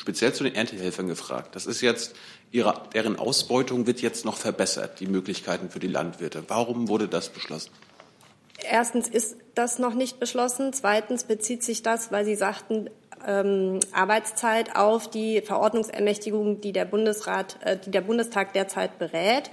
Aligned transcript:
speziell 0.00 0.32
zu 0.32 0.44
den 0.44 0.54
Erntehelfern 0.54 1.06
gefragt. 1.06 1.54
Das 1.54 1.66
ist 1.66 1.82
jetzt 1.82 2.14
ihre, 2.50 2.82
deren 2.94 3.16
Ausbeutung 3.16 3.86
wird 3.86 4.00
jetzt 4.00 4.24
noch 4.24 4.38
verbessert, 4.38 4.98
die 4.98 5.06
Möglichkeiten 5.06 5.70
für 5.70 5.78
die 5.78 5.88
Landwirte. 5.88 6.44
Warum 6.48 6.88
wurde 6.88 7.06
das 7.06 7.28
beschlossen? 7.28 7.70
Erstens 8.62 9.08
ist 9.08 9.36
das 9.54 9.78
noch 9.78 9.94
nicht 9.94 10.18
beschlossen. 10.18 10.72
Zweitens 10.72 11.24
bezieht 11.24 11.62
sich 11.62 11.82
das, 11.82 12.10
weil 12.10 12.24
Sie 12.24 12.34
sagten, 12.34 12.88
ähm, 13.26 13.80
Arbeitszeit 13.92 14.74
auf 14.74 15.08
die 15.08 15.42
Verordnungsermächtigung, 15.42 16.62
die 16.62 16.72
der 16.72 16.86
Bundesrat, 16.86 17.58
äh, 17.62 17.76
die 17.76 17.90
der 17.90 18.00
Bundestag 18.00 18.54
derzeit 18.54 18.98
berät. 18.98 19.50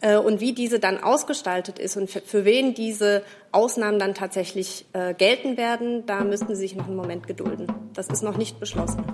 Äh, 0.00 0.16
und 0.16 0.40
wie 0.40 0.52
diese 0.52 0.80
dann 0.80 1.02
ausgestaltet 1.02 1.78
ist 1.78 1.98
und 1.98 2.10
für, 2.10 2.22
für 2.22 2.46
wen 2.46 2.72
diese 2.72 3.22
Ausnahmen 3.52 3.98
dann 3.98 4.14
tatsächlich 4.14 4.86
äh, 4.94 5.12
gelten 5.12 5.58
werden, 5.58 6.06
da 6.06 6.24
müssten 6.24 6.54
Sie 6.54 6.62
sich 6.62 6.74
noch 6.74 6.86
einen 6.86 6.96
Moment 6.96 7.26
gedulden. 7.26 7.66
Das 7.92 8.08
ist 8.08 8.22
noch 8.22 8.38
nicht 8.38 8.58
beschlossen. 8.60 9.04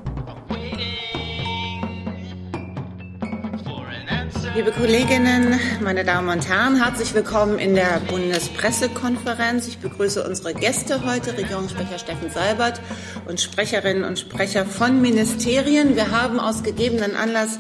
Liebe 4.57 4.73
Kolleginnen, 4.73 5.61
meine 5.83 6.03
Damen 6.03 6.31
und 6.31 6.49
Herren, 6.49 6.83
herzlich 6.83 7.13
willkommen 7.13 7.59
in 7.59 7.75
der 7.75 8.01
Bundespressekonferenz. 8.09 9.69
Ich 9.69 9.77
begrüße 9.81 10.27
unsere 10.27 10.55
Gäste 10.55 11.05
heute, 11.05 11.37
Regierungssprecher 11.37 11.99
Steffen 11.99 12.31
Seibert 12.31 12.81
und 13.29 13.39
Sprecherinnen 13.39 14.03
und 14.03 14.19
Sprecher 14.19 14.65
von 14.65 15.03
Ministerien. 15.03 15.95
Wir 15.95 16.11
haben 16.11 16.41
aus 16.41 16.63
gegebenen 16.63 17.17
Anlass 17.17 17.59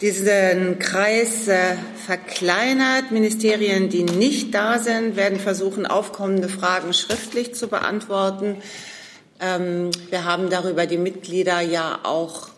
diesen 0.00 0.78
Kreis 0.78 1.46
äh, 1.46 1.76
verkleinert. 2.06 3.10
Ministerien, 3.10 3.90
die 3.90 4.04
nicht 4.04 4.54
da 4.54 4.78
sind, 4.78 5.16
werden 5.16 5.38
versuchen, 5.38 5.84
aufkommende 5.84 6.48
Fragen 6.48 6.94
schriftlich 6.94 7.54
zu 7.54 7.68
beantworten. 7.68 8.62
Ähm, 9.40 9.90
wir 10.08 10.24
haben 10.24 10.48
darüber 10.48 10.86
die 10.86 10.96
Mitglieder 10.96 11.60
ja 11.60 11.98
auch 12.02 12.53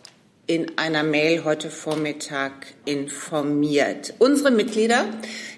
in 0.47 0.77
einer 0.77 1.03
Mail 1.03 1.43
heute 1.43 1.69
Vormittag 1.69 2.53
informiert. 2.85 4.13
Unsere 4.17 4.49
Mitglieder, 4.49 5.05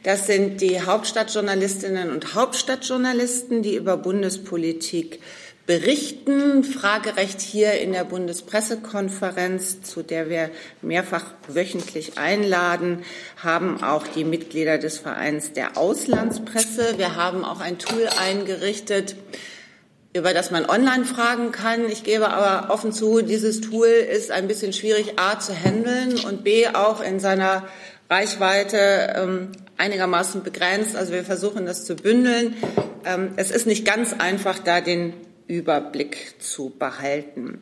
das 0.01 0.25
sind 0.25 0.61
die 0.61 0.81
Hauptstadtjournalistinnen 0.81 2.09
und 2.09 2.33
Hauptstadtjournalisten, 2.33 3.61
die 3.61 3.75
über 3.75 3.97
Bundespolitik 3.97 5.19
berichten. 5.67 6.63
Fragerecht 6.63 7.39
hier 7.39 7.73
in 7.73 7.91
der 7.93 8.03
Bundespressekonferenz, 8.03 9.83
zu 9.83 10.01
der 10.01 10.27
wir 10.27 10.49
mehrfach 10.81 11.25
wöchentlich 11.47 12.17
einladen, 12.17 13.03
haben 13.37 13.83
auch 13.83 14.07
die 14.07 14.23
Mitglieder 14.23 14.79
des 14.79 14.97
Vereins 14.97 15.53
der 15.53 15.77
Auslandspresse. 15.77 16.97
Wir 16.97 17.15
haben 17.15 17.45
auch 17.45 17.59
ein 17.59 17.77
Tool 17.77 18.07
eingerichtet, 18.07 19.15
über 20.13 20.33
das 20.33 20.51
man 20.51 20.67
online 20.67 21.05
fragen 21.05 21.51
kann. 21.51 21.85
Ich 21.89 22.03
gebe 22.03 22.29
aber 22.29 22.73
offen 22.73 22.91
zu, 22.91 23.21
dieses 23.21 23.61
Tool 23.61 23.87
ist 23.87 24.31
ein 24.31 24.47
bisschen 24.47 24.73
schwierig, 24.73 25.19
a, 25.19 25.39
zu 25.39 25.53
handeln 25.53 26.19
und 26.25 26.43
b, 26.43 26.67
auch 26.67 27.01
in 27.01 27.19
seiner 27.19 27.67
Reichweite 28.09 29.13
ähm, 29.15 29.51
einigermaßen 29.77 30.43
begrenzt. 30.43 30.95
Also 30.95 31.13
wir 31.13 31.23
versuchen 31.23 31.65
das 31.65 31.85
zu 31.85 31.95
bündeln. 31.95 32.55
Ähm, 33.05 33.33
es 33.35 33.51
ist 33.51 33.67
nicht 33.67 33.85
ganz 33.85 34.13
einfach, 34.17 34.57
da 34.59 34.81
den 34.81 35.13
Überblick 35.47 36.35
zu 36.39 36.69
behalten. 36.69 37.61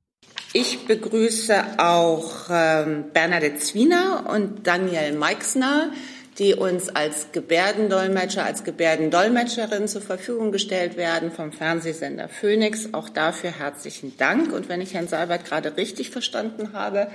Ich 0.53 0.85
begrüße 0.85 1.79
auch 1.79 2.49
ähm, 2.49 3.05
Bernadette 3.13 3.59
Zwiener 3.59 4.29
und 4.29 4.67
Daniel 4.67 5.13
Meixner, 5.13 5.93
die 6.39 6.55
uns 6.55 6.89
als 6.89 7.31
Gebärdendolmetscher, 7.31 8.43
als 8.43 8.65
Gebärdendolmetscherin 8.65 9.87
zur 9.87 10.01
Verfügung 10.01 10.51
gestellt 10.51 10.97
werden 10.97 11.31
vom 11.31 11.53
Fernsehsender 11.53 12.27
Phoenix. 12.27 12.93
Auch 12.93 13.07
dafür 13.07 13.51
herzlichen 13.51 14.17
Dank. 14.17 14.51
Und 14.51 14.67
wenn 14.67 14.81
ich 14.81 14.93
Herrn 14.93 15.07
Seibert 15.07 15.45
gerade 15.45 15.77
richtig 15.77 16.09
verstanden 16.09 16.73
habe, 16.73 17.07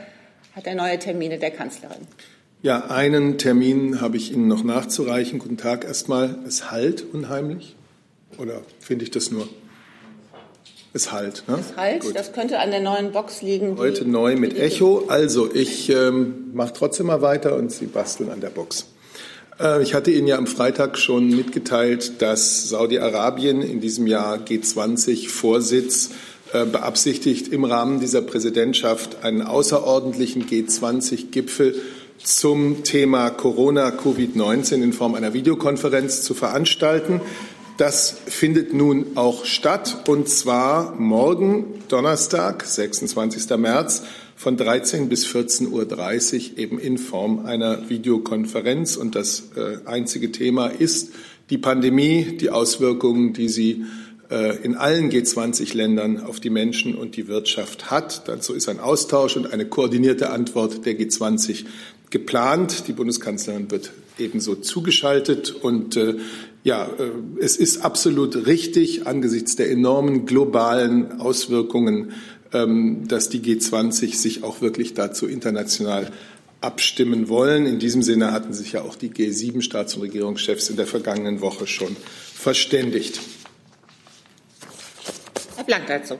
hat 0.54 0.66
er 0.66 0.74
neue 0.74 0.98
Termine 0.98 1.38
der 1.38 1.50
Kanzlerin. 1.50 2.06
Ja, 2.62 2.86
einen 2.86 3.36
Termin 3.36 4.00
habe 4.00 4.16
ich 4.16 4.32
Ihnen 4.32 4.48
noch 4.48 4.64
nachzureichen. 4.64 5.40
Guten 5.40 5.58
Tag 5.58 5.84
erstmal. 5.84 6.38
Es 6.46 6.70
halt 6.70 7.04
unheimlich. 7.12 7.76
Oder 8.38 8.62
finde 8.80 9.04
ich 9.04 9.10
das 9.10 9.30
nur? 9.30 9.46
Es 10.96 11.12
halt. 11.12 11.44
Ne? 11.46 11.58
Es 11.60 11.76
halt, 11.76 12.00
Gut. 12.00 12.16
das 12.16 12.32
könnte 12.32 12.58
an 12.58 12.70
der 12.70 12.80
neuen 12.80 13.12
Box 13.12 13.42
liegen. 13.42 13.76
Heute 13.76 14.08
neu 14.08 14.34
mit 14.36 14.58
Echo. 14.58 15.04
Also 15.08 15.52
ich 15.52 15.90
ähm, 15.90 16.50
mache 16.54 16.72
trotzdem 16.72 17.06
mal 17.06 17.20
weiter 17.20 17.54
und 17.54 17.70
Sie 17.70 17.84
basteln 17.84 18.30
an 18.30 18.40
der 18.40 18.48
Box. 18.48 18.86
Äh, 19.60 19.82
ich 19.82 19.92
hatte 19.92 20.10
Ihnen 20.10 20.26
ja 20.26 20.38
am 20.38 20.46
Freitag 20.46 20.96
schon 20.96 21.28
mitgeteilt, 21.28 22.22
dass 22.22 22.70
Saudi-Arabien 22.70 23.60
in 23.60 23.82
diesem 23.82 24.06
Jahr 24.06 24.38
G20-Vorsitz 24.38 26.12
äh, 26.54 26.64
beabsichtigt, 26.64 27.52
im 27.52 27.64
Rahmen 27.64 28.00
dieser 28.00 28.22
Präsidentschaft 28.22 29.22
einen 29.22 29.42
außerordentlichen 29.42 30.46
G20-Gipfel 30.46 31.74
zum 32.22 32.84
Thema 32.84 33.28
Corona 33.28 33.90
Covid-19 33.90 34.82
in 34.82 34.94
Form 34.94 35.14
einer 35.14 35.34
Videokonferenz 35.34 36.22
zu 36.22 36.32
veranstalten. 36.32 37.20
Das 37.76 38.16
findet 38.26 38.72
nun 38.72 39.16
auch 39.16 39.44
statt, 39.44 40.08
und 40.08 40.30
zwar 40.30 40.94
morgen, 40.94 41.82
Donnerstag, 41.88 42.64
26. 42.64 43.54
März, 43.58 44.02
von 44.34 44.56
13 44.56 45.10
bis 45.10 45.26
14.30 45.26 46.52
Uhr 46.52 46.58
eben 46.58 46.78
in 46.78 46.96
Form 46.96 47.44
einer 47.44 47.90
Videokonferenz. 47.90 48.96
Und 48.96 49.14
das 49.14 49.50
äh, 49.56 49.86
einzige 49.86 50.32
Thema 50.32 50.68
ist 50.68 51.12
die 51.50 51.58
Pandemie, 51.58 52.38
die 52.38 52.48
Auswirkungen, 52.48 53.34
die 53.34 53.48
sie 53.48 53.84
äh, 54.30 54.56
in 54.62 54.74
allen 54.74 55.10
G20-Ländern 55.10 56.22
auf 56.22 56.40
die 56.40 56.50
Menschen 56.50 56.94
und 56.94 57.16
die 57.16 57.28
Wirtschaft 57.28 57.90
hat. 57.90 58.26
Dazu 58.26 58.54
ist 58.54 58.70
ein 58.70 58.80
Austausch 58.80 59.36
und 59.36 59.52
eine 59.52 59.66
koordinierte 59.66 60.30
Antwort 60.30 60.86
der 60.86 60.98
G20 60.98 61.66
geplant. 62.08 62.88
Die 62.88 62.92
Bundeskanzlerin 62.92 63.70
wird 63.70 63.92
ebenso 64.18 64.54
zugeschaltet. 64.54 65.50
Und 65.50 65.96
äh, 65.96 66.14
ja, 66.66 66.86
äh, 66.98 67.12
es 67.40 67.56
ist 67.56 67.84
absolut 67.84 68.48
richtig 68.48 69.06
angesichts 69.06 69.54
der 69.54 69.70
enormen 69.70 70.26
globalen 70.26 71.20
Auswirkungen, 71.20 72.12
ähm, 72.52 73.06
dass 73.06 73.28
die 73.28 73.38
G20 73.38 74.16
sich 74.16 74.42
auch 74.42 74.60
wirklich 74.60 74.92
dazu 74.92 75.28
international 75.28 76.10
abstimmen 76.60 77.28
wollen. 77.28 77.66
In 77.66 77.78
diesem 77.78 78.02
Sinne 78.02 78.32
hatten 78.32 78.52
sich 78.52 78.72
ja 78.72 78.82
auch 78.82 78.96
die 78.96 79.10
G7-Staats- 79.10 79.94
und 79.94 80.02
Regierungschefs 80.02 80.68
in 80.68 80.74
der 80.74 80.88
vergangenen 80.88 81.40
Woche 81.40 81.68
schon 81.68 81.94
verständigt. 82.34 83.20
Herr 85.54 85.62
Blank 85.62 85.86
dazu. 85.86 86.14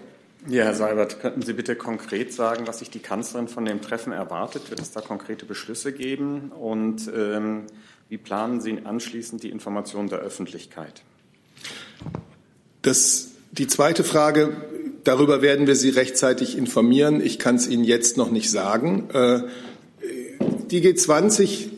Ja, 0.49 0.63
Herr 0.63 0.75
Seibert, 0.75 1.21
könnten 1.21 1.43
Sie 1.43 1.55
bitte 1.55 1.75
konkret 1.75 2.33
sagen, 2.33 2.69
was 2.69 2.79
sich 2.79 2.91
die 2.91 3.01
Kanzlerin 3.01 3.49
von 3.49 3.65
dem 3.65 3.83
Treffen 3.83 4.13
erwartet? 4.13 4.71
Wird 4.71 4.79
es 4.79 4.93
da 4.93 5.01
konkrete 5.01 5.45
Beschlüsse 5.45 5.93
geben? 5.93 6.53
Und 6.53 7.11
ähm, 7.13 7.65
wie 8.09 8.19
planen 8.19 8.61
Sie 8.61 8.79
anschließend 8.85 9.43
die 9.43 9.51
Information 9.51 10.09
der 10.09 10.21
Öffentlichkeit? 10.21 11.03
Das, 12.83 13.29
die 13.51 13.67
zweite 13.67 14.05
Frage, 14.05 14.57
darüber 15.03 15.43
werden 15.43 15.67
wir 15.67 15.75
Sie 15.75 15.91
rechtzeitig 15.91 16.57
informieren. 16.57 17.21
Ich 17.21 17.39
kann 17.39 17.57
es 17.57 17.67
Ihnen 17.67 17.85
jetzt 17.85 18.17
noch 18.17 18.31
nicht 18.31 18.51
sagen. 18.51 19.11
Äh, 19.13 19.41
die 20.71 20.83
G20 20.83 21.69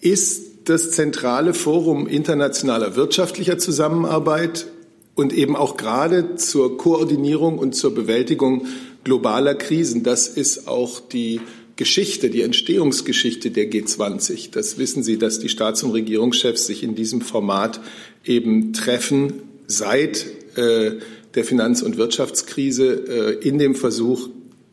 ist 0.00 0.50
das 0.64 0.92
zentrale 0.92 1.52
Forum 1.52 2.06
internationaler 2.06 2.96
wirtschaftlicher 2.96 3.58
Zusammenarbeit 3.58 4.66
und 5.14 5.32
eben 5.32 5.56
auch 5.56 5.76
gerade 5.76 6.36
zur 6.36 6.78
Koordinierung 6.78 7.58
und 7.58 7.74
zur 7.74 7.94
Bewältigung 7.94 8.66
globaler 9.04 9.54
Krisen. 9.54 10.02
Das 10.02 10.28
ist 10.28 10.68
auch 10.68 11.00
die 11.00 11.40
Geschichte, 11.80 12.28
die 12.28 12.42
Entstehungsgeschichte 12.42 13.50
der 13.50 13.70
G20. 13.70 14.50
Das 14.52 14.76
wissen 14.76 15.02
Sie, 15.02 15.16
dass 15.16 15.38
die 15.38 15.48
Staats- 15.48 15.82
und 15.82 15.92
Regierungschefs 15.92 16.66
sich 16.66 16.82
in 16.82 16.94
diesem 16.94 17.22
Format 17.22 17.80
eben 18.22 18.74
treffen 18.74 19.32
seit 19.66 20.26
äh, 20.56 20.96
der 21.34 21.44
Finanz- 21.44 21.80
und 21.80 21.96
Wirtschaftskrise 21.96 23.38
äh, 23.40 23.48
in 23.48 23.58
dem 23.58 23.74
Versuch, 23.74 24.28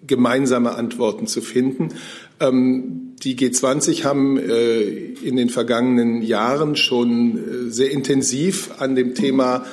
gemeinsame 0.06 0.76
Antworten 0.76 1.28
zu 1.28 1.42
finden. 1.42 1.94
Ähm, 2.42 3.14
die 3.24 3.38
G20 3.38 4.04
haben 4.04 4.38
äh, 4.38 4.82
in 4.82 5.38
den 5.38 5.50
vergangenen 5.50 6.22
Jahren 6.22 6.76
schon 6.76 7.38
äh, 7.38 7.72
sehr 7.72 7.90
intensiv 7.90 8.72
an 8.80 8.96
dem 8.98 9.16
Thema 9.16 9.66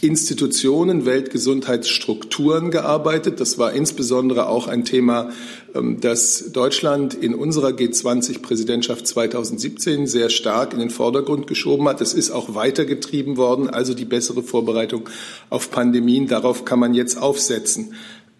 Weltgesundheitsinstitutionen, 0.00 1.04
Weltgesundheitsstrukturen 1.04 2.70
gearbeitet. 2.70 3.38
Das 3.38 3.58
war 3.58 3.72
insbesondere 3.72 4.48
auch 4.48 4.66
ein 4.66 4.84
Thema, 4.84 5.30
ähm, 5.74 6.00
das 6.00 6.52
Deutschland 6.52 7.12
in 7.14 7.34
unserer 7.34 7.68
G20-Präsidentschaft 7.68 9.06
2017 9.06 10.06
sehr 10.06 10.30
stark 10.30 10.72
in 10.72 10.78
den 10.78 10.90
Vordergrund 10.90 11.46
geschoben 11.46 11.86
hat. 11.86 12.00
Es 12.00 12.14
ist 12.14 12.30
auch 12.30 12.54
weitergetrieben 12.54 13.36
worden, 13.36 13.68
also 13.68 13.92
die 13.92 14.06
bessere 14.06 14.42
Vorbereitung 14.42 15.08
auf 15.50 15.70
Pandemien. 15.70 16.26
Darauf 16.28 16.64
kann 16.64 16.78
man 16.78 16.94
jetzt 16.94 17.18
aufsetzen. 17.20 17.94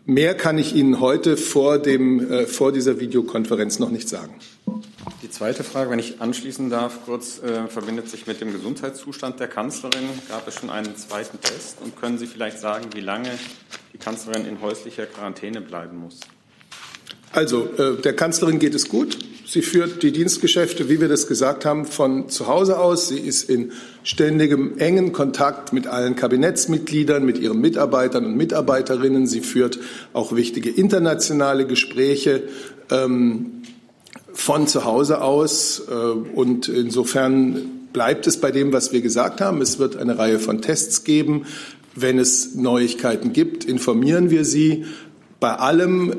Mehr 0.06 0.34
kann 0.34 0.56
ich 0.56 0.74
Ihnen 0.74 1.00
heute 1.00 1.36
vor, 1.36 1.78
dem, 1.78 2.30
äh, 2.30 2.46
vor 2.46 2.72
dieser 2.72 3.00
Videokonferenz 3.00 3.78
noch 3.78 3.90
nicht 3.90 4.08
sagen. 4.08 4.34
Die 5.30 5.36
zweite 5.36 5.62
Frage, 5.62 5.90
wenn 5.90 6.00
ich 6.00 6.20
anschließen 6.20 6.70
darf, 6.70 7.04
kurz 7.04 7.40
äh, 7.40 7.68
verbindet 7.68 8.10
sich 8.10 8.26
mit 8.26 8.40
dem 8.40 8.52
Gesundheitszustand 8.52 9.38
der 9.38 9.46
Kanzlerin. 9.46 10.02
Gab 10.28 10.48
es 10.48 10.56
schon 10.56 10.70
einen 10.70 10.96
zweiten 10.96 11.40
Test? 11.40 11.76
Und 11.80 11.96
können 12.00 12.18
Sie 12.18 12.26
vielleicht 12.26 12.58
sagen, 12.58 12.86
wie 12.96 13.00
lange 13.00 13.30
die 13.92 13.98
Kanzlerin 13.98 14.44
in 14.44 14.60
häuslicher 14.60 15.06
Quarantäne 15.06 15.60
bleiben 15.60 15.98
muss? 15.98 16.18
Also, 17.30 17.68
äh, 17.78 18.02
der 18.02 18.16
Kanzlerin 18.16 18.58
geht 18.58 18.74
es 18.74 18.88
gut. 18.88 19.18
Sie 19.46 19.62
führt 19.62 20.02
die 20.02 20.10
Dienstgeschäfte, 20.10 20.88
wie 20.88 21.00
wir 21.00 21.06
das 21.06 21.28
gesagt 21.28 21.64
haben, 21.64 21.86
von 21.86 22.28
zu 22.28 22.48
Hause 22.48 22.80
aus. 22.80 23.06
Sie 23.06 23.20
ist 23.20 23.48
in 23.48 23.70
ständigem, 24.02 24.78
engen 24.78 25.12
Kontakt 25.12 25.72
mit 25.72 25.86
allen 25.86 26.16
Kabinettsmitgliedern, 26.16 27.24
mit 27.24 27.38
ihren 27.38 27.60
Mitarbeitern 27.60 28.26
und 28.26 28.36
Mitarbeiterinnen. 28.36 29.28
Sie 29.28 29.42
führt 29.42 29.78
auch 30.12 30.34
wichtige 30.34 30.70
internationale 30.70 31.68
Gespräche 31.68 32.42
ähm, 32.90 33.59
von 34.32 34.66
zu 34.66 34.84
Hause 34.84 35.22
aus. 35.22 35.82
Äh, 35.88 35.92
und 35.92 36.68
insofern 36.68 37.88
bleibt 37.92 38.26
es 38.26 38.40
bei 38.40 38.50
dem, 38.50 38.72
was 38.72 38.92
wir 38.92 39.00
gesagt 39.00 39.40
haben. 39.40 39.60
Es 39.60 39.78
wird 39.78 39.96
eine 39.96 40.18
Reihe 40.18 40.38
von 40.38 40.62
Tests 40.62 41.04
geben. 41.04 41.46
Wenn 41.94 42.18
es 42.18 42.54
Neuigkeiten 42.54 43.32
gibt, 43.32 43.64
informieren 43.64 44.30
wir 44.30 44.44
Sie. 44.44 44.84
Bei 45.40 45.54
allem 45.54 46.12
äh, 46.12 46.16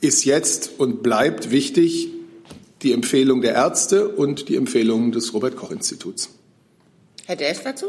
ist 0.00 0.24
jetzt 0.24 0.78
und 0.78 1.02
bleibt 1.02 1.50
wichtig 1.50 2.08
die 2.82 2.92
Empfehlung 2.92 3.40
der 3.40 3.54
Ärzte 3.54 4.08
und 4.08 4.48
die 4.48 4.56
Empfehlungen 4.56 5.12
des 5.12 5.34
Robert 5.34 5.56
Koch 5.56 5.70
Instituts. 5.70 6.30
Herr 7.26 7.36
Delf 7.36 7.62
dazu? 7.62 7.86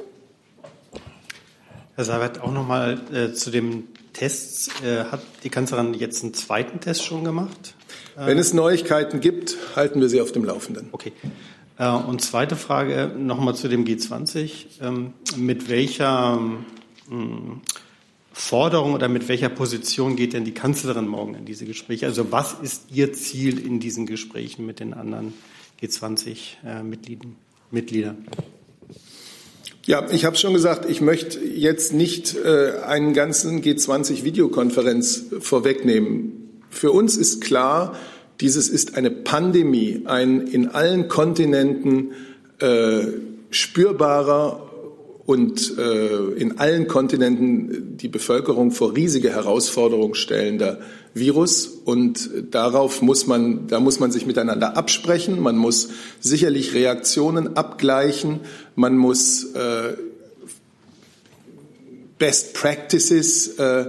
Herr 1.96 2.06
Seibert, 2.06 2.42
auch 2.42 2.52
noch 2.52 2.68
mal 2.68 3.00
äh, 3.14 3.34
zu 3.34 3.52
dem 3.52 3.84
Test. 4.14 4.72
Äh, 4.84 5.06
hat 5.06 5.22
die 5.44 5.50
Kanzlerin 5.50 5.94
jetzt 5.94 6.24
einen 6.24 6.34
zweiten 6.34 6.80
Test 6.80 7.06
schon 7.06 7.24
gemacht? 7.24 7.76
Äh, 8.20 8.28
Wenn 8.28 8.38
es 8.38 8.54
Neuigkeiten 8.54 9.22
gibt, 9.22 9.56
halten 9.76 10.02
wir 10.02 10.10
Sie 10.10 10.20
auf 10.20 10.34
dem 10.34 10.44
Laufenden. 10.44 10.90
Okay. 10.92 11.14
Äh, 11.78 11.90
und 11.90 12.22
zweite 12.22 12.58
Frage 12.58 13.12
noch 13.18 13.40
mal 13.40 13.56
zu 13.56 13.70
dem 13.70 13.86
G20. 13.86 14.82
Ähm, 14.82 15.14
mit 15.38 15.70
welcher 15.70 16.42
ähm, 17.10 17.62
Forderung 18.34 18.94
oder 18.94 19.08
mit 19.08 19.30
welcher 19.30 19.50
Position 19.50 20.16
geht 20.16 20.34
denn 20.34 20.44
die 20.44 20.54
Kanzlerin 20.54 21.08
morgen 21.08 21.36
in 21.36 21.46
diese 21.46 21.66
Gespräche? 21.66 22.08
Also 22.08 22.32
was 22.32 22.58
ist 22.62 22.92
Ihr 22.92 23.14
Ziel 23.14 23.66
in 23.66 23.80
diesen 23.80 24.06
Gesprächen 24.06 24.66
mit 24.66 24.82
den 24.82 24.94
anderen 24.94 25.34
G20-Mitgliedern? 25.82 28.28
Ja, 29.86 30.10
ich 30.12 30.26
habe 30.26 30.36
schon 30.36 30.54
gesagt, 30.54 30.90
ich 30.90 31.00
möchte 31.00 31.40
jetzt 31.40 31.94
nicht 31.94 32.36
äh, 32.36 32.82
einen 32.86 33.14
ganzen 33.14 33.64
G20-Videokonferenz 33.64 35.28
vorwegnehmen. 35.40 36.39
Für 36.70 36.92
uns 36.92 37.18
ist 37.18 37.42
klar, 37.42 37.96
dieses 38.42 38.70
ist 38.70 38.96
eine 38.96 39.12
Pandemie, 39.12 40.04
ein 40.06 40.48
in 40.48 40.70
allen 40.70 41.08
Kontinenten 41.08 42.12
äh, 42.60 43.08
spürbarer 43.50 44.70
und 45.26 45.78
äh, 45.78 46.32
in 46.38 46.58
allen 46.58 46.88
Kontinenten 46.88 47.98
die 47.98 48.08
Bevölkerung 48.08 48.72
vor 48.72 48.96
riesige 48.96 49.30
Herausforderungen 49.30 50.16
stellender 50.16 50.80
Virus. 51.14 51.68
Und 51.68 52.30
darauf 52.50 53.02
muss 53.02 53.28
man, 53.28 53.68
da 53.68 53.80
muss 53.80 54.00
man 54.00 54.12
sich 54.12 54.26
miteinander 54.26 54.76
absprechen. 54.76 55.40
Man 55.40 55.56
muss 55.56 55.90
sicherlich 56.20 56.74
Reaktionen 56.74 57.58
abgleichen. 57.58 58.40
Man 58.76 58.98
muss 58.98 59.54
äh, 59.54 59.94
Best 62.18 62.54
Practices 62.54 63.60
äh, 63.60 63.86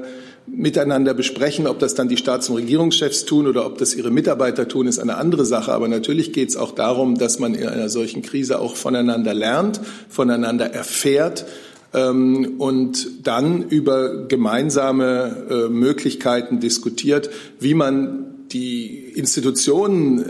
miteinander 0.52 1.14
besprechen. 1.14 1.66
Ob 1.66 1.78
das 1.78 1.94
dann 1.94 2.08
die 2.08 2.16
Staats- 2.16 2.48
und 2.48 2.56
Regierungschefs 2.56 3.24
tun 3.24 3.46
oder 3.46 3.66
ob 3.66 3.78
das 3.78 3.94
ihre 3.94 4.10
Mitarbeiter 4.10 4.68
tun, 4.68 4.86
ist 4.86 4.98
eine 4.98 5.16
andere 5.16 5.44
Sache. 5.44 5.72
Aber 5.72 5.88
natürlich 5.88 6.32
geht 6.32 6.50
es 6.50 6.56
auch 6.56 6.72
darum, 6.72 7.18
dass 7.18 7.38
man 7.38 7.54
in 7.54 7.66
einer 7.66 7.88
solchen 7.88 8.22
Krise 8.22 8.58
auch 8.58 8.76
voneinander 8.76 9.34
lernt, 9.34 9.80
voneinander 10.08 10.72
erfährt 10.72 11.46
ähm, 11.94 12.54
und 12.58 13.26
dann 13.26 13.68
über 13.68 14.26
gemeinsame 14.26 15.46
äh, 15.50 15.68
Möglichkeiten 15.68 16.60
diskutiert, 16.60 17.30
wie 17.58 17.74
man 17.74 18.46
die 18.52 19.12
Institutionen 19.14 20.18
äh, 20.20 20.24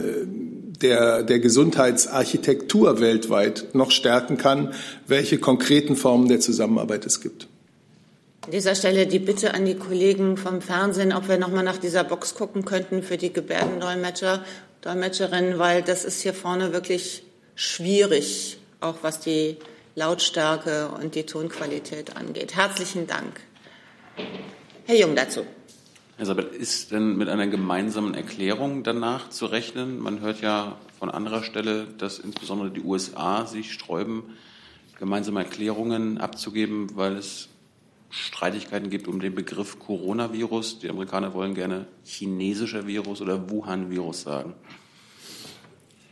der, 0.83 1.23
der 1.23 1.41
Gesundheitsarchitektur 1.41 3.01
weltweit 3.01 3.75
noch 3.75 3.91
stärken 3.91 4.39
kann, 4.39 4.73
welche 5.07 5.39
konkreten 5.39 5.97
Formen 5.97 6.29
der 6.29 6.41
Zusammenarbeit 6.41 7.05
es 7.05 7.21
gibt. 7.21 7.50
An 8.43 8.53
dieser 8.53 8.75
Stelle 8.75 9.07
die 9.07 9.19
Bitte 9.19 9.53
an 9.53 9.67
die 9.67 9.75
Kollegen 9.75 10.39
vom 10.39 10.63
Fernsehen, 10.63 11.13
ob 11.13 11.29
wir 11.29 11.37
noch 11.37 11.51
mal 11.51 11.63
nach 11.63 11.77
dieser 11.77 12.05
Box 12.05 12.35
gucken 12.35 12.65
könnten 12.65 13.03
für 13.03 13.19
die 13.19 13.33
Gebärdendolmetscher, 13.33 14.43
Dolmetscherinnen, 14.81 15.59
weil 15.59 15.83
das 15.83 16.07
ist 16.07 16.23
hier 16.23 16.33
vorne 16.33 16.73
wirklich 16.73 17.23
schwierig, 17.55 18.57
auch 18.81 18.97
was 19.03 19.21
die 19.21 19.59
Lautstärke 19.95 20.89
und 20.89 21.15
die 21.17 21.25
Tonqualität 21.25 22.17
angeht. 22.17 22.57
Herzlichen 22.57 23.07
Dank. 23.07 23.41
Herr 24.87 24.97
Jung 24.97 25.15
dazu. 25.15 25.45
Herr 26.17 26.25
Sabet, 26.25 26.55
ist 26.55 26.93
denn 26.93 27.19
mit 27.19 27.29
einer 27.29 27.47
gemeinsamen 27.47 28.15
Erklärung 28.15 28.85
danach 28.85 29.29
zu 29.29 29.47
rechnen? 29.47 29.99
Man 29.99 30.21
hört 30.21 30.41
ja 30.41 30.79
von 30.99 31.11
anderer 31.11 31.43
Stelle, 31.43 31.87
dass 31.99 32.19
insbesondere 32.19 32.71
die 32.71 32.81
USA 32.81 33.45
sich 33.45 33.73
sträuben, 33.75 34.23
gemeinsame 34.99 35.41
Erklärungen 35.41 36.17
abzugeben, 36.19 36.97
weil 36.97 37.17
es 37.17 37.51
Streitigkeiten 38.11 38.91
gibt 38.91 39.07
um 39.09 39.21
den 39.21 39.35
Begriff 39.35 39.79
Coronavirus. 39.79 40.81
Die 40.81 40.91
Amerikaner 40.91 41.33
wollen 41.33 41.55
gerne 41.55 41.87
chinesischer 42.05 42.87
Virus 42.87 43.21
oder 43.21 43.51
Wuhan-Virus 43.51 44.23
sagen. 44.23 44.55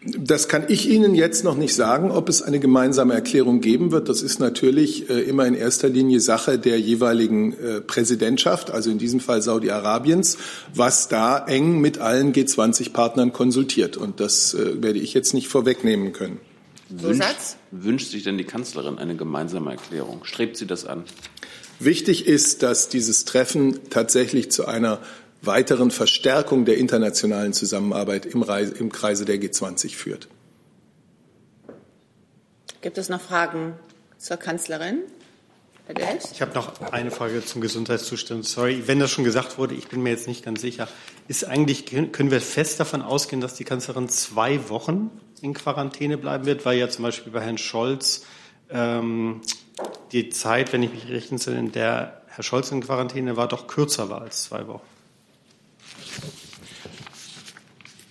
Das 0.00 0.46
kann 0.46 0.64
ich 0.68 0.88
Ihnen 0.88 1.16
jetzt 1.16 1.42
noch 1.42 1.56
nicht 1.56 1.74
sagen, 1.74 2.12
ob 2.12 2.28
es 2.28 2.40
eine 2.40 2.60
gemeinsame 2.60 3.14
Erklärung 3.14 3.60
geben 3.60 3.90
wird. 3.90 4.08
Das 4.08 4.22
ist 4.22 4.38
natürlich 4.38 5.10
äh, 5.10 5.22
immer 5.22 5.44
in 5.44 5.54
erster 5.54 5.88
Linie 5.88 6.20
Sache 6.20 6.56
der 6.56 6.78
jeweiligen 6.78 7.52
äh, 7.52 7.80
Präsidentschaft, 7.80 8.70
also 8.70 8.90
in 8.90 8.98
diesem 8.98 9.18
Fall 9.18 9.42
Saudi-Arabiens, 9.42 10.38
was 10.72 11.08
da 11.08 11.44
eng 11.44 11.80
mit 11.80 11.98
allen 11.98 12.32
G20-Partnern 12.32 13.32
konsultiert. 13.32 13.96
Und 13.96 14.20
das 14.20 14.54
äh, 14.54 14.80
werde 14.80 15.00
ich 15.00 15.14
jetzt 15.14 15.34
nicht 15.34 15.48
vorwegnehmen 15.48 16.12
können. 16.12 16.38
Wünscht, 16.90 17.56
wünscht 17.72 18.10
sich 18.12 18.22
denn 18.22 18.38
die 18.38 18.44
Kanzlerin 18.44 18.98
eine 18.98 19.16
gemeinsame 19.16 19.72
Erklärung? 19.72 20.24
Strebt 20.24 20.56
sie 20.56 20.66
das 20.66 20.86
an? 20.86 21.04
Wichtig 21.80 22.26
ist, 22.26 22.62
dass 22.62 22.88
dieses 22.88 23.24
Treffen 23.24 23.88
tatsächlich 23.90 24.50
zu 24.50 24.66
einer 24.66 25.00
weiteren 25.42 25.90
Verstärkung 25.90 26.64
der 26.64 26.78
internationalen 26.78 27.52
Zusammenarbeit 27.52 28.26
im, 28.26 28.42
Reise, 28.42 28.74
im 28.74 28.90
Kreise 28.90 29.24
der 29.24 29.36
G20 29.36 29.94
führt. 29.94 30.28
Gibt 32.80 32.98
es 32.98 33.08
noch 33.08 33.20
Fragen 33.20 33.74
zur 34.18 34.36
Kanzlerin? 34.36 35.00
Ich 36.32 36.42
habe 36.42 36.52
noch 36.54 36.82
eine 36.92 37.10
Frage 37.10 37.42
zum 37.42 37.62
Gesundheitszustand. 37.62 38.44
Sorry, 38.44 38.82
wenn 38.86 38.98
das 38.98 39.10
schon 39.10 39.24
gesagt 39.24 39.56
wurde, 39.56 39.74
ich 39.74 39.88
bin 39.88 40.02
mir 40.02 40.10
jetzt 40.10 40.28
nicht 40.28 40.44
ganz 40.44 40.60
sicher. 40.60 40.86
Ist 41.28 41.44
eigentlich, 41.44 41.86
können 41.86 42.30
wir 42.30 42.42
fest 42.42 42.78
davon 42.78 43.00
ausgehen, 43.00 43.40
dass 43.40 43.54
die 43.54 43.64
Kanzlerin 43.64 44.08
zwei 44.10 44.68
Wochen 44.68 45.10
in 45.40 45.54
Quarantäne 45.54 46.18
bleiben 46.18 46.44
wird, 46.44 46.66
weil 46.66 46.76
ja 46.78 46.90
zum 46.90 47.04
Beispiel 47.04 47.32
bei 47.32 47.40
Herrn 47.40 47.56
Scholz 47.56 48.26
ähm, 48.68 49.40
die 50.12 50.30
Zeit, 50.30 50.72
wenn 50.72 50.82
ich 50.82 50.92
mich 50.92 51.08
recht 51.08 51.30
entsinne, 51.30 51.58
in 51.58 51.72
der 51.72 52.22
Herr 52.28 52.44
Scholz 52.44 52.70
in 52.70 52.80
Quarantäne 52.80 53.36
war, 53.36 53.48
doch 53.48 53.66
kürzer 53.66 54.10
war 54.10 54.22
als 54.22 54.44
zwei 54.44 54.66
Wochen. 54.68 54.86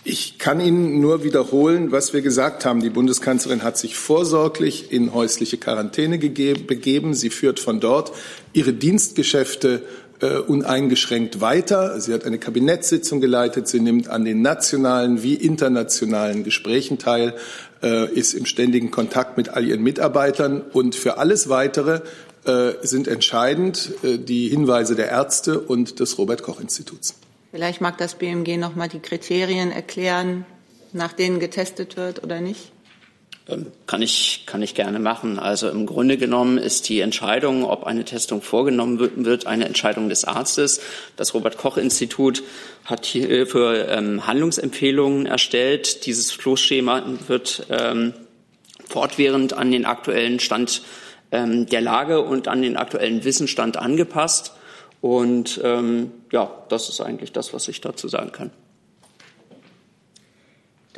Ich 0.04 0.38
kann 0.38 0.58
Ihnen 0.58 1.00
nur 1.00 1.22
wiederholen, 1.22 1.92
was 1.92 2.14
wir 2.14 2.22
gesagt 2.22 2.64
haben. 2.64 2.80
Die 2.80 2.88
Bundeskanzlerin 2.88 3.62
hat 3.62 3.76
sich 3.76 3.94
vorsorglich 3.94 4.90
in 4.90 5.12
häusliche 5.12 5.58
Quarantäne 5.58 6.18
begeben. 6.18 7.12
Sie 7.12 7.28
führt 7.28 7.60
von 7.60 7.78
dort 7.78 8.12
ihre 8.54 8.72
Dienstgeschäfte 8.72 9.82
äh, 10.20 10.38
uneingeschränkt 10.38 11.40
weiter. 11.42 12.00
Sie 12.00 12.14
hat 12.14 12.24
eine 12.24 12.38
Kabinettssitzung 12.38 13.20
geleitet. 13.20 13.68
Sie 13.68 13.80
nimmt 13.80 14.08
an 14.08 14.24
den 14.24 14.40
nationalen 14.40 15.22
wie 15.22 15.34
internationalen 15.34 16.42
Gesprächen 16.42 16.98
teil, 16.98 17.34
äh, 17.82 18.12
ist 18.12 18.34
im 18.34 18.46
ständigen 18.46 18.90
Kontakt 18.90 19.36
mit 19.36 19.50
all 19.50 19.64
ihren 19.64 19.82
Mitarbeitern. 19.82 20.60
Und 20.60 20.94
für 20.94 21.18
alles 21.18 21.48
Weitere 21.48 22.00
äh, 22.44 22.72
sind 22.82 23.08
entscheidend 23.08 23.92
äh, 24.02 24.18
die 24.18 24.48
Hinweise 24.48 24.94
der 24.94 25.08
Ärzte 25.08 25.60
und 25.60 26.00
des 26.00 26.18
Robert 26.18 26.42
Koch 26.42 26.60
Instituts. 26.60 27.14
Vielleicht 27.50 27.80
mag 27.80 27.98
das 27.98 28.14
BMG 28.14 28.58
noch 28.58 28.74
mal 28.74 28.88
die 28.88 29.00
Kriterien 29.00 29.72
erklären, 29.72 30.44
nach 30.92 31.12
denen 31.12 31.40
getestet 31.40 31.96
wird 31.96 32.22
oder 32.22 32.40
nicht. 32.40 32.72
Ähm, 33.48 33.66
kann 33.86 34.02
ich, 34.02 34.42
kann 34.44 34.62
ich 34.62 34.74
gerne 34.74 34.98
machen. 34.98 35.38
Also 35.38 35.68
im 35.70 35.86
Grunde 35.86 36.18
genommen 36.18 36.58
ist 36.58 36.88
die 36.88 37.00
Entscheidung, 37.00 37.64
ob 37.64 37.84
eine 37.84 38.04
Testung 38.04 38.42
vorgenommen 38.42 38.98
wird, 39.24 39.46
eine 39.46 39.64
Entscheidung 39.64 40.08
des 40.10 40.24
Arztes. 40.24 40.80
Das 41.16 41.32
Robert-Koch-Institut 41.32 42.42
hat 42.84 43.06
hierfür 43.06 43.88
ähm, 43.88 44.26
Handlungsempfehlungen 44.26 45.26
erstellt. 45.26 46.04
Dieses 46.04 46.30
Floßschema 46.30 47.02
wird 47.26 47.66
ähm, 47.70 48.12
fortwährend 48.86 49.54
an 49.54 49.70
den 49.70 49.86
aktuellen 49.86 50.40
Stand 50.40 50.82
ähm, 51.32 51.66
der 51.66 51.80
Lage 51.80 52.22
und 52.22 52.48
an 52.48 52.60
den 52.60 52.76
aktuellen 52.76 53.24
Wissensstand 53.24 53.78
angepasst. 53.78 54.52
Und 55.00 55.60
ähm, 55.64 56.12
ja, 56.32 56.50
das 56.68 56.88
ist 56.88 57.00
eigentlich 57.00 57.32
das, 57.32 57.54
was 57.54 57.68
ich 57.68 57.80
dazu 57.80 58.08
sagen 58.08 58.32
kann. 58.32 58.50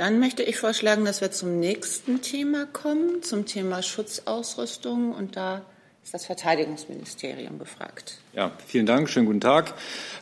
Dann 0.00 0.19
möchte 0.19 0.42
ich 0.42 0.57
vorschlagen, 0.57 1.04
dass 1.04 1.21
wir 1.21 1.30
zum 1.30 1.61
nächsten 1.61 2.23
Thema 2.23 2.64
kommen, 2.64 3.23
zum 3.23 3.45
Thema 3.45 3.83
Schutzausrüstung. 3.83 5.12
Und 5.12 5.37
da 5.37 5.61
ist 6.02 6.14
das 6.14 6.25
Verteidigungsministerium 6.25 7.59
gefragt. 7.59 8.16
Ja, 8.33 8.50
vielen 8.66 8.87
Dank. 8.87 9.11
Schönen 9.11 9.26
guten 9.26 9.42
Tag. 9.42 9.75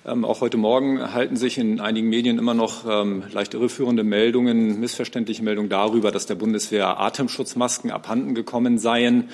Ähm, 0.04 0.24
auch 0.24 0.40
heute 0.40 0.56
Morgen 0.56 1.14
halten 1.14 1.36
sich 1.36 1.58
in 1.58 1.78
einigen 1.78 2.08
Medien 2.08 2.38
immer 2.38 2.54
noch 2.54 2.86
ähm, 2.90 3.22
leicht 3.30 3.54
irreführende 3.54 4.02
Meldungen, 4.02 4.80
missverständliche 4.80 5.44
Meldungen 5.44 5.70
darüber, 5.70 6.10
dass 6.10 6.26
der 6.26 6.34
Bundeswehr 6.34 6.98
Atemschutzmasken 6.98 7.92
abhanden 7.92 8.34
gekommen 8.34 8.78
seien. 8.78 9.30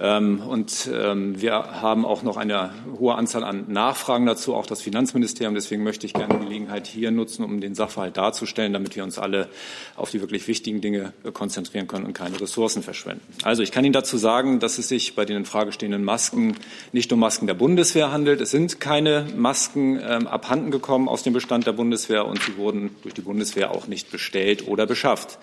Ähm, 0.00 0.40
und 0.40 0.90
ähm, 0.92 1.40
wir 1.40 1.52
haben 1.52 2.04
auch 2.04 2.22
noch 2.22 2.36
eine 2.36 2.70
hohe 2.98 3.14
Anzahl 3.14 3.44
an 3.44 3.64
Nachfragen 3.68 4.26
dazu, 4.26 4.54
auch 4.54 4.66
das 4.66 4.82
Finanzministerium. 4.82 5.54
Deswegen 5.54 5.82
möchte 5.82 6.06
ich 6.06 6.14
gerne 6.14 6.38
die 6.38 6.44
Gelegenheit 6.44 6.86
hier 6.86 7.10
nutzen, 7.10 7.44
um 7.44 7.60
den 7.60 7.74
Sachverhalt 7.74 8.16
darzustellen, 8.16 8.72
damit 8.72 8.96
wir 8.96 9.04
uns 9.04 9.18
alle 9.18 9.48
auf 9.96 10.10
die 10.10 10.20
wirklich 10.20 10.48
wichtigen 10.48 10.80
Dinge 10.80 11.12
konzentrieren 11.32 11.86
können 11.86 12.06
und 12.06 12.14
keine 12.14 12.40
Ressourcen 12.40 12.82
verschwenden. 12.82 13.22
Also 13.42 13.62
ich 13.62 13.72
kann 13.72 13.84
Ihnen 13.84 13.92
dazu 13.92 14.16
sagen, 14.16 14.60
dass 14.60 14.78
es 14.78 14.88
sich 14.88 15.14
bei 15.14 15.24
den 15.24 15.36
in 15.36 15.44
Frage 15.44 15.72
stehenden 15.72 16.04
Masken 16.04 16.56
nicht 16.92 17.12
um 17.12 17.18
Masken 17.18 17.46
der 17.46 17.54
Bundeswehr 17.54 18.12
handelt. 18.12 18.40
Es 18.40 18.50
sind 18.50 18.80
keine 18.80 19.26
Masken 19.36 20.00
ähm, 20.02 20.26
abhanden 20.26 20.70
gekommen 20.70 21.08
aus 21.08 21.22
dem 21.22 21.32
Bestand 21.32 21.66
der 21.66 21.72
Bundeswehr 21.72 22.26
und 22.26 22.42
sie 22.42 22.56
wurden 22.56 22.94
durch 23.02 23.14
die 23.14 23.22
Bundeswehr 23.22 23.70
auch 23.70 23.86
nicht 23.86 24.10
bestellt 24.10 24.66
oder 24.66 24.86
beschafft. 24.86 25.38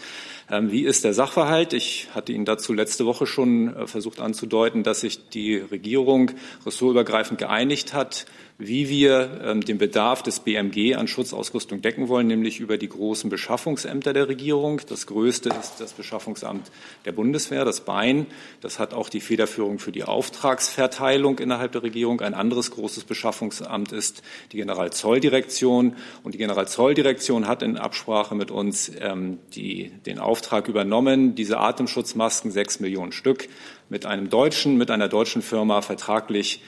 Ähm, 0.52 0.72
wie 0.72 0.84
ist 0.84 1.04
der 1.04 1.14
Sachverhalt? 1.14 1.74
Ich 1.74 2.08
hatte 2.16 2.34
Ihnen 2.34 2.46
dazu 2.46 2.74
letzte 2.74 3.06
Woche 3.06 3.28
schon 3.28 3.76
äh, 3.76 3.88
versucht 3.88 4.20
anzudeuten, 4.20 4.84
dass 4.84 5.02
sich 5.02 5.30
die 5.30 5.58
Regierung 5.58 6.32
ressortübergreifend 6.66 7.40
geeinigt 7.40 7.94
hat, 7.94 8.26
wie 8.62 8.90
wir 8.90 9.40
ähm, 9.42 9.62
den 9.62 9.78
Bedarf 9.78 10.22
des 10.22 10.42
BMG 10.42 10.96
an 10.96 11.08
Schutzausrüstung 11.08 11.82
decken 11.82 12.10
wollen, 12.10 12.28
nämlich 12.28 12.60
über 12.60 12.78
die 12.78 12.90
großen 12.90 13.30
Beschaffungsämter 13.30 14.12
der 14.12 14.28
Regierung. 14.28 14.82
Das 14.90 15.08
größte 15.08 15.48
ist 15.48 15.80
das 15.80 15.94
Beschaffungsamt 15.94 16.70
der 17.06 17.14
Bundeswehr, 17.14 17.64
das 17.64 17.80
BEIN. 17.80 18.26
Das 18.60 18.78
hat 18.78 18.94
auch 18.94 19.08
die 19.08 19.22
Federführung 19.22 19.80
für 19.80 19.94
die 19.94 20.04
Auftragsverteilung 20.04 21.40
innerhalb 21.40 21.72
der 21.72 21.84
Regierung. 21.84 22.20
Ein 22.20 22.34
anderes 22.34 22.72
großes 22.72 23.06
Beschaffungsamt 23.06 23.94
ist 23.94 24.24
die 24.52 24.58
Generalzolldirektion. 24.58 25.96
Und 26.24 26.34
die 26.34 26.38
Generalzolldirektion 26.38 27.48
hat 27.48 27.64
in 27.64 27.78
Absprache 27.78 28.36
mit 28.36 28.52
uns 28.52 28.92
ähm, 29.00 29.40
die, 29.56 29.94
den 30.06 30.20
Auftrag 30.20 30.68
übernommen, 30.68 31.34
diese 31.34 31.60
Atemschutzmasken, 31.60 32.52
sechs 32.52 32.82
Millionen 32.82 33.14
Stück, 33.14 33.48
mit 33.88 34.06
einem 34.06 34.30
deutschen, 34.30 34.78
mit 34.78 34.92
einer 34.92 35.08
deutschen 35.08 35.42
Firma 35.42 35.82
vertraglich 35.82 36.62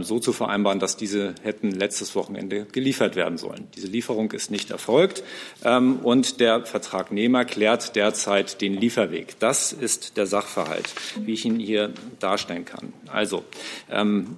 so 0.00 0.18
zu 0.18 0.32
vereinbaren, 0.32 0.78
dass 0.78 0.96
diese 0.96 1.34
hätten 1.42 1.70
letztes 1.70 2.14
Wochenende 2.14 2.64
geliefert 2.72 3.16
werden 3.16 3.38
sollen. 3.38 3.68
Diese 3.74 3.86
Lieferung 3.86 4.30
ist 4.32 4.50
nicht 4.50 4.70
erfolgt 4.70 5.22
ähm, 5.64 5.98
und 6.02 6.40
der 6.40 6.64
Vertragnehmer 6.64 7.44
klärt 7.44 7.96
derzeit 7.96 8.60
den 8.60 8.74
Lieferweg. 8.74 9.38
Das 9.40 9.72
ist 9.72 10.16
der 10.16 10.26
Sachverhalt, 10.26 10.94
wie 11.18 11.32
ich 11.32 11.44
ihn 11.44 11.58
hier 11.58 11.92
darstellen 12.20 12.64
kann. 12.64 12.92
Also 13.08 13.44
ähm, 13.90 14.36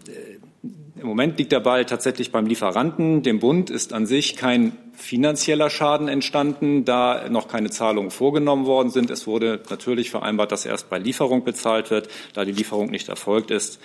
im 0.99 1.07
Moment 1.07 1.39
liegt 1.39 1.53
der 1.53 1.61
Ball 1.61 1.85
tatsächlich 1.85 2.33
beim 2.33 2.47
Lieferanten. 2.47 3.23
Dem 3.23 3.39
Bund 3.39 3.69
ist 3.69 3.93
an 3.93 4.07
sich 4.07 4.35
kein 4.37 4.73
finanzieller 4.95 5.69
Schaden 5.69 6.09
entstanden, 6.09 6.87
da 6.87 7.29
noch 7.29 7.49
keine 7.49 7.71
Zahlungen 7.71 8.11
vorgenommen 8.11 8.65
worden 8.65 8.89
sind. 8.89 9.11
Es 9.11 9.27
wurde 9.27 9.61
natürlich 9.69 10.11
vereinbart, 10.11 10.53
dass 10.53 10.65
erst 10.65 10.89
bei 10.89 10.99
Lieferung 10.99 11.45
bezahlt 11.45 11.91
wird. 11.91 12.09
Da 12.33 12.47
die 12.47 12.53
Lieferung 12.53 12.91
nicht 12.91 13.11
erfolgt 13.11 13.51
ist, 13.51 13.79
ähm, 13.79 13.85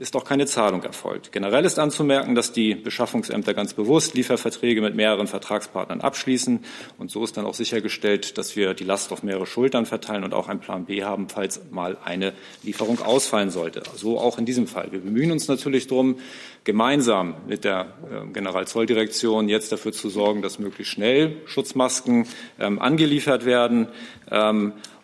ist 0.00 0.16
auch 0.16 0.24
keine 0.24 0.46
Zahlung 0.46 0.82
erfolgt. 0.82 1.32
Generell 1.32 1.64
ist 1.64 1.78
anzumerken, 1.78 2.34
dass 2.34 2.52
die 2.52 2.74
Beschaffungsämter 2.74 3.54
ganz 3.54 3.74
bewusst 3.74 4.14
Lieferverträge 4.14 4.80
mit 4.80 4.94
mehreren 4.94 5.26
Vertragspartnern 5.26 6.00
abschließen. 6.00 6.64
Und 6.98 7.10
so 7.10 7.24
ist 7.24 7.36
dann 7.36 7.46
auch 7.46 7.54
sichergestellt, 7.54 8.38
dass 8.38 8.56
wir 8.56 8.74
die 8.74 8.84
Last 8.84 9.12
auf 9.12 9.22
mehrere 9.22 9.46
Schultern 9.46 9.86
verteilen 9.86 10.24
und 10.24 10.34
auch 10.34 10.48
einen 10.48 10.60
Plan 10.60 10.86
B 10.86 11.04
haben, 11.04 11.28
falls 11.28 11.60
mal 11.70 11.96
eine 12.04 12.32
Lieferung 12.62 13.00
ausfallen 13.00 13.50
sollte. 13.50 13.82
So 13.94 14.18
auch 14.18 14.38
in 14.38 14.46
diesem 14.46 14.66
Fall. 14.66 14.92
Wir 14.92 15.00
bemühen 15.00 15.32
uns 15.32 15.48
natürlich 15.48 15.86
darum, 15.86 16.16
gemeinsam 16.64 17.34
mit 17.46 17.64
der 17.64 17.94
ähm, 18.10 18.32
Generalzolldirektion 18.32 19.48
jetzt 19.48 19.72
dafür 19.72 19.92
zu 19.92 20.08
sorgen, 20.10 20.42
dass 20.42 20.58
möglichst 20.58 20.92
schnell 20.92 21.36
Schutzmasken 21.46 22.26
ähm, 22.58 22.78
angeliefert 22.78 23.44
werden. 23.44 23.88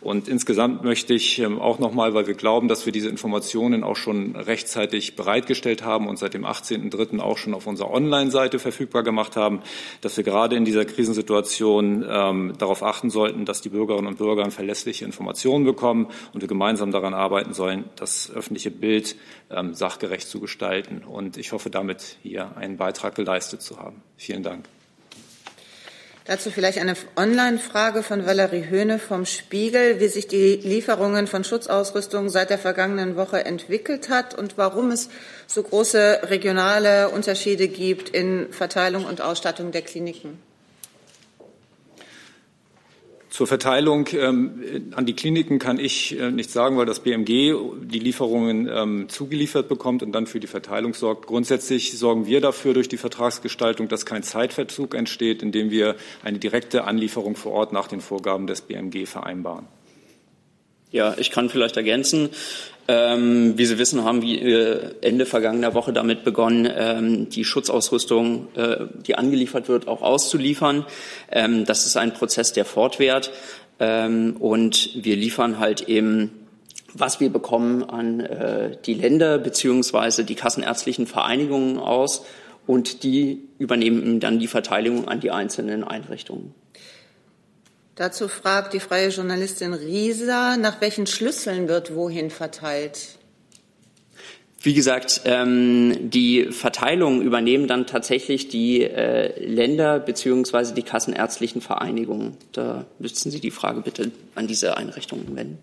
Und 0.06 0.28
insgesamt 0.28 0.84
möchte 0.84 1.14
ich 1.14 1.40
ähm, 1.40 1.60
auch 1.60 1.80
noch 1.80 1.92
mal, 1.92 2.14
weil 2.14 2.28
wir 2.28 2.34
glauben, 2.34 2.68
dass 2.68 2.86
wir 2.86 2.92
diese 2.92 3.08
Informationen 3.08 3.82
auch 3.82 3.96
schon 3.96 4.36
rechtzeitig 4.36 5.16
bereitgestellt 5.16 5.82
haben 5.82 6.06
und 6.06 6.16
seit 6.16 6.32
dem 6.32 6.46
18.03. 6.46 7.18
auch 7.18 7.38
schon 7.38 7.54
auf 7.54 7.66
unserer 7.66 7.90
Online-Seite 7.90 8.60
verfügbar 8.60 9.02
gemacht 9.02 9.34
haben, 9.34 9.62
dass 10.02 10.16
wir 10.16 10.22
gerade 10.22 10.54
in 10.54 10.64
dieser 10.64 10.84
Krisensituation 10.84 12.06
ähm, 12.08 12.52
darauf 12.56 12.84
achten 12.84 13.10
sollten, 13.10 13.46
dass 13.46 13.62
die 13.62 13.68
Bürgerinnen 13.68 14.06
und 14.06 14.18
Bürger 14.18 14.48
verlässliche 14.52 15.04
Informationen 15.04 15.64
bekommen 15.64 16.06
und 16.32 16.40
wir 16.40 16.46
gemeinsam 16.46 16.92
daran 16.92 17.12
arbeiten 17.12 17.52
sollen, 17.52 17.86
das 17.96 18.30
öffentliche 18.30 18.70
Bild 18.70 19.16
ähm, 19.50 19.75
sachgerecht 19.75 20.28
zu 20.28 20.38
gestalten. 20.38 21.02
Und 21.02 21.36
ich 21.36 21.50
hoffe, 21.50 21.68
damit 21.68 22.18
hier 22.22 22.56
einen 22.56 22.76
Beitrag 22.76 23.16
geleistet 23.16 23.60
zu 23.60 23.80
haben. 23.80 24.02
Vielen 24.16 24.44
Dank. 24.44 24.66
Dazu 26.26 26.50
vielleicht 26.50 26.78
eine 26.78 26.95
Online-Frage 27.14 28.02
von 28.02 28.26
Valerie 28.26 28.68
Höhne 28.68 28.99
vom 28.99 29.26
Spiegel, 29.26 30.00
wie 30.00 30.09
sich 30.09 30.26
die 30.26 30.56
Lieferungen 30.56 31.28
von 31.28 31.45
Schutzausrüstung 31.45 32.30
seit 32.30 32.50
der 32.50 32.59
vergangenen 32.59 33.14
Woche 33.14 33.45
entwickelt 33.45 34.09
hat 34.09 34.35
und 34.35 34.59
warum 34.59 34.90
es 34.90 35.09
so 35.47 35.62
große 35.62 36.23
regionale 36.25 37.11
Unterschiede 37.11 37.68
gibt 37.68 38.09
in 38.09 38.49
Verteilung 38.50 39.04
und 39.04 39.21
Ausstattung 39.21 39.71
der 39.71 39.83
Kliniken. 39.83 40.40
Zur 43.37 43.47
Verteilung 43.47 44.09
ähm, 44.14 44.93
an 44.95 45.05
die 45.05 45.12
Kliniken 45.12 45.59
kann 45.59 45.78
ich 45.78 46.19
äh, 46.19 46.31
nichts 46.31 46.55
sagen, 46.55 46.78
weil 46.78 46.87
das 46.87 47.00
BMG 47.00 47.55
die 47.83 47.99
Lieferungen 47.99 48.66
ähm, 48.66 49.11
zugeliefert 49.11 49.69
bekommt 49.69 50.02
und 50.02 50.12
dann 50.12 50.26
für 50.26 50.40
die 50.40 50.47
Verteilung 50.47 50.95
sorgt. 50.95 51.26
Grundsätzlich 51.26 51.99
sorgen 51.99 52.25
wir 52.25 52.40
dafür 52.40 52.73
durch 52.73 52.88
die 52.88 52.97
Vertragsgestaltung, 52.97 53.88
dass 53.88 54.07
kein 54.07 54.23
Zeitverzug 54.23 54.95
entsteht, 54.95 55.43
indem 55.43 55.71
wir 55.71 55.97
eine 56.25 56.38
direkte 56.38 56.85
Anlieferung 56.85 57.37
vor 57.37 57.52
Ort 57.52 57.75
nach 57.75 57.88
den 57.88 58.00
Vorgaben 58.00 58.47
des 58.47 58.62
BMG 58.62 59.05
vereinbaren. 59.05 59.66
Ja, 60.93 61.14
ich 61.19 61.31
kann 61.31 61.49
vielleicht 61.49 61.76
ergänzen. 61.76 62.31
Ähm, 62.88 63.55
wie 63.57 63.66
Sie 63.66 63.78
wissen, 63.78 64.05
haben 64.05 64.23
wir 64.23 64.95
Ende 65.02 65.26
vergangener 65.26 65.75
Woche 65.75 65.93
damit 65.93 66.23
begonnen, 66.23 66.69
ähm, 66.73 67.28
die 67.28 67.45
Schutzausrüstung, 67.45 68.49
äh, 68.55 68.87
die 69.05 69.16
angeliefert 69.16 69.69
wird, 69.69 69.88
auch 69.88 70.02
auszuliefern. 70.02 70.87
Ähm, 71.33 71.64
das 71.64 71.87
ist 71.87 71.97
ein 71.97 72.14
Prozess, 72.14 72.52
der 72.52 72.64
fortwährt. 72.64 73.33
Ähm, 73.81 74.37
und 74.38 74.90
wir 74.95 75.16
liefern 75.16 75.59
halt 75.59 75.88
eben 75.88 76.31
was 76.99 77.21
wir 77.21 77.31
bekommen 77.31 77.85
an 77.85 78.21
äh, 78.21 78.76
die 78.87 78.95
Länder 78.95 79.38
beziehungsweise 79.38 80.25
die 80.25 80.35
kassenärztlichen 80.35 81.07
Vereinigungen 81.07 81.78
aus 81.78 82.25
und 82.66 83.02
die 83.02 83.43
übernehmen 83.59 84.21
dann 84.21 84.38
die 84.38 84.49
Verteilung 84.49 85.07
an 85.09 85.21
die 85.21 85.31
einzelnen 85.31 85.85
Einrichtungen. 85.85 86.55
Dazu 87.96 88.28
fragt 88.28 88.74
die 88.74 88.80
freie 88.80 89.08
Journalistin 89.08 89.72
Rieser, 89.72 90.58
nach 90.58 90.82
welchen 90.82 91.06
Schlüsseln 91.06 91.66
wird 91.66 91.94
wohin 91.94 92.30
verteilt? 92.30 93.16
Wie 94.60 94.74
gesagt, 94.74 95.22
ähm, 95.24 96.10
die 96.10 96.50
Verteilung 96.50 97.22
übernehmen 97.22 97.68
dann 97.68 97.86
tatsächlich 97.86 98.48
die 98.48 98.82
äh, 98.82 99.42
Länder 99.42 99.98
beziehungsweise 99.98 100.74
die 100.74 100.82
kassenärztlichen 100.82 101.62
Vereinigungen. 101.62 102.36
Da 102.52 102.84
müssten 102.98 103.30
Sie 103.30 103.40
die 103.40 103.50
Frage 103.50 103.80
bitte 103.80 104.10
an 104.34 104.46
diese 104.46 104.76
Einrichtungen 104.76 105.34
wenden. 105.34 105.58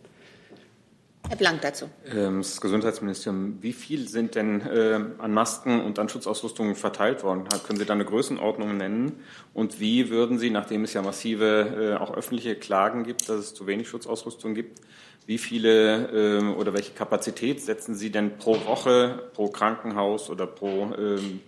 Herr 1.29 1.37
Blank 1.37 1.61
dazu. 1.61 1.89
Ähm, 2.13 2.39
das 2.39 2.59
Gesundheitsministerium, 2.59 3.57
wie 3.61 3.73
viel 3.73 4.07
sind 4.07 4.35
denn 4.35 4.61
äh, 4.61 4.99
an 5.17 5.33
Masken 5.33 5.81
und 5.81 5.97
an 5.97 6.09
Schutzausrüstungen 6.09 6.75
verteilt 6.75 7.23
worden? 7.23 7.45
Können 7.65 7.79
Sie 7.79 7.85
da 7.85 7.93
eine 7.93 8.05
Größenordnung 8.05 8.77
nennen? 8.77 9.23
Und 9.53 9.79
wie 9.79 10.09
würden 10.09 10.37
Sie, 10.37 10.49
nachdem 10.49 10.83
es 10.83 10.93
ja 10.93 11.01
massive 11.01 11.95
äh, 11.97 12.01
auch 12.01 12.13
öffentliche 12.13 12.55
Klagen 12.55 13.03
gibt, 13.03 13.29
dass 13.29 13.37
es 13.37 13.53
zu 13.53 13.67
wenig 13.67 13.87
Schutzausrüstung 13.87 14.53
gibt, 14.53 14.81
wie 15.25 15.37
viele 15.37 16.09
ähm, 16.09 16.55
oder 16.55 16.73
welche 16.73 16.91
Kapazität 16.91 17.61
setzen 17.61 17.95
Sie 17.95 18.11
denn 18.11 18.37
pro 18.37 18.65
Woche, 18.65 19.29
pro 19.33 19.47
Krankenhaus 19.47 20.29
oder 20.29 20.45
pro 20.45 20.93
ähm, 20.97 21.39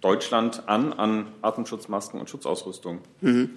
Deutschland 0.00 0.68
an 0.68 0.92
an 0.92 1.26
Atemschutzmasken 1.42 2.20
und 2.20 2.30
Schutzausrüstung? 2.30 3.00
Mhm. 3.20 3.50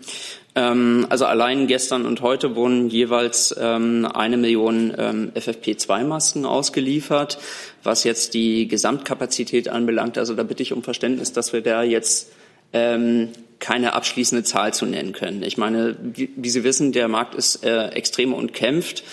Ähm, 0.55 1.05
also 1.09 1.25
allein 1.25 1.67
gestern 1.67 2.05
und 2.05 2.21
heute 2.21 2.55
wurden 2.55 2.89
jeweils 2.89 3.55
ähm, 3.59 4.07
eine 4.11 4.37
Million 4.37 4.93
ähm, 4.97 5.31
FFP2-Masken 5.35 6.45
ausgeliefert. 6.45 7.37
Was 7.83 8.03
jetzt 8.03 8.33
die 8.33 8.67
Gesamtkapazität 8.67 9.69
anbelangt, 9.69 10.17
also 10.17 10.33
da 10.33 10.43
bitte 10.43 10.63
ich 10.63 10.73
um 10.73 10.81
Verständnis, 10.81 11.31
dass 11.31 11.53
wir 11.53 11.61
da 11.61 11.83
jetzt 11.83 12.31
ähm, 12.73 13.29
keine 13.59 13.93
abschließende 13.93 14.43
Zahl 14.43 14.73
zu 14.73 14.85
nennen 14.85 15.13
können. 15.13 15.43
Ich 15.43 15.57
meine, 15.57 15.95
wie, 16.01 16.31
wie 16.35 16.49
Sie 16.49 16.63
wissen, 16.63 16.91
der 16.91 17.07
Markt 17.07 17.35
ist 17.35 17.63
äh, 17.63 17.89
extrem 17.89 18.33
und 18.33 18.53
kämpft. 18.53 19.03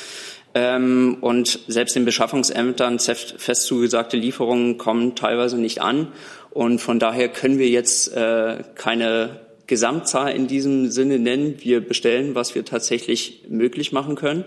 Ähm, 0.54 1.18
und 1.20 1.60
selbst 1.68 1.94
den 1.94 2.06
Beschaffungsämtern 2.06 2.98
fest 2.98 3.64
zugesagte 3.64 4.16
Lieferungen 4.16 4.78
kommen 4.78 5.14
teilweise 5.14 5.58
nicht 5.58 5.82
an. 5.82 6.08
Und 6.50 6.80
von 6.80 6.98
daher 6.98 7.28
können 7.28 7.58
wir 7.58 7.68
jetzt 7.68 8.14
äh, 8.14 8.62
keine 8.74 9.40
Gesamtzahl 9.66 10.34
in 10.34 10.46
diesem 10.46 10.90
Sinne 10.90 11.18
nennen. 11.18 11.56
Wir 11.58 11.86
bestellen, 11.86 12.34
was 12.34 12.54
wir 12.54 12.64
tatsächlich 12.64 13.44
möglich 13.48 13.92
machen 13.92 14.16
können 14.16 14.44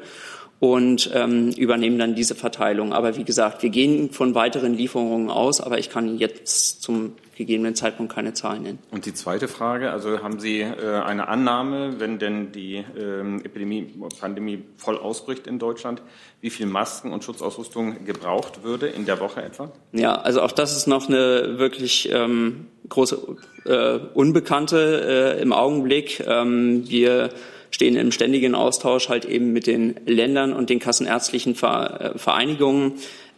und 0.60 1.10
ähm, 1.14 1.50
übernehmen 1.50 1.98
dann 1.98 2.16
diese 2.16 2.36
Verteilung. 2.36 2.94
Aber 2.94 3.18
wie 3.18 3.24
gesagt, 3.24 3.64
wir 3.64 3.70
gehen 3.70 4.12
von 4.12 4.36
weiteren 4.36 4.76
Lieferungen 4.76 5.30
aus, 5.30 5.60
aber 5.60 5.80
ich 5.80 5.90
kann 5.90 6.18
jetzt 6.20 6.84
zum 6.84 7.14
gegebenen 7.42 7.76
Zeitpunkt 7.76 8.14
keine 8.14 8.34
Zahlen 8.34 8.64
nennen. 8.64 8.80
Und 8.92 9.06
die 9.06 9.14
zweite 9.14 9.48
Frage, 9.48 9.92
also 9.92 10.22
haben 10.22 10.40
Sie 10.40 10.62
äh, 10.62 11.02
eine 11.04 11.28
Annahme, 11.28 12.00
wenn 12.00 12.20
denn 12.20 12.52
die 12.52 12.84
ähm, 12.98 13.42
Epidemie, 13.44 13.94
Pandemie 14.20 14.64
voll 14.78 14.98
ausbricht 14.98 15.48
in 15.48 15.60
Deutschland, 15.60 16.02
wie 16.42 16.50
viel 16.50 16.66
Masken 16.66 17.12
und 17.12 17.24
Schutzausrüstung 17.24 18.06
gebraucht 18.06 18.64
würde 18.64 18.88
in 18.88 19.06
der 19.06 19.20
Woche 19.20 19.42
etwa? 19.42 19.72
Ja, 19.92 20.16
also 20.16 20.42
auch 20.42 20.52
das 20.52 20.76
ist 20.76 20.88
noch 20.88 21.08
eine 21.08 21.58
wirklich 21.58 22.10
ähm, 22.12 22.68
große 22.90 23.38
äh, 23.66 24.00
Unbekannte 24.14 25.38
äh, 25.38 25.42
im 25.42 25.54
Augenblick. 25.54 26.24
Ähm, 26.28 26.88
wir 26.90 27.30
stehen 27.72 27.96
im 27.96 28.12
ständigen 28.12 28.54
Austausch 28.54 29.10
halt 29.10 29.26
eben 29.26 29.54
mit 29.54 29.66
den 29.66 29.96
Ländern 30.06 30.54
und 30.54 30.70
den 30.70 30.80
kassenärztlichen 30.80 31.54
äh, 31.54 32.18
Vereinigungen, 32.18 32.94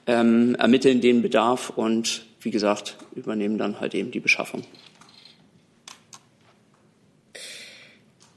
ähm, 0.06 0.56
ermitteln 0.56 1.02
den 1.02 1.22
Bedarf 1.22 1.70
und 1.70 2.26
wie 2.44 2.52
gesagt, 2.52 2.98
übernehmen 3.16 3.58
dann 3.58 3.80
halt 3.80 3.96
eben 3.96 4.12
die 4.12 4.20
Beschaffung. 4.20 4.64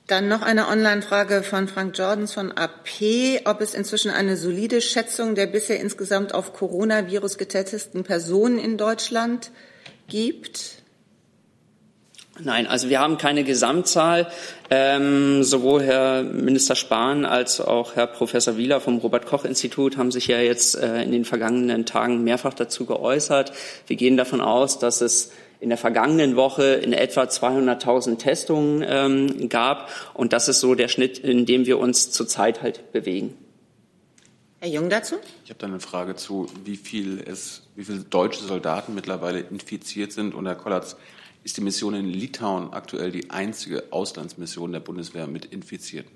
Dann 0.07 0.29
noch 0.29 0.43
eine 0.43 0.69
Online-Frage 0.69 1.43
von 1.43 1.67
Frank 1.67 1.99
Jordans 1.99 2.33
von 2.33 2.53
AP, 2.53 3.43
ob 3.45 3.61
es 3.61 3.75
inzwischen 3.75 4.13
eine 4.13 4.37
solide 4.37 4.81
Schätzung 4.81 5.35
der 5.35 5.49
bisher 5.49 5.81
insgesamt 5.81 6.33
auf 6.33 6.53
Coronavirus 6.53 7.39
getesteten 7.39 8.05
Personen 8.05 8.61
in 8.61 8.79
Deutschland 8.79 9.51
gibt. 10.07 10.76
Nein, 12.39 12.67
also 12.67 12.91
wir 12.91 13.01
haben 13.01 13.17
keine 13.17 13.45
Gesamtzahl. 13.45 14.31
Ähm, 14.69 15.43
sowohl 15.43 15.83
Herr 15.83 16.23
Minister 16.23 16.75
Spahn 16.75 17.25
als 17.25 17.61
auch 17.61 17.97
Herr 17.97 18.07
Professor 18.07 18.57
Wieler 18.57 18.81
vom 18.81 18.99
Robert-Koch-Institut 18.99 19.97
haben 19.97 20.11
sich 20.11 20.27
ja 20.27 20.39
jetzt 20.41 20.75
äh, 20.77 21.03
in 21.03 21.13
den 21.13 21.25
vergangenen 21.25 21.87
Tagen 21.87 22.25
mehrfach 22.25 22.53
dazu 22.53 22.85
geäußert. 22.85 23.53
Wir 23.87 23.97
gehen 23.97 24.17
davon 24.17 24.41
aus, 24.41 24.79
dass 24.79 25.01
es 25.01 25.33
in 25.61 25.71
der 25.71 25.79
vergangenen 25.79 26.37
Woche 26.37 26.65
in 26.75 26.93
etwa 26.93 27.23
200.000 27.23 28.19
Testungen 28.19 28.85
ähm, 28.87 29.49
gab. 29.49 29.89
Und 30.13 30.35
das 30.35 30.49
ist 30.49 30.61
so 30.61 30.75
der 30.75 30.89
Schnitt, 30.89 31.19
in 31.19 31.47
dem 31.47 31.65
wir 31.65 31.79
uns 31.79 32.11
zurzeit 32.11 32.61
halt 32.61 32.93
bewegen. 32.93 33.35
Herr 34.59 34.69
Jung 34.69 34.91
dazu? 34.91 35.17
Ich 35.45 35.51
habe 35.51 35.59
da 35.59 35.67
eine 35.67 35.81
Frage 35.81 36.17
zu, 36.17 36.47
wie 36.65 36.77
viel 36.77 37.23
es, 37.27 37.63
wie 37.77 37.85
viele 37.85 38.01
deutsche 38.01 38.43
Soldaten 38.43 38.95
mittlerweile 38.95 39.41
infiziert 39.41 40.13
sind. 40.13 40.35
Und 40.35 40.47
Herr 40.47 40.55
Kollatz, 40.55 40.97
ist 41.47 41.57
die 41.59 41.61
Mission 41.61 41.95
in 41.95 42.09
Litauen 42.09 42.73
aktuell 42.73 43.13
die 43.13 43.31
einzige 43.31 43.93
Auslandsmission 43.93 44.73
der 44.73 44.81
Bundeswehr 44.81 45.29
mit 45.29 45.45
Infizierten. 45.45 46.16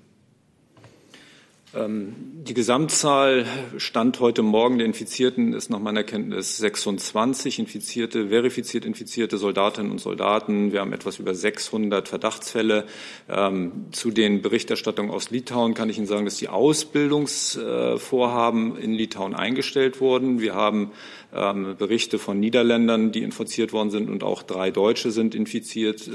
Ähm, 1.73 2.43
die 2.43 2.53
Gesamtzahl 2.53 3.45
Stand 3.77 4.19
heute 4.19 4.41
Morgen 4.41 4.79
der 4.79 4.85
Infizierten 4.85 5.53
ist 5.53 5.69
nach 5.69 5.79
meiner 5.79 6.03
Kenntnis 6.03 6.57
26 6.57 7.59
infizierte, 7.59 8.27
verifiziert 8.27 8.83
infizierte 8.83 9.37
Soldatinnen 9.37 9.89
und 9.89 9.99
Soldaten. 9.99 10.73
Wir 10.73 10.81
haben 10.81 10.91
etwas 10.91 11.19
über 11.19 11.33
600 11.33 12.09
Verdachtsfälle. 12.09 12.87
Ähm, 13.29 13.85
zu 13.91 14.11
den 14.11 14.41
Berichterstattungen 14.41 15.11
aus 15.11 15.29
Litauen 15.29 15.73
kann 15.73 15.89
ich 15.89 15.97
Ihnen 15.97 16.07
sagen, 16.07 16.25
dass 16.25 16.35
die 16.35 16.49
Ausbildungsvorhaben 16.49 18.75
in 18.75 18.93
Litauen 18.93 19.33
eingestellt 19.33 20.01
wurden. 20.01 20.41
Wir 20.41 20.55
haben 20.55 20.91
ähm, 21.33 21.77
Berichte 21.77 22.19
von 22.19 22.37
Niederländern, 22.37 23.13
die 23.13 23.21
infiziert 23.21 23.71
worden 23.71 23.91
sind 23.91 24.09
und 24.09 24.23
auch 24.23 24.43
drei 24.43 24.71
Deutsche 24.71 25.11
sind 25.11 25.35
infiziert. 25.35 26.09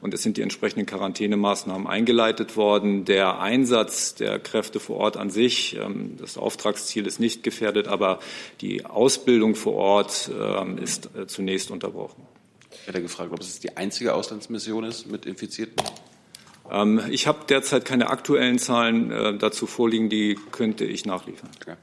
und 0.00 0.14
es 0.14 0.22
sind 0.22 0.36
die 0.36 0.42
entsprechenden 0.42 0.86
Quarantänemaßnahmen 0.86 1.88
eingeleitet 1.88 2.56
worden. 2.56 3.04
Der 3.04 3.40
Einsatz 3.40 4.14
der 4.14 4.38
Kräfte 4.38 4.78
vor 4.84 4.98
Ort 4.98 5.16
an 5.16 5.30
sich. 5.30 5.76
Ähm, 5.76 6.16
das 6.18 6.38
Auftragsziel 6.38 7.06
ist 7.06 7.18
nicht 7.18 7.42
gefährdet, 7.42 7.88
aber 7.88 8.20
die 8.60 8.84
Ausbildung 8.84 9.54
vor 9.54 9.74
Ort 9.74 10.30
ähm, 10.38 10.78
ist 10.78 11.10
äh, 11.16 11.26
zunächst 11.26 11.70
unterbrochen. 11.70 12.22
Ich 12.70 12.88
hätte 12.88 13.02
gefragt, 13.02 13.32
ob 13.32 13.40
es 13.40 13.60
die 13.60 13.76
einzige 13.76 14.14
Auslandsmission 14.14 14.84
ist 14.84 15.10
mit 15.10 15.26
Infizierten. 15.26 15.76
Ähm, 16.70 17.00
ich 17.10 17.26
habe 17.26 17.40
derzeit 17.48 17.84
keine 17.84 18.10
aktuellen 18.10 18.58
Zahlen 18.58 19.10
äh, 19.10 19.38
dazu 19.38 19.66
vorliegen, 19.66 20.08
die 20.08 20.38
könnte 20.52 20.84
ich 20.84 21.04
nachliefern. 21.04 21.50
Okay. 21.60 21.76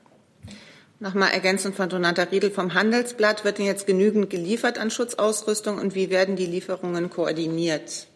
Nochmal 1.00 1.32
ergänzend 1.32 1.76
von 1.76 1.90
Donata 1.90 2.22
Riedel 2.24 2.52
vom 2.52 2.76
Handelsblatt. 2.76 3.44
Wird 3.44 3.58
denn 3.58 3.66
jetzt 3.66 3.88
genügend 3.88 4.30
geliefert 4.30 4.78
an 4.78 4.92
Schutzausrüstung 4.92 5.80
und 5.80 5.96
wie 5.96 6.12
werden 6.12 6.36
die 6.36 6.46
Lieferungen 6.46 7.10
koordiniert? 7.10 8.08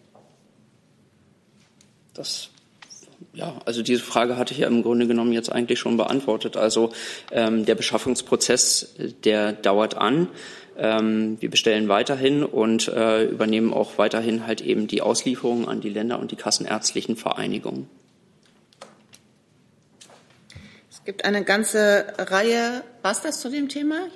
Das 2.13 2.49
ja, 3.33 3.59
also 3.65 3.81
diese 3.81 4.01
Frage 4.01 4.37
hatte 4.37 4.53
ich 4.53 4.59
ja 4.59 4.67
im 4.67 4.83
Grunde 4.83 5.07
genommen 5.07 5.33
jetzt 5.33 5.51
eigentlich 5.51 5.79
schon 5.79 5.97
beantwortet. 5.97 6.57
Also 6.57 6.91
ähm, 7.31 7.65
der 7.65 7.75
Beschaffungsprozess, 7.75 8.95
der 9.23 9.53
dauert 9.53 9.95
an. 9.95 10.29
Ähm, 10.77 11.37
wir 11.39 11.49
bestellen 11.49 11.87
weiterhin 11.87 12.43
und 12.43 12.87
äh, 12.87 13.25
übernehmen 13.25 13.73
auch 13.73 13.97
weiterhin 13.97 14.45
halt 14.45 14.61
eben 14.61 14.87
die 14.87 15.01
Auslieferungen 15.01 15.67
an 15.67 15.81
die 15.81 15.89
Länder 15.89 16.19
und 16.19 16.31
die 16.31 16.35
kassenärztlichen 16.35 17.15
Vereinigungen. 17.15 17.89
Es 20.91 21.03
gibt 21.05 21.23
eine 21.23 21.43
ganze 21.43 22.05
Reihe, 22.17 22.83
was 23.03 23.21
das 23.21 23.39
zu 23.39 23.49
dem 23.49 23.69
Thema? 23.69 24.07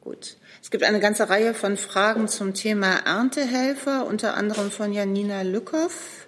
Gut. 0.00 0.36
Es 0.62 0.70
gibt 0.70 0.84
eine 0.84 1.00
ganze 1.00 1.28
Reihe 1.28 1.54
von 1.54 1.76
Fragen 1.76 2.28
zum 2.28 2.54
Thema 2.54 2.96
Erntehelfer, 3.04 4.06
unter 4.06 4.34
anderem 4.34 4.70
von 4.70 4.92
Janina 4.92 5.42
Lückhoff. 5.42 6.26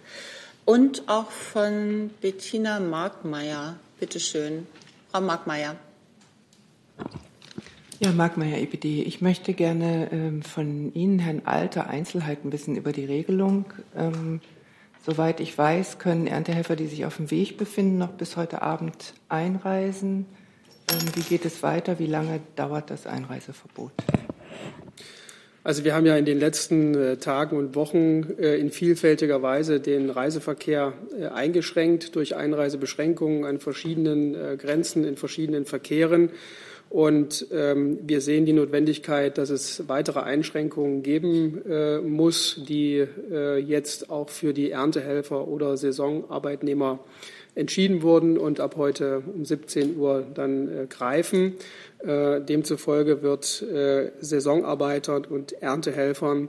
Und 0.65 1.09
auch 1.09 1.31
von 1.31 2.11
Bettina 2.21 2.81
Markmeier. 2.81 3.77
Bitte 4.01 4.19
schön. 4.19 4.67
Frau 5.11 5.21
Markmeier. 5.21 5.77
Ja, 8.01 8.13
Markmeier, 8.13 8.59
EPD. 8.59 9.03
Ich 9.03 9.21
möchte 9.21 9.55
gerne 9.55 10.11
ähm, 10.11 10.43
von 10.43 10.93
Ihnen, 10.95 11.19
Herrn 11.19 11.43
Alter, 11.45 11.89
Einzelheiten 11.89 12.51
wissen 12.51 12.77
über 12.77 12.93
die 12.93 13.05
Regelung. 13.05 13.67
Ähm, 13.97 14.41
soweit 15.05 15.41
ich 15.41 15.57
weiß, 15.57 15.99
können 15.99 16.27
Erntehelfer, 16.27 16.77
die 16.77 16.87
sich 16.87 17.05
auf 17.05 17.19
dem 17.19 17.31
Weg 17.31 17.57
befinden, 17.57 17.99
noch 17.99 18.13
bis 18.13 18.37
heute 18.37 18.63
Abend 18.63 19.15
einreisen. 19.29 20.27
Ähm, 20.91 21.15
wie 21.15 21.23
geht 21.23 21.45
es 21.45 21.63
weiter? 21.63 21.99
Wie 21.99 22.07
lange 22.07 22.41
dauert 22.57 22.91
das 22.91 23.07
Einreiseverbot? 23.07 23.93
Also 25.67 25.83
wir 25.83 25.95
haben 25.95 26.05
ja 26.05 26.15
in 26.15 26.27
den 26.27 26.39
letzten 26.39 26.95
äh, 26.95 27.17
Tagen 27.17 27.57
und 27.57 27.75
Wochen 27.75 28.35
äh, 28.39 28.57
in 28.57 28.71
vielfältiger 28.71 29.41
Weise 29.41 29.81
den 29.81 30.11
Reiseverkehr 30.11 30.93
äh, 31.19 31.29
eingeschränkt 31.29 32.15
durch 32.17 32.37
Einreisebeschränkungen 32.37 33.47
an 33.47 33.61
verschiedenen 33.61 34.59
Grenzen 34.59 35.05
in 35.07 35.17
verschiedenen 35.17 35.65
Verkehren. 35.65 36.29
Und 36.91 37.47
ähm, 37.51 37.99
wir 38.03 38.21
sehen 38.21 38.45
die 38.45 38.53
Notwendigkeit, 38.53 39.39
dass 39.39 39.49
es 39.49 39.89
weitere 39.89 40.21
Einschränkungen 40.21 41.03
geben 41.03 41.63
muss, 42.07 42.61
die 42.69 43.05
jetzt 43.67 44.11
auch 44.11 44.29
für 44.29 44.53
die 44.53 44.71
Erntehelfer 44.71 45.49
oder 45.49 45.77
Saisonarbeitnehmer 45.77 47.01
entschieden 47.55 48.03
wurden 48.03 48.39
und 48.39 48.61
ab 48.61 48.77
heute 48.77 49.23
um 49.33 49.45
17 49.45 49.97
Uhr 49.97 50.25
dann 50.35 50.69
äh, 50.69 50.87
greifen. 50.87 51.55
Äh, 51.99 52.41
demzufolge 52.41 53.23
wird 53.23 53.63
äh, 53.63 54.11
Saisonarbeitern 54.21 55.25
und 55.25 55.53
Erntehelfern 55.63 56.49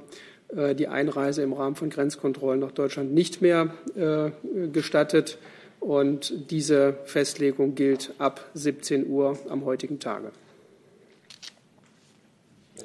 äh, 0.50 0.76
die 0.76 0.88
Einreise 0.88 1.44
im 1.44 1.54
Rahmen 1.54 1.76
von 1.76 1.90
Grenzkontrollen 1.90 2.60
nach 2.60 2.72
Deutschland 2.72 3.14
nicht 3.14 3.42
mehr 3.42 3.74
äh, 3.96 4.32
gestattet. 4.70 5.38
Und 5.80 6.50
diese 6.52 6.98
Festlegung 7.04 7.76
gilt 7.76 8.14
ab 8.18 8.44
17 8.56 9.08
Uhr 9.08 9.38
am 9.50 9.66
heutigen 9.66 10.00
Tage. 10.00 10.32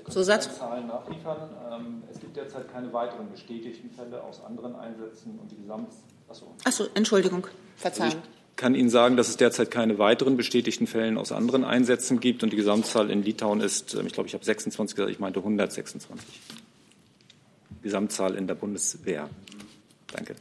Zusatz? 0.09 0.59
Zahlen 0.59 0.87
nachliefern. 0.87 1.51
Ähm, 1.73 2.03
es 2.13 2.21
gibt 2.21 2.37
derzeit 2.37 2.71
keine 2.71 2.93
weiteren 2.93 3.31
bestätigten 3.31 3.91
Fälle 3.91 4.23
aus 4.23 4.45
anderen 4.45 4.75
Einsätzen 4.77 5.39
und 5.41 5.51
die 5.51 5.57
Gesamt 5.57 5.93
Achso. 6.65 6.89
Entschuldigung, 6.95 7.47
Verzeihung. 7.77 8.13
Also 8.13 8.19
ich 8.19 8.57
kann 8.57 8.75
Ihnen 8.75 8.91
sagen, 8.91 9.17
dass 9.17 9.29
es 9.29 9.37
derzeit 9.37 9.71
keine 9.71 9.99
weiteren 9.99 10.37
bestätigten 10.37 10.87
Fällen 10.87 11.19
aus 11.19 11.33
anderen 11.33 11.65
Einsätzen 11.65 12.21
gibt 12.21 12.43
und 12.43 12.53
die 12.53 12.57
Gesamtzahl 12.57 13.11
in 13.11 13.23
Litauen 13.23 13.61
ist, 13.61 13.95
ähm, 13.95 14.07
ich 14.07 14.13
glaube, 14.13 14.29
ich 14.29 14.35
habe 14.35 14.45
26 14.45 14.97
gesagt, 14.97 15.11
ich 15.11 15.19
meinte 15.19 15.41
126. 15.41 16.19
Gesamtzahl 17.83 18.35
in 18.35 18.47
der 18.47 18.55
Bundeswehr. 18.55 19.29
Danke. 20.13 20.35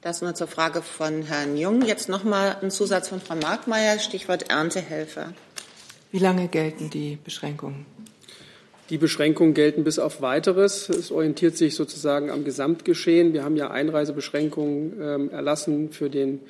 Das 0.00 0.22
nur 0.22 0.34
zur 0.34 0.46
Frage 0.46 0.80
von 0.80 1.22
Herrn 1.22 1.56
Jung. 1.56 1.82
Jetzt 1.82 2.08
noch 2.08 2.24
mal 2.24 2.56
ein 2.62 2.70
Zusatz 2.70 3.08
von 3.08 3.20
Frau 3.20 3.34
Markmeier, 3.34 3.98
Stichwort 3.98 4.48
Erntehelfer. 4.48 5.34
Wie 6.12 6.20
lange 6.20 6.48
gelten 6.48 6.88
die 6.88 7.18
Beschränkungen? 7.22 7.84
Die 8.90 8.96
Beschränkungen 8.96 9.52
gelten 9.52 9.84
bis 9.84 9.98
auf 9.98 10.22
weiteres. 10.22 10.88
Es 10.88 11.10
orientiert 11.10 11.56
sich 11.56 11.74
sozusagen 11.74 12.30
am 12.30 12.44
Gesamtgeschehen. 12.44 13.34
Wir 13.34 13.44
haben 13.44 13.56
ja 13.56 13.70
Einreisebeschränkungen 13.70 14.94
ähm, 15.00 15.30
erlassen 15.30 15.90
für 15.92 16.08
den 16.08 16.40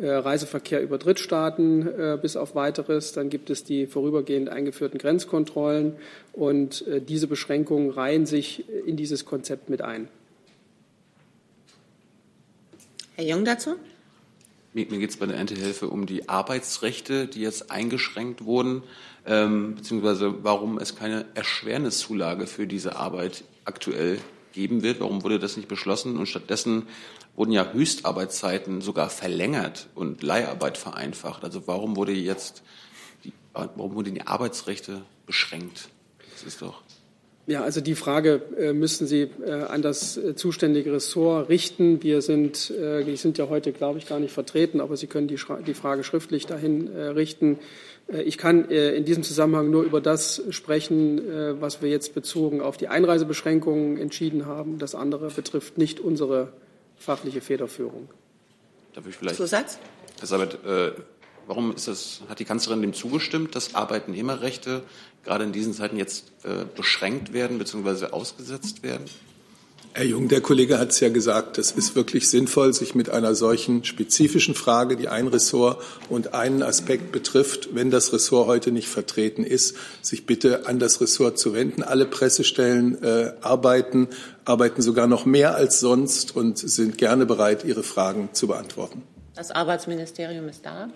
äh, 0.00 0.08
Reiseverkehr 0.08 0.82
über 0.82 0.98
Drittstaaten 0.98 1.86
äh, 1.86 2.18
bis 2.20 2.36
auf 2.36 2.56
weiteres. 2.56 3.12
Dann 3.12 3.30
gibt 3.30 3.48
es 3.48 3.62
die 3.62 3.86
vorübergehend 3.86 4.48
eingeführten 4.48 4.98
Grenzkontrollen 4.98 5.94
und 6.32 6.84
äh, 6.88 7.00
diese 7.00 7.28
Beschränkungen 7.28 7.90
reihen 7.90 8.26
sich 8.26 8.64
in 8.86 8.96
dieses 8.96 9.24
Konzept 9.24 9.70
mit 9.70 9.80
ein. 9.80 10.08
Herr 13.14 13.24
Jung 13.24 13.44
dazu? 13.44 13.76
Mir, 14.72 14.86
mir 14.90 14.98
geht 14.98 15.10
es 15.10 15.16
bei 15.16 15.26
der 15.26 15.36
Erntehelfer 15.36 15.92
um 15.92 16.06
die 16.06 16.28
Arbeitsrechte, 16.28 17.28
die 17.28 17.42
jetzt 17.42 17.70
eingeschränkt 17.70 18.44
wurden, 18.44 18.82
ähm, 19.26 19.76
beziehungsweise 19.76 20.44
warum 20.44 20.78
es 20.78 20.96
keine 20.96 21.26
Erschwerniszulage 21.34 22.46
für 22.46 22.66
diese 22.66 22.96
Arbeit 22.96 23.44
aktuell 23.64 24.18
geben 24.52 24.82
wird. 24.82 25.00
Warum 25.00 25.22
wurde 25.22 25.38
das 25.38 25.56
nicht 25.56 25.68
beschlossen? 25.68 26.16
Und 26.16 26.26
stattdessen 26.26 26.84
wurden 27.34 27.52
ja 27.52 27.72
Höchstarbeitszeiten 27.72 28.80
sogar 28.80 29.10
verlängert 29.10 29.88
und 29.94 30.22
Leiharbeit 30.22 30.78
vereinfacht. 30.78 31.44
Also 31.44 31.66
warum 31.66 31.96
wurde 31.96 32.12
jetzt 32.12 32.62
die, 33.24 33.32
warum 33.52 33.94
wurden 33.94 34.14
die 34.14 34.26
Arbeitsrechte 34.26 35.02
beschränkt? 35.26 35.88
Das 36.32 36.44
ist 36.44 36.62
doch 36.62 36.82
ja, 37.46 37.62
also 37.62 37.82
die 37.82 37.94
Frage 37.94 38.40
äh, 38.58 38.72
müssten 38.72 39.06
Sie 39.06 39.28
äh, 39.44 39.50
an 39.50 39.82
das 39.82 40.16
äh, 40.16 40.34
zuständige 40.34 40.94
Ressort 40.94 41.50
richten. 41.50 42.02
Wir 42.02 42.22
sind, 42.22 42.70
äh, 42.70 43.04
die 43.04 43.16
sind 43.16 43.36
ja 43.36 43.50
heute, 43.50 43.72
glaube 43.72 43.98
ich, 43.98 44.06
gar 44.06 44.18
nicht 44.18 44.32
vertreten, 44.32 44.80
aber 44.80 44.96
Sie 44.96 45.08
können 45.08 45.28
die, 45.28 45.38
die 45.66 45.74
Frage 45.74 46.04
schriftlich 46.04 46.46
dahin 46.46 46.90
äh, 46.90 47.08
richten. 47.08 47.58
Äh, 48.08 48.22
ich 48.22 48.38
kann 48.38 48.64
in 48.70 49.04
diesem 49.04 49.22
Zusammenhang 49.22 49.70
nur 49.70 49.82
über 49.82 50.00
das 50.00 50.42
sprechen, 50.50 51.20
was 51.60 51.82
wir 51.82 51.88
jetzt 51.88 52.14
bezogen 52.14 52.60
auf 52.60 52.76
die 52.76 52.88
Einreisebeschränkungen 52.88 53.98
entschieden 53.98 54.46
haben. 54.46 54.78
Das 54.78 54.94
andere 54.94 55.30
betrifft 55.30 55.78
nicht 55.78 56.00
unsere 56.00 56.52
fachliche 56.96 57.40
Federführung. 57.40 58.08
Darf 58.94 59.06
ich 59.06 59.16
vielleicht? 59.16 59.36
Zusatz? 59.36 59.78
Herr 60.20 60.26
Sabat, 60.28 60.58
warum 61.46 61.74
ist 61.74 61.88
das, 61.88 62.22
hat 62.28 62.38
die 62.38 62.44
Kanzlerin 62.44 62.82
dem 62.82 62.92
zugestimmt, 62.92 63.54
dass 63.54 63.74
Arbeitnehmerrechte 63.74 64.82
gerade 65.24 65.44
in 65.44 65.52
diesen 65.52 65.72
Zeiten 65.72 65.96
jetzt 65.96 66.32
äh, 66.44 66.64
beschränkt 66.76 67.32
werden 67.32 67.58
bzw. 67.58 68.06
ausgesetzt 68.06 68.82
werden? 68.82 69.04
Herr 69.96 70.06
Jung, 70.06 70.26
der 70.26 70.40
Kollege 70.40 70.80
hat 70.80 70.90
es 70.90 70.98
ja 70.98 71.08
gesagt, 71.08 71.56
es 71.56 71.70
ist 71.70 71.94
wirklich 71.94 72.28
sinnvoll, 72.28 72.74
sich 72.74 72.96
mit 72.96 73.10
einer 73.10 73.36
solchen 73.36 73.84
spezifischen 73.84 74.56
Frage, 74.56 74.96
die 74.96 75.06
ein 75.06 75.28
Ressort 75.28 75.80
und 76.08 76.34
einen 76.34 76.64
Aspekt 76.64 77.12
betrifft, 77.12 77.76
wenn 77.76 77.92
das 77.92 78.12
Ressort 78.12 78.48
heute 78.48 78.72
nicht 78.72 78.88
vertreten 78.88 79.44
ist, 79.44 79.76
sich 80.02 80.26
bitte 80.26 80.66
an 80.66 80.80
das 80.80 81.00
Ressort 81.00 81.38
zu 81.38 81.54
wenden. 81.54 81.84
Alle 81.84 82.06
Pressestellen 82.06 83.00
äh, 83.04 83.34
arbeiten, 83.40 84.08
arbeiten 84.44 84.82
sogar 84.82 85.06
noch 85.06 85.26
mehr 85.26 85.54
als 85.54 85.78
sonst 85.78 86.34
und 86.34 86.58
sind 86.58 86.98
gerne 86.98 87.24
bereit, 87.24 87.62
Ihre 87.62 87.84
Fragen 87.84 88.30
zu 88.32 88.48
beantworten. 88.48 89.04
Das 89.36 89.52
Arbeitsministerium 89.52 90.48
ist 90.48 90.66
da. 90.66 90.88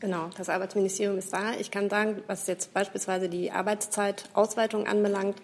Genau, 0.00 0.30
das 0.36 0.48
Arbeitsministerium 0.48 1.18
ist 1.18 1.30
da. 1.30 1.52
Ich 1.58 1.70
kann 1.70 1.90
sagen, 1.90 2.22
was 2.26 2.46
jetzt 2.46 2.72
beispielsweise 2.72 3.28
die 3.28 3.50
Arbeitszeitausweitung 3.50 4.86
anbelangt, 4.86 5.36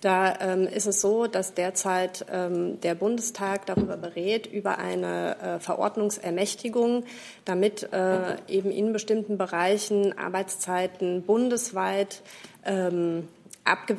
da 0.00 0.34
ähm, 0.40 0.66
ist 0.66 0.86
es 0.86 1.00
so, 1.00 1.26
dass 1.26 1.54
derzeit 1.54 2.24
ähm, 2.32 2.80
der 2.80 2.94
Bundestag 2.94 3.66
darüber 3.66 3.96
berät, 3.96 4.46
über 4.46 4.78
eine 4.78 5.36
äh, 5.38 5.60
Verordnungsermächtigung, 5.60 7.04
damit 7.44 7.92
äh, 7.92 8.36
eben 8.48 8.70
in 8.70 8.92
bestimmten 8.92 9.36
Bereichen 9.36 10.16
Arbeitszeiten 10.18 11.22
bundesweit 11.22 12.22
ähm, 12.64 13.28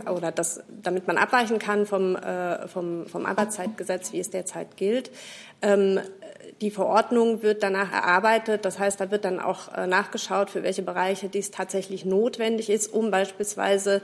oder 0.10 0.32
das, 0.32 0.64
damit 0.82 1.08
man 1.08 1.18
abweichen 1.18 1.60
kann 1.60 1.86
vom, 1.86 2.16
äh, 2.16 2.68
vom, 2.68 3.06
vom 3.06 3.26
Arbeitszeitgesetz, 3.26 4.12
wie 4.12 4.20
es 4.20 4.30
derzeit 4.30 4.76
gilt. 4.76 5.12
Ähm, 5.62 6.00
die 6.62 6.70
Verordnung 6.70 7.42
wird 7.42 7.64
danach 7.64 7.92
erarbeitet. 7.92 8.66
Das 8.66 8.78
heißt, 8.78 9.02
da 9.02 9.10
wird 9.10 9.26
dann 9.26 9.40
auch 9.40 9.74
äh, 9.76 9.88
nachgeschaut, 9.88 10.52
für 10.52 10.62
welche 10.62 10.84
Bereiche 10.84 11.28
dies 11.28 11.50
tatsächlich 11.50 12.06
notwendig 12.06 12.70
ist, 12.70 12.94
um 12.94 13.10
beispielsweise 13.10 14.02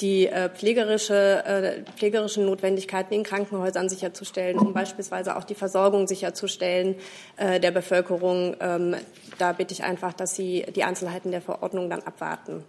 die 0.00 0.26
äh, 0.26 0.50
pflegerische, 0.50 1.44
äh, 1.44 1.82
pflegerischen 1.96 2.46
Notwendigkeiten 2.46 3.14
in 3.14 3.22
Krankenhäusern 3.22 3.88
sicherzustellen, 3.88 4.58
um 4.58 4.72
beispielsweise 4.74 5.36
auch 5.36 5.44
die 5.44 5.54
Versorgung 5.54 6.08
sicherzustellen 6.08 6.96
der 7.38 7.70
Bevölkerung. 7.70 8.56
Ähm, 8.60 8.96
da 9.38 9.52
bitte 9.52 9.72
ich 9.72 9.84
einfach, 9.84 10.12
dass 10.12 10.34
Sie 10.34 10.66
die 10.74 10.84
Einzelheiten 10.84 11.30
der 11.30 11.40
Verordnung 11.40 11.88
dann 11.88 12.02
abwarten. 12.02 12.64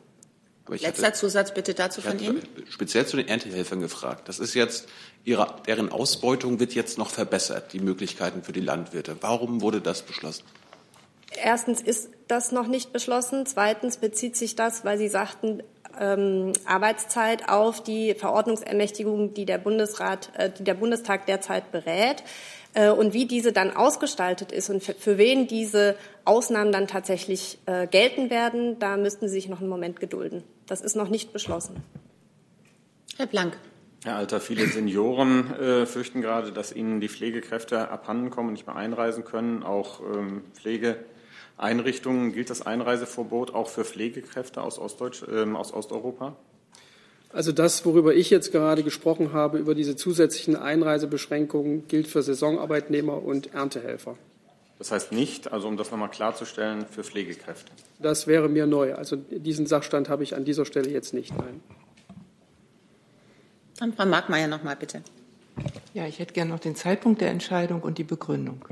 Letzter 0.79 1.07
hatte, 1.07 1.17
Zusatz 1.17 1.53
bitte 1.53 1.73
dazu 1.73 2.01
von 2.01 2.17
Ihnen. 2.19 2.41
Speziell 2.69 3.05
zu 3.05 3.17
den 3.17 3.27
Erntehelfern 3.27 3.81
gefragt. 3.81 4.29
Das 4.29 4.39
ist 4.39 4.53
jetzt 4.53 4.87
ihre, 5.23 5.55
deren 5.67 5.91
Ausbeutung 5.91 6.59
wird 6.59 6.73
jetzt 6.73 6.97
noch 6.97 7.09
verbessert, 7.09 7.73
die 7.73 7.79
Möglichkeiten 7.79 8.43
für 8.43 8.53
die 8.53 8.61
Landwirte. 8.61 9.17
Warum 9.21 9.61
wurde 9.61 9.81
das 9.81 10.01
beschlossen? 10.03 10.43
Erstens 11.33 11.81
ist 11.81 12.09
das 12.27 12.51
noch 12.51 12.67
nicht 12.67 12.93
beschlossen. 12.93 13.45
Zweitens 13.45 13.97
bezieht 13.97 14.35
sich 14.35 14.55
das, 14.55 14.85
weil 14.85 14.97
Sie 14.97 15.07
sagten, 15.07 15.63
ähm, 15.99 16.53
Arbeitszeit 16.65 17.49
auf 17.49 17.83
die 17.83 18.13
Verordnungsermächtigung, 18.13 19.33
die 19.33 19.45
der 19.45 19.57
Bundesrat, 19.57 20.31
äh, 20.37 20.49
die 20.49 20.63
der 20.63 20.73
Bundestag 20.73 21.25
derzeit 21.25 21.71
berät. 21.71 22.23
Äh, 22.73 22.89
und 22.89 23.13
wie 23.13 23.25
diese 23.25 23.51
dann 23.51 23.71
ausgestaltet 23.75 24.51
ist 24.51 24.69
und 24.69 24.83
für, 24.83 24.93
für 24.93 25.17
wen 25.17 25.47
diese 25.47 25.95
Ausnahmen 26.25 26.71
dann 26.71 26.87
tatsächlich 26.87 27.57
äh, 27.65 27.87
gelten 27.87 28.29
werden, 28.29 28.79
da 28.79 28.97
müssten 28.97 29.27
Sie 29.27 29.33
sich 29.35 29.49
noch 29.49 29.59
einen 29.59 29.69
Moment 29.69 29.99
gedulden. 29.99 30.43
Das 30.67 30.81
ist 30.81 30.95
noch 30.95 31.09
nicht 31.09 31.33
beschlossen. 31.33 31.83
Herr 33.17 33.27
Blank. 33.27 33.57
Herr 34.03 34.15
Alter, 34.15 34.39
viele 34.39 34.65
Senioren 34.65 35.53
äh, 35.53 35.85
fürchten 35.85 36.21
gerade, 36.21 36.51
dass 36.51 36.73
ihnen 36.73 37.01
die 37.01 37.09
Pflegekräfte 37.09 37.89
abhanden 37.89 38.31
kommen 38.31 38.47
und 38.47 38.53
nicht 38.53 38.65
mehr 38.65 38.75
einreisen 38.75 39.25
können. 39.25 39.61
Auch 39.63 39.99
ähm, 39.99 40.41
Pflegeeinrichtungen 40.53 42.31
gilt 42.31 42.49
das 42.49 42.65
Einreiseverbot 42.65 43.53
auch 43.53 43.67
für 43.67 43.85
Pflegekräfte 43.85 44.61
aus, 44.61 44.79
Ostdeutsch, 44.79 45.23
äh, 45.23 45.43
aus 45.53 45.73
Osteuropa? 45.73 46.35
Also 47.33 47.51
das, 47.51 47.85
worüber 47.85 48.13
ich 48.13 48.29
jetzt 48.29 48.51
gerade 48.51 48.83
gesprochen 48.83 49.33
habe, 49.33 49.57
über 49.57 49.73
diese 49.73 49.95
zusätzlichen 49.95 50.55
Einreisebeschränkungen, 50.55 51.87
gilt 51.87 52.07
für 52.07 52.21
Saisonarbeitnehmer 52.21 53.23
und 53.23 53.53
Erntehelfer. 53.53 54.17
Das 54.77 54.91
heißt 54.91 55.11
nicht, 55.11 55.51
also 55.51 55.67
um 55.67 55.77
das 55.77 55.91
nochmal 55.91 56.09
klarzustellen, 56.09 56.85
für 56.89 57.03
Pflegekräfte. 57.03 57.71
Das 57.99 58.27
wäre 58.27 58.49
mir 58.49 58.65
neu. 58.65 58.95
Also 58.95 59.15
diesen 59.15 59.67
Sachstand 59.67 60.09
habe 60.09 60.23
ich 60.23 60.35
an 60.35 60.43
dieser 60.43 60.65
Stelle 60.65 60.89
jetzt 60.89 61.13
nicht. 61.13 61.37
Nein. 61.37 61.61
Dann 63.77 63.93
Frau 63.93 64.05
Markmeier 64.05 64.47
noch 64.47 64.63
mal 64.63 64.75
bitte. 64.75 65.03
Ja, 65.93 66.07
ich 66.07 66.19
hätte 66.19 66.33
gerne 66.33 66.51
noch 66.51 66.59
den 66.59 66.75
Zeitpunkt 66.75 67.21
der 67.21 67.29
Entscheidung 67.29 67.81
und 67.81 67.97
die 67.97 68.03
Begründung. 68.03 68.65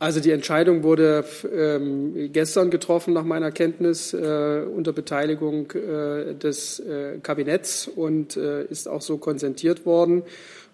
Also 0.00 0.20
die 0.20 0.30
Entscheidung 0.30 0.82
wurde 0.82 1.26
ähm, 1.54 2.32
gestern 2.32 2.70
getroffen, 2.70 3.12
nach 3.12 3.22
meiner 3.22 3.52
Kenntnis, 3.52 4.14
äh, 4.14 4.62
unter 4.74 4.94
Beteiligung 4.94 5.70
äh, 5.72 6.34
des 6.34 6.80
äh, 6.80 7.18
Kabinetts 7.22 7.86
und 7.86 8.34
äh, 8.34 8.64
ist 8.64 8.88
auch 8.88 9.02
so 9.02 9.18
konsentiert 9.18 9.84
worden. 9.84 10.22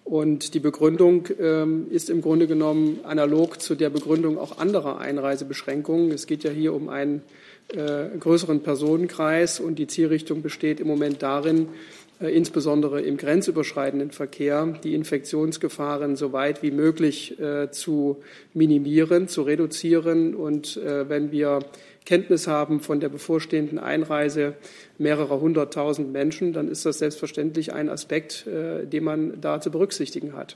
Und 0.05 0.53
die 0.53 0.61
Begründung 0.61 1.27
ähm, 1.41 1.87
ist 1.91 2.09
im 2.09 2.21
Grunde 2.21 2.47
genommen 2.47 3.01
analog 3.03 3.61
zu 3.61 3.75
der 3.75 3.89
Begründung 3.89 4.37
auch 4.37 4.59
anderer 4.59 4.99
Einreisebeschränkungen. 4.99 6.11
Es 6.11 6.25
geht 6.25 6.45
ja 6.45 6.51
hier 6.51 6.73
um 6.73 6.87
einen 6.87 7.21
äh, 7.73 8.17
größeren 8.17 8.61
Personenkreis 8.63 9.59
und 9.59 9.75
die 9.75 9.87
Zielrichtung 9.87 10.41
besteht 10.41 10.79
im 10.79 10.87
Moment 10.87 11.21
darin, 11.21 11.67
insbesondere 12.19 13.01
im 13.01 13.17
grenzüberschreitenden 13.17 14.11
Verkehr, 14.11 14.65
die 14.83 14.95
Infektionsgefahren 14.95 16.15
so 16.15 16.33
weit 16.33 16.63
wie 16.63 16.71
möglich 16.71 17.39
äh, 17.39 17.69
zu 17.71 18.23
minimieren, 18.53 19.27
zu 19.27 19.43
reduzieren. 19.43 20.35
Und 20.35 20.77
äh, 20.77 21.09
wenn 21.09 21.31
wir 21.31 21.59
Kenntnis 22.05 22.47
haben 22.47 22.79
von 22.79 22.99
der 22.99 23.09
bevorstehenden 23.09 23.79
Einreise 23.79 24.55
mehrerer 24.97 25.41
hunderttausend 25.41 26.11
Menschen, 26.11 26.53
dann 26.53 26.69
ist 26.69 26.85
das 26.85 26.99
selbstverständlich 26.99 27.73
ein 27.73 27.89
Aspekt, 27.89 28.45
den 28.47 29.03
man 29.03 29.41
da 29.41 29.59
zu 29.59 29.71
berücksichtigen 29.71 30.33
hat. 30.33 30.55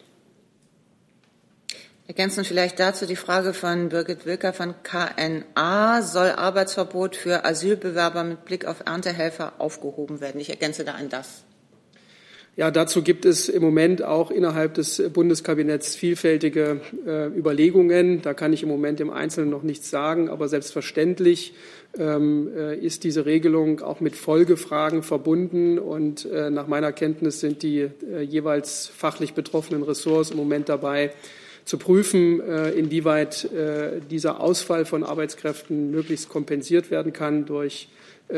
Ergänzen 2.12 2.44
vielleicht 2.44 2.78
dazu 2.78 3.06
die 3.06 3.16
Frage 3.16 3.54
von 3.54 3.88
Birgit 3.88 4.26
Wilker 4.26 4.52
von 4.52 4.76
KNA. 4.84 6.02
Soll 6.02 6.32
Arbeitsverbot 6.32 7.16
für 7.16 7.46
Asylbewerber 7.46 8.26
mit 8.26 8.44
Blick 8.44 8.66
auf 8.66 8.84
Erntehelfer 8.86 9.54
aufgehoben 9.60 10.20
werden? 10.20 10.42
Ich 10.42 10.50
ergänze 10.50 10.84
da 10.84 10.96
an 10.96 11.08
das. 11.08 11.46
Ja, 12.58 12.70
dazu 12.70 13.02
gibt 13.02 13.24
es 13.24 13.48
im 13.48 13.64
Moment 13.64 14.04
auch 14.04 14.30
innerhalb 14.30 14.74
des 14.74 15.02
Bundeskabinetts 15.14 15.96
vielfältige 15.96 16.82
äh, 17.08 17.28
Überlegungen. 17.28 18.22
Da 18.22 18.34
kann 18.34 18.52
ich 18.52 18.62
im 18.62 18.68
Moment 18.68 19.00
im 19.00 19.10
Einzelnen 19.10 19.50
noch 19.50 19.64
nichts 19.64 19.90
sagen, 19.90 20.28
aber 20.28 20.50
selbstverständlich 20.50 21.54
ähm, 21.98 22.50
äh, 22.54 22.78
ist 22.78 23.06
diese 23.06 23.26
Regelung 23.26 23.80
auch 23.80 24.02
mit 24.02 24.18
Folgefragen 24.18 25.02
verbunden. 25.02 25.80
Und 25.80 26.26
äh, 26.26 26.50
nach 26.50 26.68
meiner 26.68 26.92
Kenntnis 26.92 27.40
sind 27.40 27.64
die 27.64 27.88
äh, 28.14 28.22
jeweils 28.22 28.88
fachlich 28.88 29.34
betroffenen 29.34 29.84
Ressorts 29.84 30.32
im 30.32 30.38
Moment 30.38 30.68
dabei, 30.68 31.14
zu 31.64 31.78
prüfen, 31.78 32.42
äh, 32.42 32.72
inwieweit 32.72 33.46
äh, 33.46 34.02
dieser 34.10 34.42
Ausfall 34.42 34.84
von 34.84 35.06
Arbeitskräften 35.06 35.90
möglichst 35.90 36.28
kompensiert 36.28 36.92
werden 36.92 37.14
kann 37.14 37.46
durch 37.46 37.88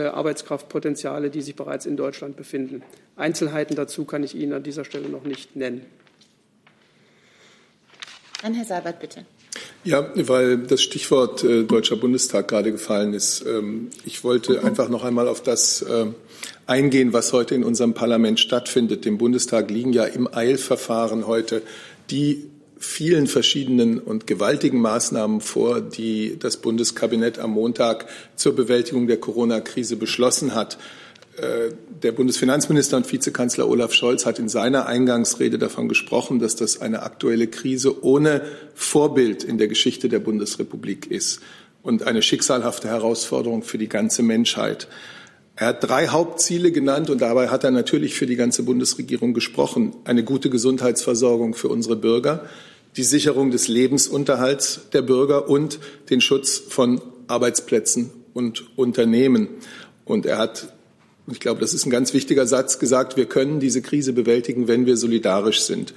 Arbeitskraftpotenziale, 0.01 1.29
die 1.29 1.41
sich 1.41 1.56
bereits 1.56 1.86
in 1.86 1.97
Deutschland 1.97 2.36
befinden. 2.36 2.84
Einzelheiten 3.15 3.75
dazu 3.75 4.06
kann 4.06 4.23
ich 4.23 4.36
Ihnen 4.36 4.53
an 4.53 4.63
dieser 4.63 4.86
Stelle 4.86 5.10
noch 5.10 5.23
nicht 5.23 5.56
nennen. 5.56 5.86
Dann 8.41 8.53
Herr 8.53 8.65
Seibert, 8.65 8.99
bitte. 8.99 9.25
Ja, 9.86 10.10
weil 10.15 10.58
das 10.58 10.82
Stichwort 10.82 11.43
äh, 11.43 11.63
Deutscher 11.63 11.97
Bundestag 11.97 12.47
gerade 12.47 12.71
gefallen 12.71 13.13
ist. 13.13 13.45
Ähm, 13.45 13.89
ich 14.06 14.23
wollte 14.23 14.63
einfach 14.63 14.89
noch 14.89 15.03
einmal 15.03 15.27
auf 15.27 15.43
das 15.43 15.82
äh, 15.82 16.06
eingehen, 16.67 17.13
was 17.13 17.34
heute 17.34 17.56
in 17.56 17.63
unserem 17.63 17.93
Parlament 17.93 18.39
stattfindet. 18.39 19.06
Dem 19.06 19.17
Bundestag 19.17 19.69
liegen 19.69 19.91
ja 19.93 20.06
im 20.06 20.34
Eilverfahren 20.34 21.27
heute 21.27 21.62
die 22.10 22.49
vielen 22.83 23.27
verschiedenen 23.27 23.97
und 23.99 24.27
gewaltigen 24.27 24.81
Maßnahmen 24.81 25.39
vor, 25.41 25.79
die 25.81 26.37
das 26.37 26.57
Bundeskabinett 26.57 27.39
am 27.39 27.51
Montag 27.51 28.07
zur 28.35 28.55
Bewältigung 28.55 29.07
der 29.07 29.17
Corona-Krise 29.17 29.95
beschlossen 29.95 30.53
hat. 30.53 30.77
Äh, 31.37 31.69
der 32.03 32.11
Bundesfinanzminister 32.11 32.97
und 32.97 33.11
Vizekanzler 33.11 33.69
Olaf 33.69 33.93
Scholz 33.93 34.25
hat 34.25 34.37
in 34.37 34.49
seiner 34.49 34.85
Eingangsrede 34.85 35.57
davon 35.57 35.87
gesprochen, 35.87 36.39
dass 36.39 36.57
das 36.57 36.81
eine 36.81 37.03
aktuelle 37.03 37.47
Krise 37.47 38.03
ohne 38.03 38.41
Vorbild 38.75 39.43
in 39.43 39.57
der 39.57 39.69
Geschichte 39.69 40.09
der 40.09 40.19
Bundesrepublik 40.19 41.09
ist 41.09 41.39
und 41.83 42.05
eine 42.05 42.21
schicksalhafte 42.21 42.89
Herausforderung 42.89 43.63
für 43.63 43.77
die 43.77 43.89
ganze 43.89 44.23
Menschheit. 44.23 44.89
Er 45.55 45.67
hat 45.67 45.87
drei 45.87 46.07
Hauptziele 46.07 46.71
genannt 46.71 47.09
und 47.09 47.21
dabei 47.21 47.47
hat 47.47 47.63
er 47.63 47.71
natürlich 47.71 48.15
für 48.15 48.25
die 48.25 48.35
ganze 48.35 48.63
Bundesregierung 48.63 49.33
gesprochen. 49.33 49.95
Eine 50.03 50.23
gute 50.23 50.49
Gesundheitsversorgung 50.49 51.53
für 51.53 51.69
unsere 51.69 51.95
Bürger, 51.95 52.45
die 52.95 53.03
Sicherung 53.03 53.51
des 53.51 53.67
Lebensunterhalts 53.67 54.82
der 54.93 55.01
Bürger 55.01 55.49
und 55.49 55.79
den 56.10 56.21
Schutz 56.21 56.58
von 56.58 57.01
Arbeitsplätzen 57.27 58.12
und 58.34 58.77
Unternehmen. 58.77 59.47
Und 60.06 60.25
er 60.25 60.38
hat 60.38 60.73
ich 61.32 61.39
glaube, 61.39 61.62
das 61.62 61.73
ist 61.73 61.86
ein 61.86 61.89
ganz 61.89 62.13
wichtiger 62.13 62.45
Satz, 62.45 62.79
gesagt, 62.79 63.15
wir 63.15 63.27
können 63.27 63.62
diese 63.62 63.82
Krise 63.82 64.12
bewältigen, 64.12 64.67
wenn 64.67 64.86
wir 64.86 64.97
solidarisch 64.97 65.62
sind. 65.62 65.93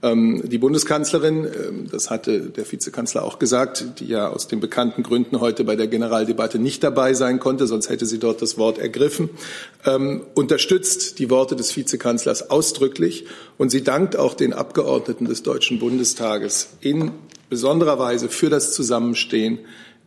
Ähm, 0.00 0.48
die 0.48 0.58
Bundeskanzlerin, 0.58 1.44
ähm, 1.44 1.86
das 1.90 2.08
hatte 2.08 2.50
der 2.50 2.70
Vizekanzler 2.70 3.24
auch 3.24 3.40
gesagt, 3.40 3.98
die 3.98 4.06
ja 4.06 4.28
aus 4.28 4.46
den 4.46 4.60
bekannten 4.60 5.02
Gründen 5.02 5.40
heute 5.40 5.64
bei 5.64 5.74
der 5.74 5.88
Generaldebatte 5.88 6.60
nicht 6.60 6.84
dabei 6.84 7.14
sein 7.14 7.40
konnte, 7.40 7.66
sonst 7.66 7.88
hätte 7.88 8.06
sie 8.06 8.20
dort 8.20 8.40
das 8.40 8.58
Wort 8.58 8.78
ergriffen, 8.78 9.28
ähm, 9.84 10.22
unterstützt 10.34 11.18
die 11.18 11.30
Worte 11.30 11.56
des 11.56 11.76
Vizekanzlers 11.76 12.48
ausdrücklich 12.48 13.26
und 13.56 13.70
sie 13.70 13.82
dankt 13.82 14.16
auch 14.16 14.34
den 14.34 14.52
Abgeordneten 14.52 15.24
des 15.24 15.42
Deutschen 15.42 15.80
Bundestages 15.80 16.68
in 16.80 17.10
besonderer 17.50 17.98
Weise 17.98 18.28
für 18.28 18.50
das 18.50 18.72
Zusammenstehen 18.74 19.58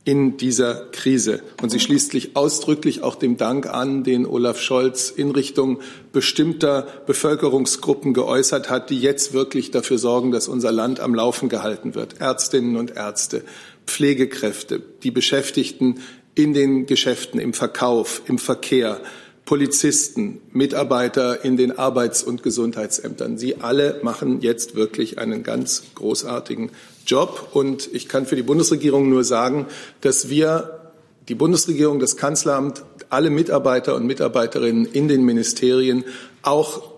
in 0.03 0.37
dieser 0.37 0.87
Krise. 0.91 1.41
Und 1.61 1.69
sie 1.69 1.79
schließt 1.79 2.11
sich 2.11 2.35
ausdrücklich 2.35 3.03
auch 3.03 3.15
dem 3.15 3.37
Dank 3.37 3.67
an, 3.67 4.03
den 4.03 4.25
Olaf 4.25 4.59
Scholz 4.59 5.11
in 5.11 5.29
Richtung 5.29 5.79
bestimmter 6.11 6.87
Bevölkerungsgruppen 7.05 8.13
geäußert 8.13 8.69
hat, 8.69 8.89
die 8.89 8.99
jetzt 8.99 9.33
wirklich 9.33 9.69
dafür 9.69 9.99
sorgen, 9.99 10.31
dass 10.31 10.47
unser 10.47 10.71
Land 10.71 10.99
am 10.99 11.13
Laufen 11.13 11.49
gehalten 11.49 11.93
wird. 11.93 12.19
Ärztinnen 12.19 12.77
und 12.77 12.95
Ärzte, 12.95 13.43
Pflegekräfte, 13.85 14.81
die 15.03 15.11
Beschäftigten 15.11 15.99
in 16.33 16.53
den 16.53 16.87
Geschäften, 16.87 17.39
im 17.39 17.53
Verkauf, 17.53 18.23
im 18.25 18.39
Verkehr, 18.39 19.01
Polizisten, 19.45 20.39
Mitarbeiter 20.51 21.43
in 21.43 21.57
den 21.57 21.77
Arbeits- 21.77 22.23
und 22.23 22.41
Gesundheitsämtern. 22.41 23.37
Sie 23.37 23.57
alle 23.57 23.99
machen 24.01 24.41
jetzt 24.41 24.75
wirklich 24.75 25.19
einen 25.19 25.43
ganz 25.43 25.83
großartigen 25.93 26.71
Job. 27.05 27.49
Und 27.53 27.89
ich 27.93 28.07
kann 28.07 28.25
für 28.25 28.35
die 28.35 28.43
Bundesregierung 28.43 29.09
nur 29.09 29.23
sagen, 29.23 29.67
dass 30.01 30.29
wir, 30.29 30.91
die 31.27 31.35
Bundesregierung, 31.35 31.99
das 31.99 32.17
Kanzleramt, 32.17 32.83
alle 33.09 33.29
Mitarbeiter 33.29 33.95
und 33.95 34.05
Mitarbeiterinnen 34.05 34.85
in 34.85 35.07
den 35.07 35.23
Ministerien 35.23 36.05
auch 36.41 36.91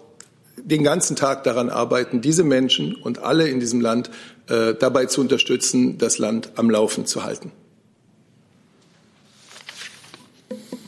den 0.58 0.84
ganzen 0.84 1.16
Tag 1.16 1.44
daran 1.44 1.70
arbeiten, 1.70 2.22
diese 2.22 2.44
Menschen 2.44 2.96
und 2.96 3.20
alle 3.20 3.48
in 3.48 3.60
diesem 3.60 3.82
Land 3.82 4.10
äh, 4.48 4.74
dabei 4.76 5.08
zu 5.08 5.22
unterstützen, 5.22 5.98
das 5.98 6.20
Land 6.20 6.52
am 6.56 6.70
Laufen 6.70 7.06
zu 7.06 7.24
halten. 7.24 7.52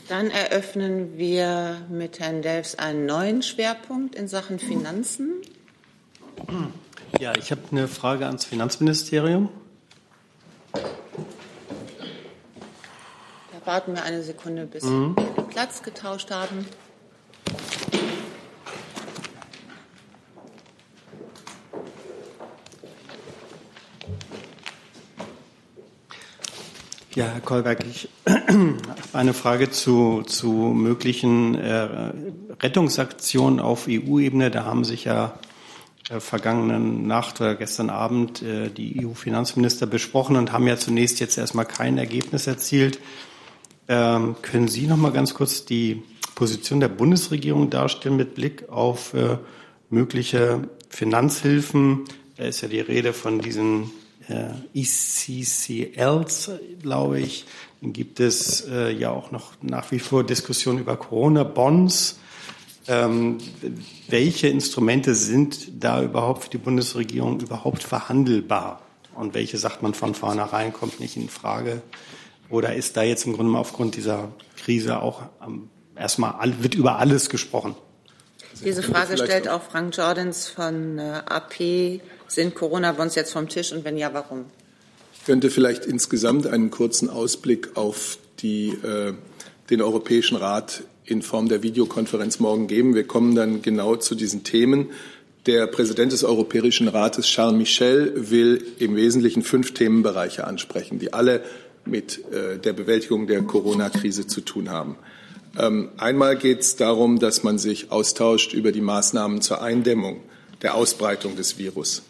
Dann 0.08 0.30
eröffnen 0.30 1.18
wir 1.18 1.78
mit 1.90 2.20
Herrn 2.20 2.40
Delfs 2.40 2.76
einen 2.76 3.06
neuen 3.06 3.42
Schwerpunkt 3.42 4.14
in 4.14 4.28
Sachen 4.28 4.60
Finanzen. 4.60 5.42
Ja, 7.18 7.32
ich 7.34 7.50
habe 7.50 7.62
eine 7.70 7.88
Frage 7.88 8.26
ans 8.26 8.44
Finanzministerium. 8.44 9.48
Da 10.72 10.82
warten 13.64 13.94
wir 13.94 14.02
eine 14.02 14.22
Sekunde, 14.22 14.66
bis 14.66 14.84
mhm. 14.84 15.16
wir 15.16 15.24
den 15.24 15.48
Platz 15.48 15.82
getauscht 15.82 16.30
haben. 16.30 16.66
Ja, 27.14 27.24
Herr 27.28 27.40
Kolberg, 27.40 27.82
ich 27.86 28.10
habe 28.28 28.76
eine 29.14 29.32
Frage 29.32 29.70
zu, 29.70 30.20
zu 30.22 30.52
möglichen 30.52 31.54
äh, 31.54 32.12
Rettungsaktionen 32.60 33.58
auf 33.58 33.86
EU-Ebene. 33.88 34.50
Da 34.50 34.66
haben 34.66 34.84
sich 34.84 35.04
ja 35.04 35.38
äh, 36.08 36.20
vergangenen 36.20 37.06
Nacht 37.06 37.40
oder 37.40 37.54
gestern 37.54 37.90
Abend 37.90 38.42
äh, 38.42 38.70
die 38.70 39.04
EU-Finanzminister 39.04 39.86
besprochen 39.86 40.36
und 40.36 40.52
haben 40.52 40.66
ja 40.66 40.76
zunächst 40.76 41.20
jetzt 41.20 41.36
erstmal 41.36 41.66
kein 41.66 41.98
Ergebnis 41.98 42.46
erzielt. 42.46 43.00
Ähm, 43.88 44.36
können 44.42 44.68
Sie 44.68 44.86
noch 44.86 44.96
mal 44.96 45.12
ganz 45.12 45.34
kurz 45.34 45.64
die 45.64 46.02
Position 46.34 46.80
der 46.80 46.88
Bundesregierung 46.88 47.70
darstellen 47.70 48.16
mit 48.16 48.34
Blick 48.34 48.68
auf 48.68 49.14
äh, 49.14 49.38
mögliche 49.90 50.68
Finanzhilfen? 50.88 52.04
Da 52.36 52.44
ist 52.44 52.60
ja 52.60 52.68
die 52.68 52.80
Rede 52.80 53.12
von 53.12 53.40
diesen 53.40 53.90
äh, 54.28 54.50
ECCLs, 54.74 56.50
glaube 56.82 57.20
ich. 57.20 57.46
Dann 57.80 57.92
gibt 57.92 58.20
es 58.20 58.66
äh, 58.68 58.92
ja 58.92 59.10
auch 59.10 59.30
noch 59.30 59.52
nach 59.62 59.90
wie 59.90 59.98
vor 59.98 60.24
Diskussionen 60.24 60.78
über 60.78 60.96
Corona-Bonds. 60.96 62.18
Ähm, 62.88 63.38
welche 64.08 64.48
Instrumente 64.48 65.14
sind 65.14 65.82
da 65.82 66.02
überhaupt 66.02 66.44
für 66.44 66.50
die 66.50 66.58
Bundesregierung 66.58 67.40
überhaupt 67.40 67.82
verhandelbar? 67.82 68.82
Und 69.14 69.34
welche 69.34 69.58
sagt 69.58 69.82
man 69.82 69.94
von 69.94 70.14
vornherein, 70.14 70.72
kommt 70.72 71.00
nicht 71.00 71.16
in 71.16 71.28
Frage? 71.28 71.82
Oder 72.48 72.74
ist 72.74 72.96
da 72.96 73.02
jetzt 73.02 73.26
im 73.26 73.32
Grunde 73.32 73.58
aufgrund 73.58 73.96
dieser 73.96 74.28
Krise 74.56 75.00
auch 75.00 75.22
ähm, 75.44 75.68
erstmal, 75.96 76.34
wird 76.62 76.74
über 76.74 76.98
alles 76.98 77.28
gesprochen? 77.28 77.74
Diese 78.64 78.82
Frage 78.82 79.18
stellt 79.18 79.48
auch 79.48 79.62
Frank 79.62 79.96
Jordans 79.96 80.48
von 80.48 80.98
äh, 80.98 81.22
AP. 81.26 82.00
Sind 82.28 82.54
Corona-Bonds 82.54 83.14
jetzt 83.14 83.32
vom 83.32 83.48
Tisch 83.48 83.72
und 83.72 83.84
wenn 83.84 83.96
ja, 83.96 84.12
warum? 84.14 84.46
Ich 85.14 85.24
könnte 85.26 85.50
vielleicht 85.50 85.84
insgesamt 85.84 86.46
einen 86.46 86.70
kurzen 86.70 87.10
Ausblick 87.10 87.76
auf 87.76 88.18
die, 88.40 88.68
äh, 88.68 89.14
den 89.70 89.82
Europäischen 89.82 90.36
Rat 90.36 90.84
in 91.06 91.22
Form 91.22 91.48
der 91.48 91.62
Videokonferenz 91.62 92.40
morgen 92.40 92.66
geben. 92.66 92.94
Wir 92.94 93.06
kommen 93.06 93.34
dann 93.34 93.62
genau 93.62 93.96
zu 93.96 94.14
diesen 94.14 94.44
Themen. 94.44 94.90
Der 95.46 95.68
Präsident 95.68 96.12
des 96.12 96.24
Europäischen 96.24 96.88
Rates, 96.88 97.26
Charles 97.26 97.56
Michel, 97.56 98.30
will 98.30 98.64
im 98.78 98.96
Wesentlichen 98.96 99.42
fünf 99.42 99.72
Themenbereiche 99.74 100.46
ansprechen, 100.46 100.98
die 100.98 101.12
alle 101.12 101.42
mit 101.84 102.20
äh, 102.32 102.58
der 102.58 102.72
Bewältigung 102.72 103.28
der 103.28 103.42
Corona-Krise 103.42 104.26
zu 104.26 104.40
tun 104.40 104.70
haben. 104.70 104.96
Ähm, 105.56 105.90
einmal 105.96 106.36
geht 106.36 106.60
es 106.60 106.74
darum, 106.74 107.20
dass 107.20 107.44
man 107.44 107.58
sich 107.58 107.92
austauscht 107.92 108.52
über 108.52 108.72
die 108.72 108.80
Maßnahmen 108.80 109.40
zur 109.40 109.62
Eindämmung 109.62 110.20
der 110.62 110.74
Ausbreitung 110.74 111.36
des 111.36 111.58
Virus. 111.58 112.02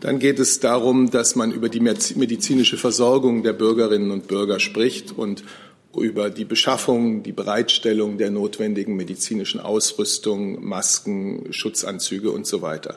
Dann 0.00 0.18
geht 0.18 0.38
es 0.38 0.60
darum, 0.60 1.10
dass 1.10 1.34
man 1.34 1.50
über 1.50 1.68
die 1.68 1.80
medizinische 1.80 2.76
Versorgung 2.76 3.42
der 3.42 3.54
Bürgerinnen 3.54 4.10
und 4.10 4.28
Bürger 4.28 4.60
spricht 4.60 5.16
und 5.16 5.44
über 5.96 6.30
die 6.30 6.44
Beschaffung, 6.44 7.22
die 7.22 7.32
Bereitstellung 7.32 8.18
der 8.18 8.30
notwendigen 8.30 8.96
medizinischen 8.96 9.60
Ausrüstung, 9.60 10.64
Masken, 10.64 11.52
Schutzanzüge 11.52 12.30
und 12.30 12.46
so 12.46 12.62
weiter. 12.62 12.96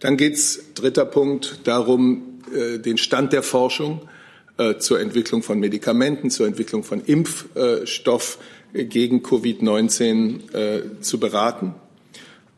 Dann 0.00 0.16
geht 0.16 0.34
es, 0.34 0.74
dritter 0.74 1.06
Punkt, 1.06 1.60
darum, 1.64 2.40
äh, 2.54 2.78
den 2.78 2.98
Stand 2.98 3.32
der 3.32 3.42
Forschung 3.42 4.02
äh, 4.58 4.76
zur 4.76 5.00
Entwicklung 5.00 5.42
von 5.42 5.58
Medikamenten, 5.58 6.30
zur 6.30 6.46
Entwicklung 6.46 6.84
von 6.84 7.00
Impfstoff 7.00 8.38
gegen 8.72 9.22
Covid-19 9.22 10.54
äh, 10.54 11.00
zu 11.00 11.18
beraten. 11.18 11.74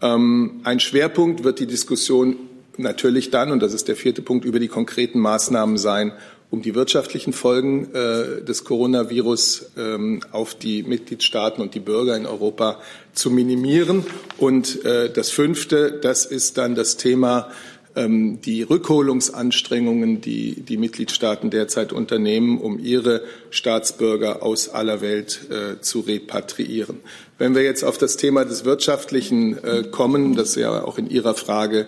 Ähm, 0.01 0.61
ein 0.65 0.81
Schwerpunkt 0.81 1.45
wird 1.45 1.61
die 1.61 1.67
Diskussion 1.67 2.37
natürlich 2.77 3.31
dann, 3.31 3.51
und 3.51 3.61
das 3.61 3.75
ist 3.75 3.89
der 3.89 3.97
vierte 3.97 4.23
Punkt, 4.23 4.45
über 4.45 4.59
die 4.59 4.69
konkreten 4.69 5.19
Maßnahmen 5.19 5.79
sein, 5.79 6.13
um 6.51 6.63
die 6.63 6.75
wirtschaftlichen 6.75 7.33
Folgen 7.33 7.95
äh, 7.95 8.43
des 8.43 8.65
Coronavirus 8.65 9.73
ähm, 9.77 10.21
auf 10.33 10.55
die 10.55 10.83
Mitgliedstaaten 10.83 11.61
und 11.61 11.75
die 11.75 11.81
Bürger 11.81 12.17
in 12.17 12.27
Europa 12.27 12.81
zu 13.13 13.31
minimieren. 13.31 14.07
Und 14.39 14.85
äh, 14.85 15.11
das 15.11 15.31
Fünfte, 15.31 15.99
das 16.01 16.25
ist 16.25 16.57
dann 16.57 16.75
das 16.75 16.97
Thema 16.97 17.51
ähm, 17.97 18.41
die 18.41 18.63
Rückholungsanstrengungen, 18.63 20.21
die 20.21 20.61
die 20.63 20.77
Mitgliedstaaten 20.77 21.51
derzeit 21.51 21.93
unternehmen, 21.93 22.59
um 22.59 22.79
ihre 22.79 23.23
Staatsbürger 23.51 24.43
aus 24.43 24.69
aller 24.69 25.01
Welt 25.01 25.51
äh, 25.51 25.81
zu 25.81 26.01
repatriieren. 26.01 27.01
Wenn 27.37 27.55
wir 27.55 27.63
jetzt 27.63 27.85
auf 27.85 27.99
das 27.99 28.17
Thema 28.17 28.45
des 28.45 28.65
Wirtschaftlichen 28.65 29.63
äh, 29.63 29.83
kommen, 29.91 30.35
das 30.35 30.55
ja 30.55 30.85
auch 30.85 30.97
in 30.99 31.11
Ihrer 31.11 31.35
Frage 31.35 31.87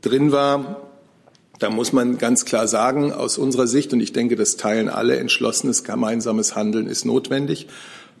drin 0.00 0.32
war, 0.32 0.85
da 1.58 1.70
muss 1.70 1.92
man 1.92 2.18
ganz 2.18 2.44
klar 2.44 2.68
sagen, 2.68 3.12
aus 3.12 3.38
unserer 3.38 3.66
Sicht, 3.66 3.92
und 3.92 4.00
ich 4.00 4.12
denke, 4.12 4.36
das 4.36 4.56
teilen 4.56 4.88
alle, 4.88 5.16
entschlossenes 5.16 5.84
gemeinsames 5.84 6.54
Handeln 6.54 6.86
ist 6.86 7.04
notwendig. 7.04 7.66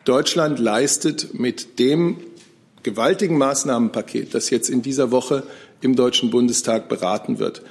Deutschland 0.04 0.58
leistet 0.58 1.38
mit 1.38 1.78
dem 1.78 2.16
gewaltigen 2.82 3.36
Maßnahmenpaket, 3.36 4.34
das 4.34 4.50
jetzt 4.50 4.70
in 4.70 4.80
dieser 4.80 5.10
Woche 5.10 5.42
im 5.80 5.96
Deutschen 5.96 6.30
Bundestag 6.30 6.88
beraten 6.88 7.38
wird 7.38 7.62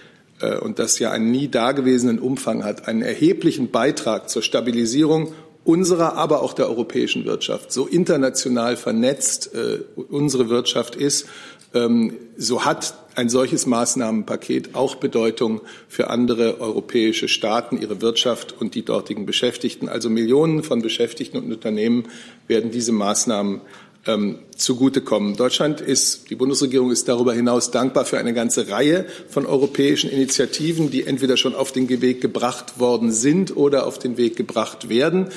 äh, 0.42 0.58
und 0.58 0.78
das 0.78 1.00
ja 1.00 1.12
einen 1.12 1.32
nie 1.32 1.48
dagewesenen 1.48 2.20
Umfang 2.20 2.64
hat, 2.64 2.88
einen 2.88 3.02
erheblichen 3.02 3.72
Beitrag 3.72 4.30
zur 4.30 4.42
Stabilisierung 4.42 5.34
unserer, 5.64 6.16
aber 6.16 6.44
auch 6.44 6.54
der 6.54 6.70
europäischen 6.70 7.26
Wirtschaft. 7.26 7.72
So 7.72 7.88
international 7.88 8.76
vernetzt 8.78 9.56
äh, 9.56 9.80
unsere 10.10 10.50
Wirtschaft 10.50 10.96
ist, 10.96 11.28
ähm, 11.74 12.14
so 12.38 12.66
hat 12.66 12.94
ein 13.16 13.30
solches 13.30 13.66
Maßnahmenpaket 13.66 14.76
auch 14.76 14.96
Bedeutung 14.96 15.62
für 15.88 16.10
andere 16.10 16.60
europäische 16.60 17.28
Staaten, 17.28 17.82
ihre 17.82 18.02
Wirtschaft 18.02 18.54
und 18.60 18.76
die 18.76 18.84
dortigen 18.84 19.26
Beschäftigten. 19.26 19.90
Also 19.90 20.10
Millionen 20.10 20.64
von 20.64 20.82
Beschäftigten 20.82 21.38
und 21.38 21.52
Unternehmen 21.52 22.08
werden 22.48 22.72
diese 22.72 22.92
Maßnahmen 22.92 23.62
ähm, 24.08 24.40
zugutekommen. 24.56 25.36
Deutschland 25.36 25.82
ist, 25.82 26.30
die 26.30 26.36
Bundesregierung 26.36 26.92
ist 26.92 27.08
darüber 27.08 27.34
hinaus 27.34 27.72
dankbar 27.72 28.06
für 28.06 28.18
eine 28.18 28.34
ganze 28.34 28.70
Reihe 28.70 29.06
von 29.30 29.46
europäischen 29.46 30.10
Initiativen, 30.10 30.92
die 30.92 31.06
entweder 31.06 31.38
schon 31.38 31.56
auf 31.56 31.72
den 31.72 31.90
Weg 31.90 32.22
gebracht 32.22 32.80
worden 32.80 33.12
sind 33.12 33.56
oder 33.56 33.88
auf 33.88 33.98
den 34.00 34.18
Weg 34.18 34.36
gebracht 34.36 34.90
werden. 34.90 35.30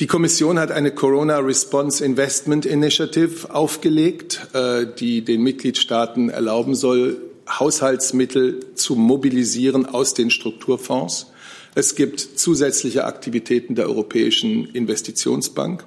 Die 0.00 0.06
Kommission 0.06 0.58
hat 0.58 0.70
eine 0.70 0.92
Corona 0.92 1.40
Response 1.40 2.02
Investment 2.02 2.64
Initiative 2.64 3.54
aufgelegt, 3.54 4.40
äh, 4.54 4.86
die 4.98 5.22
den 5.22 5.42
Mitgliedstaaten 5.42 6.30
erlauben 6.30 6.74
soll, 6.74 7.20
Haushaltsmittel 7.46 8.60
zu 8.74 8.96
mobilisieren 8.96 9.84
aus 9.84 10.14
den 10.14 10.30
Strukturfonds. 10.30 11.26
Es 11.74 11.96
gibt 11.96 12.18
zusätzliche 12.18 13.04
Aktivitäten 13.04 13.74
der 13.74 13.88
Europäischen 13.88 14.64
Investitionsbank. 14.70 15.84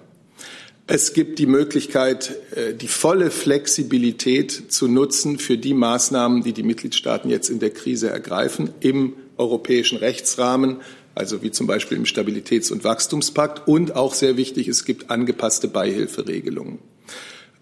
Es 0.86 1.14
gibt 1.14 1.40
die 1.40 1.48
Möglichkeit, 1.48 2.36
äh, 2.56 2.76
die 2.76 2.90
volle 2.90 3.32
Flexibilität 3.32 4.72
zu 4.72 4.88
nutzen 4.88 5.40
für 5.40 5.58
die 5.58 5.74
Maßnahmen, 5.74 6.44
die 6.44 6.54
die 6.54 6.62
Mitgliedstaaten 6.62 7.32
jetzt 7.32 7.50
in 7.50 7.58
der 7.58 7.72
Krise 7.72 8.12
ergreifen, 8.12 8.70
im 8.80 9.14
europäischen 9.38 9.98
Rechtsrahmen, 9.98 10.82
also 11.16 11.42
wie 11.42 11.52
zum 11.52 11.68
Beispiel 11.68 11.98
im 11.98 12.06
Stabilitäts- 12.06 12.72
und 12.72 12.84
Wachstumspakt. 12.84 13.68
Und 13.68 13.96
auch 13.96 14.14
sehr 14.14 14.38
wichtig, 14.38 14.68
es 14.68 14.86
gibt 14.86 15.10
angepasste 15.10 15.68
Beihilferegelungen. 15.68 16.80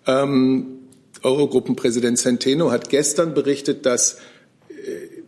Ähm, 0.08 0.80
Eurogruppenpräsident 1.24 2.18
Centeno 2.18 2.72
hat 2.72 2.90
gestern 2.90 3.34
berichtet, 3.34 3.86
dass 3.86 4.16
äh, 4.70 4.74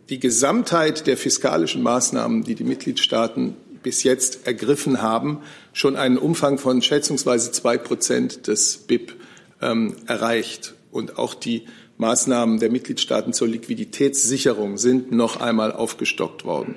die 0.10 0.20
Gesamtheit 0.20 1.08
der 1.08 1.18
fiskalischen 1.18 1.82
Maßnahmen, 1.84 2.44
die 2.44 2.56
die 2.56 2.64
Mitgliedstaaten 2.64 3.56
bis 3.84 4.04
jetzt 4.04 4.48
ergriffen 4.48 5.02
haben, 5.02 5.40
schon 5.74 5.96
einen 5.96 6.18
Umfang 6.18 6.58
von 6.58 6.82
schätzungsweise 6.82 7.52
zwei 7.52 7.78
Prozent 7.78 8.48
des 8.48 8.78
BIP 8.78 9.14
ähm, 9.62 9.96
erreicht. 10.08 10.74
Und 10.92 11.18
auch 11.18 11.34
die 11.34 11.64
Maßnahmen 11.98 12.60
der 12.60 12.72
Mitgliedstaaten 12.72 13.34
zur 13.34 13.48
Liquiditätssicherung 13.48 14.78
sind 14.78 15.12
noch 15.12 15.40
einmal 15.40 15.72
aufgestockt 15.72 16.46
worden. 16.46 16.76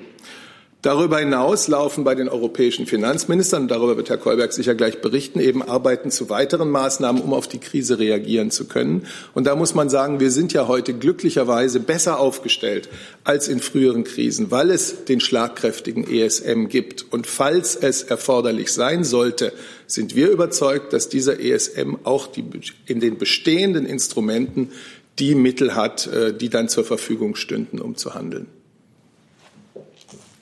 Darüber 0.87 1.19
hinaus 1.19 1.67
laufen 1.67 2.05
bei 2.05 2.15
den 2.15 2.29
europäischen 2.29 2.85
Finanzministern, 2.85 3.67
darüber 3.67 3.97
wird 3.97 4.09
Herr 4.09 4.17
Kolberg 4.17 4.53
sicher 4.53 4.73
gleich 4.73 5.01
berichten, 5.01 5.41
eben 5.41 5.61
Arbeiten 5.61 6.11
zu 6.11 6.29
weiteren 6.29 6.69
Maßnahmen, 6.69 7.21
um 7.21 7.33
auf 7.33 7.49
die 7.49 7.57
Krise 7.57 7.99
reagieren 7.99 8.51
zu 8.51 8.69
können. 8.69 9.05
Und 9.33 9.47
da 9.47 9.57
muss 9.57 9.75
man 9.75 9.89
sagen, 9.89 10.21
wir 10.21 10.31
sind 10.31 10.53
ja 10.53 10.69
heute 10.69 10.93
glücklicherweise 10.93 11.81
besser 11.81 12.21
aufgestellt 12.21 12.87
als 13.25 13.49
in 13.49 13.59
früheren 13.59 14.05
Krisen, 14.05 14.49
weil 14.49 14.71
es 14.71 15.03
den 15.03 15.19
schlagkräftigen 15.19 16.09
ESM 16.09 16.69
gibt. 16.69 17.05
Und 17.11 17.27
falls 17.27 17.75
es 17.75 18.03
erforderlich 18.03 18.71
sein 18.71 19.03
sollte, 19.03 19.51
sind 19.87 20.15
wir 20.15 20.29
überzeugt, 20.29 20.93
dass 20.93 21.09
dieser 21.09 21.41
ESM 21.41 21.97
auch 22.05 22.27
die, 22.27 22.45
in 22.85 23.01
den 23.01 23.17
bestehenden 23.17 23.85
Instrumenten 23.85 24.71
die 25.19 25.35
Mittel 25.35 25.75
hat, 25.75 26.07
äh, 26.07 26.33
die 26.33 26.47
dann 26.47 26.69
zur 26.69 26.85
Verfügung 26.85 27.35
stünden, 27.35 27.81
um 27.81 27.97
zu 27.97 28.13
handeln. 28.13 28.47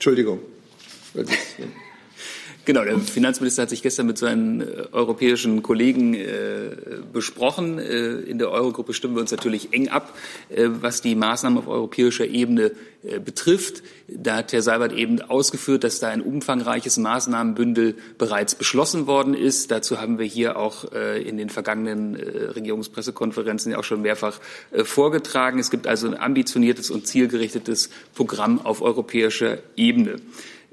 Entschuldigung. 0.06 0.38
Genau, 2.66 2.82
der 2.82 2.98
Finanzminister 2.98 3.62
hat 3.62 3.70
sich 3.70 3.80
gestern 3.80 4.06
mit 4.06 4.18
seinen 4.18 4.60
äh, 4.60 4.64
europäischen 4.90 5.62
Kollegen 5.62 6.14
äh, 6.14 6.70
besprochen. 7.12 7.78
Äh, 7.78 8.14
in 8.22 8.38
der 8.38 8.50
Eurogruppe 8.50 8.92
stimmen 8.92 9.14
wir 9.14 9.20
uns 9.20 9.30
natürlich 9.30 9.72
eng 9.72 9.88
ab, 9.88 10.12
äh, 10.48 10.66
was 10.68 11.00
die 11.00 11.14
Maßnahmen 11.14 11.60
auf 11.60 11.68
europäischer 11.68 12.26
Ebene 12.26 12.72
äh, 13.04 13.20
betrifft. 13.20 13.84
Da 14.08 14.38
hat 14.38 14.52
Herr 14.52 14.62
Seibert 14.62 14.92
eben 14.92 15.22
ausgeführt, 15.22 15.84
dass 15.84 16.00
da 16.00 16.08
ein 16.08 16.20
umfangreiches 16.20 16.96
Maßnahmenbündel 16.96 17.94
bereits 18.18 18.56
beschlossen 18.56 19.06
worden 19.06 19.34
ist. 19.34 19.70
Dazu 19.70 20.00
haben 20.00 20.18
wir 20.18 20.26
hier 20.26 20.56
auch 20.56 20.90
äh, 20.90 21.22
in 21.22 21.36
den 21.36 21.50
vergangenen 21.50 22.16
Regierungspressekonferenzen 22.16 23.70
ja 23.70 23.78
auch 23.78 23.84
schon 23.84 24.02
mehrfach 24.02 24.40
vorgetragen. 24.72 25.60
Es 25.60 25.70
gibt 25.70 25.86
also 25.86 26.08
ein 26.08 26.18
ambitioniertes 26.18 26.90
und 26.90 27.06
zielgerichtetes 27.06 27.90
Programm 28.12 28.60
auf 28.60 28.82
europäischer 28.82 29.58
Ebene. 29.76 30.16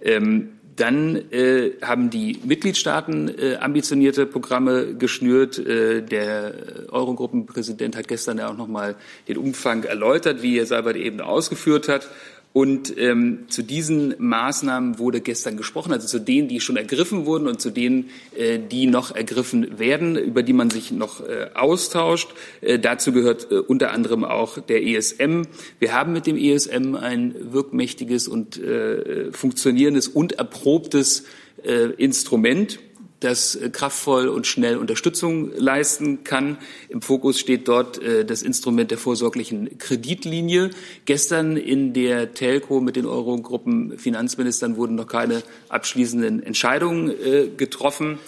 Ähm, 0.01 0.49
dann 0.75 1.15
äh, 1.31 1.71
haben 1.81 2.09
die 2.09 2.39
Mitgliedstaaten 2.43 3.29
äh, 3.29 3.55
ambitionierte 3.57 4.25
Programme 4.25 4.95
geschnürt. 4.95 5.59
Äh, 5.59 6.01
der 6.01 6.53
Eurogruppenpräsident 6.89 7.95
hat 7.95 8.07
gestern 8.07 8.37
ja 8.37 8.49
auch 8.49 8.57
noch 8.57 8.67
mal 8.67 8.95
den 9.27 9.37
Umfang 9.37 9.83
erläutert, 9.83 10.41
wie 10.41 10.57
Herr 10.57 10.65
Seibert 10.65 10.95
eben 10.95 11.21
ausgeführt 11.21 11.87
hat. 11.89 12.07
Und 12.53 12.95
ähm, 12.99 13.45
zu 13.49 13.63
diesen 13.63 14.13
Maßnahmen 14.19 14.99
wurde 14.99 15.21
gestern 15.21 15.57
gesprochen, 15.57 15.91
also 15.91 16.07
zu 16.07 16.19
denen, 16.19 16.47
die 16.47 16.59
schon 16.59 16.77
ergriffen 16.77 17.25
wurden 17.25 17.47
und 17.47 17.59
zu 17.59 17.71
denen, 17.71 18.11
äh, 18.37 18.59
die 18.59 18.85
noch 18.85 19.15
ergriffen 19.15 19.79
werden, 19.79 20.15
über 20.15 20.43
die 20.43 20.53
man 20.53 20.69
sich 20.69 20.91
noch 20.91 21.27
äh, 21.27 21.49
austauscht. 21.55 22.29
Äh, 22.61 22.77
dazu 22.77 23.11
gehört 23.11 23.51
äh, 23.51 23.55
unter 23.55 23.91
anderem 23.91 24.23
auch 24.23 24.59
der 24.59 24.85
ESM. 24.85 25.41
Wir 25.79 25.93
haben 25.93 26.13
mit 26.13 26.27
dem 26.27 26.37
ESM 26.37 26.93
ein 26.93 27.33
wirkmächtiges 27.51 28.27
und 28.27 28.61
äh, 28.61 29.31
funktionierendes 29.31 30.07
und 30.07 30.33
erprobtes 30.33 31.25
äh, 31.63 31.85
Instrument 31.97 32.77
das 33.23 33.55
äh, 33.55 33.69
kraftvoll 33.69 34.27
und 34.27 34.47
schnell 34.47 34.77
Unterstützung 34.77 35.51
leisten 35.55 36.23
kann. 36.23 36.57
Im 36.89 37.01
Fokus 37.01 37.39
steht 37.39 37.67
dort 37.67 38.01
äh, 38.01 38.25
das 38.25 38.41
Instrument 38.41 38.91
der 38.91 38.97
vorsorglichen 38.97 39.77
Kreditlinie. 39.77 40.71
Gestern 41.05 41.57
in 41.57 41.93
der 41.93 42.33
Telco 42.33 42.81
mit 42.81 42.95
den 42.95 43.05
Eurogruppen 43.05 43.97
Finanzministern 43.97 44.77
wurden 44.77 44.95
noch 44.95 45.07
keine 45.07 45.43
abschließenden 45.69 46.43
Entscheidungen 46.43 47.09
äh, 47.09 47.47
getroffen. 47.55 48.19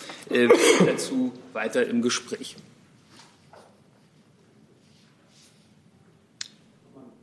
dazu 0.85 1.31
weiter 1.53 1.85
im 1.87 2.01
Gespräch. 2.01 2.55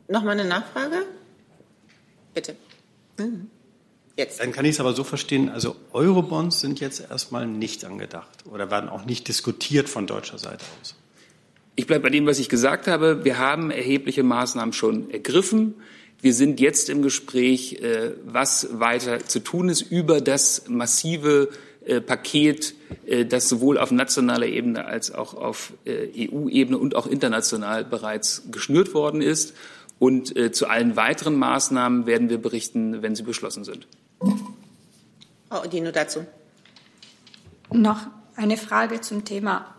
Noch 0.09 0.23
mal 0.23 0.33
eine 0.33 0.45
Nachfrage? 0.45 1.07
Bitte. 2.35 2.57
Mhm. 3.19 3.49
Jetzt. 4.17 4.41
Dann 4.41 4.53
kann 4.53 4.65
ich 4.65 4.73
es 4.73 4.81
aber 4.81 4.93
so 4.93 5.05
verstehen, 5.05 5.49
also 5.49 5.75
Eurobonds 5.93 6.61
sind 6.61 6.81
jetzt 6.81 7.01
erstmal 7.11 7.47
nicht 7.47 7.85
angedacht 7.85 8.45
oder 8.51 8.71
werden 8.71 8.91
auch 8.91 9.07
nicht 9.07 9.27
diskutiert 9.27 9.89
von 9.89 10.07
deutscher 10.07 10.39
Seite 10.39 10.65
aus. 10.81 10.97
Ich 11.75 11.87
bleibe 11.87 12.03
bei 12.03 12.11
dem, 12.11 12.27
was 12.27 12.39
ich 12.39 12.51
gesagt 12.51 12.87
habe. 12.87 13.25
Wir 13.25 13.39
haben 13.39 13.71
erhebliche 13.71 14.23
Maßnahmen 14.23 14.75
schon 14.75 15.11
ergriffen. 15.11 15.75
Wir 16.21 16.35
sind 16.35 16.61
jetzt 16.61 16.91
im 16.91 17.01
Gespräch, 17.03 17.81
äh, 17.83 18.13
was 18.25 18.79
weiter 18.79 19.27
zu 19.27 19.41
tun 19.41 19.71
ist 19.71 19.81
über 19.81 20.21
das 20.21 20.69
massive 20.69 21.49
äh, 21.87 22.01
Paket, 22.01 22.75
äh, 23.07 23.25
das 23.25 23.49
sowohl 23.49 23.79
auf 23.79 23.91
nationaler 23.91 24.47
Ebene 24.47 24.85
als 24.85 25.13
auch 25.13 25.35
auf 25.35 25.73
EU-Ebene 25.87 26.77
und 26.77 26.95
auch 26.95 27.07
international 27.07 27.85
bereits 27.85 28.43
geschnürt 28.53 28.93
worden 28.93 29.23
ist. 29.23 29.55
Und 29.99 30.35
zu 30.53 30.67
allen 30.67 30.97
weiteren 30.97 31.37
Maßnahmen 31.37 32.07
werden 32.07 32.29
wir 32.29 32.39
berichten, 32.39 33.03
wenn 33.03 33.15
sie 33.15 33.23
beschlossen 33.23 33.63
sind. 33.63 33.87
Frau 35.53 35.65
Odino 35.65 35.91
dazu. 35.91 36.25
Noch 37.71 38.07
eine 38.37 38.57
Frage 38.57 39.03
zum 39.03 39.27
Thema 39.27 39.75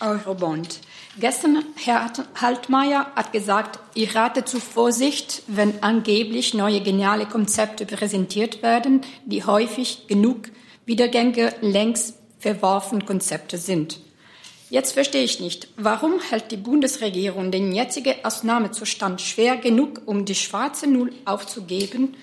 Eurobond. 0.00 0.80
Gestern, 1.20 1.64
Herr 1.76 2.12
Haltmeier 2.40 3.12
hat 3.14 3.32
gesagt, 3.32 3.78
ich 3.94 4.16
rate 4.16 4.44
zu 4.44 4.58
Vorsicht, 4.58 5.44
wenn 5.46 5.80
angeblich 5.84 6.54
neue 6.54 6.80
geniale 6.80 7.26
Konzepte 7.26 7.86
präsentiert 7.86 8.64
werden, 8.64 9.02
die 9.24 9.44
häufig 9.44 10.08
genug 10.08 10.48
Wiedergänge 10.86 11.54
längst 11.60 12.16
verworfen 12.40 13.06
Konzepte 13.06 13.58
sind. 13.58 14.00
Jetzt 14.70 14.90
verstehe 14.90 15.22
ich 15.22 15.38
nicht, 15.38 15.68
warum 15.76 16.18
hält 16.18 16.50
die 16.50 16.56
Bundesregierung 16.56 17.52
den 17.52 17.70
jetzigen 17.70 18.16
Ausnahmezustand 18.24 19.20
schwer 19.20 19.56
genug, 19.56 20.02
um 20.06 20.24
die 20.24 20.34
schwarze 20.34 20.88
Null 20.88 21.12
aufzugeben? 21.24 22.16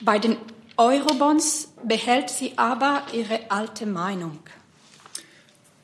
Bei 0.00 0.18
den 0.18 0.38
Eurobonds 0.76 1.72
behält 1.84 2.30
sie 2.30 2.52
aber 2.56 3.02
ihre 3.12 3.50
alte 3.50 3.86
Meinung. 3.86 4.38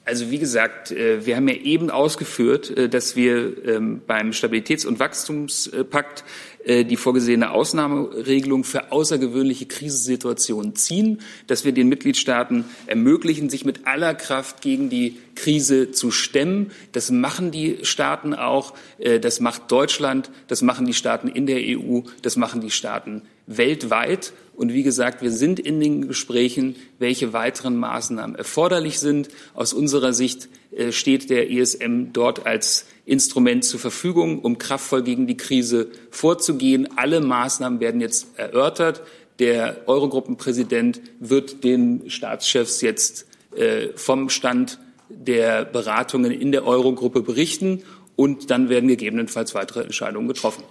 Also 0.09 0.31
wie 0.31 0.39
gesagt, 0.39 0.91
äh, 0.91 1.27
wir 1.27 1.37
haben 1.37 1.49
ja 1.49 1.57
eben 1.57 1.91
ausgeführt, 1.91 2.71
äh, 2.71 2.89
dass 2.89 3.15
wir 3.15 3.67
ähm, 3.67 4.01
beim 4.07 4.31
Stabilitäts- 4.31 4.87
und 4.87 5.01
Wachstumspakt 5.01 6.25
äh, 6.65 6.87
die 6.87 6.97
vorgesehene 6.97 7.51
Ausnahmeregelung 7.51 8.65
für 8.65 8.91
außergewöhnliche 8.91 9.67
Krisensituationen 9.67 10.75
ziehen, 10.75 11.21
dass 11.47 11.67
wir 11.67 11.73
den 11.73 11.91
Mitgliedstaaten 11.91 12.65
ermöglichen, 12.87 13.51
sich 13.51 13.67
mit 13.67 13.87
aller 13.87 14.15
Kraft 14.15 14.63
gegen 14.63 14.89
die 14.89 15.19
Krise 15.35 15.91
zu 15.91 16.11
stemmen. 16.11 16.71
Das 16.93 17.11
machen 17.11 17.51
die 17.51 17.81
Staaten 17.83 18.33
auch, 18.33 18.73
das 19.21 19.41
macht 19.41 19.71
Deutschland, 19.71 20.31
das 20.49 20.63
machen 20.63 20.87
die 20.87 20.95
Staaten 20.95 21.29
in 21.29 21.47
der 21.47 21.61
EU, 21.61 22.01
das 22.23 22.37
machen 22.37 22.61
die 22.61 22.71
Staaten 22.71 23.23
weltweit. 23.47 24.33
Und 24.59 24.73
wie 24.73 24.83
gesagt, 24.83 25.23
wir 25.23 25.31
sind 25.31 25.61
in 25.61 25.79
den 25.79 26.09
Gesprächen, 26.09 26.75
welche 26.99 27.33
weiteren 27.33 27.77
Maßnahmen 27.77 28.35
erforderlich 28.35 28.99
sind. 28.99 29.29
Aus 29.55 29.73
unserer 29.73 30.13
Sicht 30.13 30.49
äh, 30.73 30.91
steht 30.91 31.31
der 31.31 31.49
ESM 31.49 32.13
dort 32.13 32.45
als 32.45 32.85
Instrument 33.07 33.65
zur 33.65 33.79
Verfügung, 33.79 34.41
um 34.41 34.59
kraftvoll 34.59 35.05
gegen 35.05 35.29
die 35.29 35.37
Krise 35.37 35.93
vorzugehen. 36.11 36.89
Alle 36.97 37.21
Maßnahmen 37.21 37.79
werden 37.79 38.01
jetzt 38.01 38.37
erörtert. 38.37 39.03
Der 39.39 39.83
Eurogruppenpräsident 39.87 41.03
wird 41.21 41.63
den 41.63 42.11
Staatschefs 42.11 42.81
jetzt 42.81 43.27
äh, 43.55 43.91
vom 43.95 44.29
Stand 44.29 44.81
der 45.09 45.67
Beratungen 45.67 46.33
in 46.33 46.51
der 46.51 46.67
Eurogruppe 46.67 47.23
berichten 47.23 47.85
und 48.17 48.51
dann 48.51 48.69
werden 48.71 48.89
gegebenenfalls 48.89 49.55
weitere 49.55 49.83
Entscheidungen 49.83 50.27
getroffen. 50.27 50.65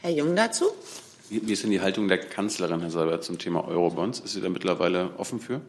Herr 0.00 0.12
Jung 0.12 0.36
dazu? 0.36 0.66
Wie 1.28 1.52
ist 1.52 1.64
denn 1.64 1.70
die 1.70 1.80
Haltung 1.80 2.06
der 2.06 2.18
Kanzlerin, 2.18 2.80
Herr 2.80 2.90
Seibert, 2.90 3.24
zum 3.24 3.38
Thema 3.38 3.66
Eurobonds? 3.66 4.20
Ist 4.20 4.34
sie 4.34 4.40
da 4.40 4.48
mittlerweile 4.48 5.10
offen 5.16 5.40
für? 5.40 5.60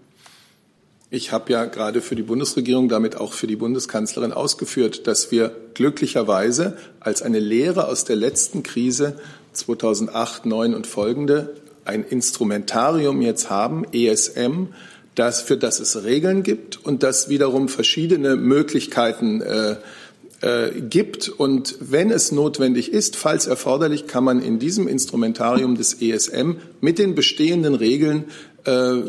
Ich 1.09 1.31
habe 1.31 1.51
ja 1.51 1.65
gerade 1.65 2.01
für 2.01 2.15
die 2.15 2.21
Bundesregierung, 2.21 2.89
damit 2.89 3.15
auch 3.15 3.33
für 3.33 3.47
die 3.47 3.55
Bundeskanzlerin 3.55 4.33
ausgeführt, 4.33 5.07
dass 5.07 5.31
wir 5.31 5.55
glücklicherweise 5.73 6.77
als 6.99 7.23
eine 7.23 7.39
Lehre 7.39 7.87
aus 7.87 8.03
der 8.03 8.17
letzten 8.17 8.61
Krise 8.61 9.19
2008, 9.53 10.43
2009 10.43 10.75
und 10.75 10.85
folgende 10.85 11.55
ein 11.85 12.03
Instrumentarium 12.03 13.21
jetzt 13.21 13.49
haben, 13.49 13.85
ESM, 13.91 14.67
das, 15.15 15.41
für 15.41 15.57
das 15.57 15.79
es 15.79 16.03
Regeln 16.03 16.43
gibt 16.43 16.85
und 16.85 17.01
das 17.01 17.29
wiederum 17.29 17.69
verschiedene 17.69 18.35
Möglichkeiten 18.35 19.41
äh, 19.41 19.77
äh, 20.41 20.81
gibt. 20.81 21.29
Und 21.29 21.75
wenn 21.79 22.11
es 22.11 22.31
notwendig 22.31 22.91
ist, 22.93 23.15
falls 23.15 23.47
erforderlich, 23.47 24.07
kann 24.07 24.23
man 24.23 24.41
in 24.41 24.59
diesem 24.59 24.87
Instrumentarium 24.87 25.75
des 25.75 26.01
ESM 26.01 26.57
mit 26.81 26.99
den 26.99 27.15
bestehenden 27.15 27.75
Regeln 27.75 28.25
äh, 28.65 29.01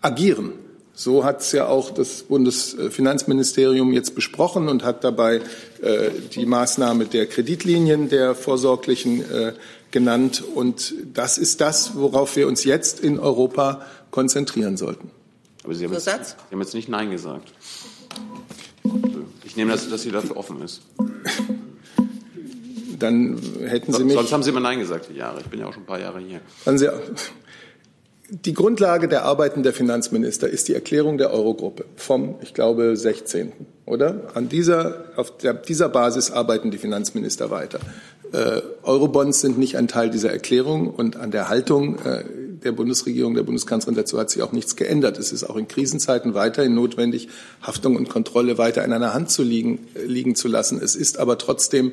agieren. 0.00 0.52
So 0.96 1.24
hat 1.24 1.40
es 1.40 1.50
ja 1.50 1.66
auch 1.66 1.90
das 1.90 2.22
Bundesfinanzministerium 2.22 3.92
jetzt 3.92 4.14
besprochen 4.14 4.68
und 4.68 4.84
hat 4.84 5.02
dabei 5.02 5.40
äh, 5.82 6.10
die 6.34 6.46
Maßnahme 6.46 7.06
der 7.06 7.26
Kreditlinien 7.26 8.08
der 8.08 8.36
vorsorglichen 8.36 9.28
äh, 9.28 9.54
genannt. 9.90 10.44
Und 10.54 10.94
das 11.12 11.36
ist 11.36 11.60
das, 11.60 11.96
worauf 11.96 12.36
wir 12.36 12.46
uns 12.46 12.62
jetzt 12.62 13.00
in 13.00 13.18
Europa 13.18 13.84
konzentrieren 14.12 14.76
sollten. 14.76 15.10
Aber 15.64 15.74
Sie 15.74 15.84
haben, 15.84 15.94
jetzt, 15.94 16.04
Sie 16.04 16.12
haben 16.52 16.60
jetzt 16.60 16.74
nicht 16.74 16.88
Nein 16.88 17.10
gesagt. 17.10 17.48
Ich 19.44 19.56
nehme 19.56 19.72
das, 19.72 19.88
dass 19.88 20.02
sie 20.02 20.10
dafür 20.10 20.36
offen 20.36 20.60
ist. 20.62 20.82
Dann 22.98 23.38
hätten 23.64 23.92
Sie 23.92 24.04
mich. 24.04 24.14
Sonst 24.14 24.32
haben 24.32 24.42
Sie 24.42 24.50
immer 24.50 24.60
Nein 24.60 24.78
gesagt, 24.78 25.08
die 25.10 25.16
Jahre. 25.16 25.40
Ich 25.40 25.46
bin 25.46 25.60
ja 25.60 25.66
auch 25.66 25.72
schon 25.72 25.82
ein 25.82 25.86
paar 25.86 26.00
Jahre 26.00 26.20
hier. 26.20 26.40
Dann 26.64 26.78
Sie, 26.78 26.88
die 28.30 28.54
Grundlage 28.54 29.08
der 29.08 29.24
Arbeiten 29.24 29.62
der 29.62 29.72
Finanzminister 29.72 30.48
ist 30.48 30.68
die 30.68 30.74
Erklärung 30.74 31.18
der 31.18 31.30
Eurogruppe 31.32 31.84
vom, 31.96 32.36
ich 32.40 32.54
glaube, 32.54 32.96
16. 32.96 33.52
Oder? 33.86 34.30
An 34.34 34.48
dieser, 34.48 35.04
auf 35.16 35.36
der, 35.36 35.54
dieser 35.54 35.88
Basis 35.88 36.30
arbeiten 36.30 36.70
die 36.70 36.78
Finanzminister 36.78 37.50
weiter. 37.50 37.80
Äh, 38.32 38.62
Eurobonds 38.82 39.40
sind 39.40 39.58
nicht 39.58 39.76
ein 39.76 39.88
Teil 39.88 40.10
dieser 40.10 40.30
Erklärung 40.30 40.88
und 40.88 41.16
an 41.16 41.30
der 41.30 41.48
Haltung 41.48 41.98
äh, 42.00 42.24
der 42.64 42.72
Bundesregierung, 42.72 43.34
der 43.34 43.42
Bundeskanzlerin 43.42 43.96
dazu 43.96 44.18
hat 44.18 44.30
sich 44.30 44.42
auch 44.42 44.52
nichts 44.52 44.76
geändert. 44.76 45.18
Es 45.18 45.32
ist 45.32 45.44
auch 45.44 45.56
in 45.56 45.68
Krisenzeiten 45.68 46.34
weiterhin 46.34 46.74
notwendig, 46.74 47.28
Haftung 47.62 47.96
und 47.96 48.08
Kontrolle 48.08 48.58
weiter 48.58 48.84
in 48.84 48.92
einer 48.92 49.14
Hand 49.14 49.30
zu 49.30 49.42
liegen, 49.42 49.86
äh, 49.94 50.04
liegen 50.04 50.34
zu 50.34 50.48
lassen. 50.48 50.80
Es 50.82 50.96
ist 50.96 51.18
aber 51.18 51.38
trotzdem 51.38 51.92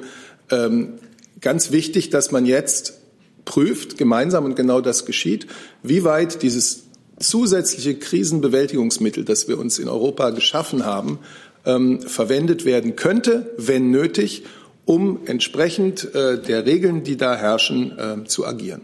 ähm, 0.50 0.94
ganz 1.42 1.72
wichtig, 1.72 2.10
dass 2.10 2.32
man 2.32 2.46
jetzt 2.46 3.00
prüft, 3.46 3.98
gemeinsam 3.98 4.46
und 4.46 4.56
genau 4.56 4.82
das 4.82 5.06
geschieht, 5.06 5.48
wie 5.84 6.04
weit 6.04 6.42
dieses 6.44 6.84
zusätzliche 7.20 7.96
Krisenbewältigungsmittel, 7.96 9.26
das 9.26 9.48
wir 9.48 9.60
uns 9.60 9.80
in 9.80 9.88
Europa 9.88 10.30
geschaffen 10.32 10.86
haben, 10.86 11.20
ähm, 11.66 12.02
verwendet 12.02 12.66
werden 12.66 12.96
könnte, 12.96 13.52
wenn 13.58 13.92
nötig, 13.92 14.44
um 14.92 15.26
entsprechend 15.26 16.14
äh, 16.14 16.38
der 16.42 16.66
Regeln, 16.66 17.04
die 17.04 17.16
da 17.16 17.38
herrschen, 17.38 17.98
äh, 17.98 18.26
zu 18.26 18.46
agieren. 18.46 18.82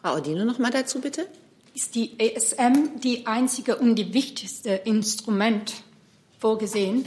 Frau 0.00 0.16
Odino 0.16 0.46
noch 0.46 0.58
mal 0.58 0.70
dazu 0.70 0.98
bitte. 0.98 1.26
Ist 1.74 1.94
die 1.94 2.18
ESM 2.18 2.98
die 3.04 3.26
einzige 3.26 3.76
und 3.76 3.96
die 3.96 4.14
wichtigste 4.14 4.70
Instrument 4.70 5.74
vorgesehen? 6.38 7.04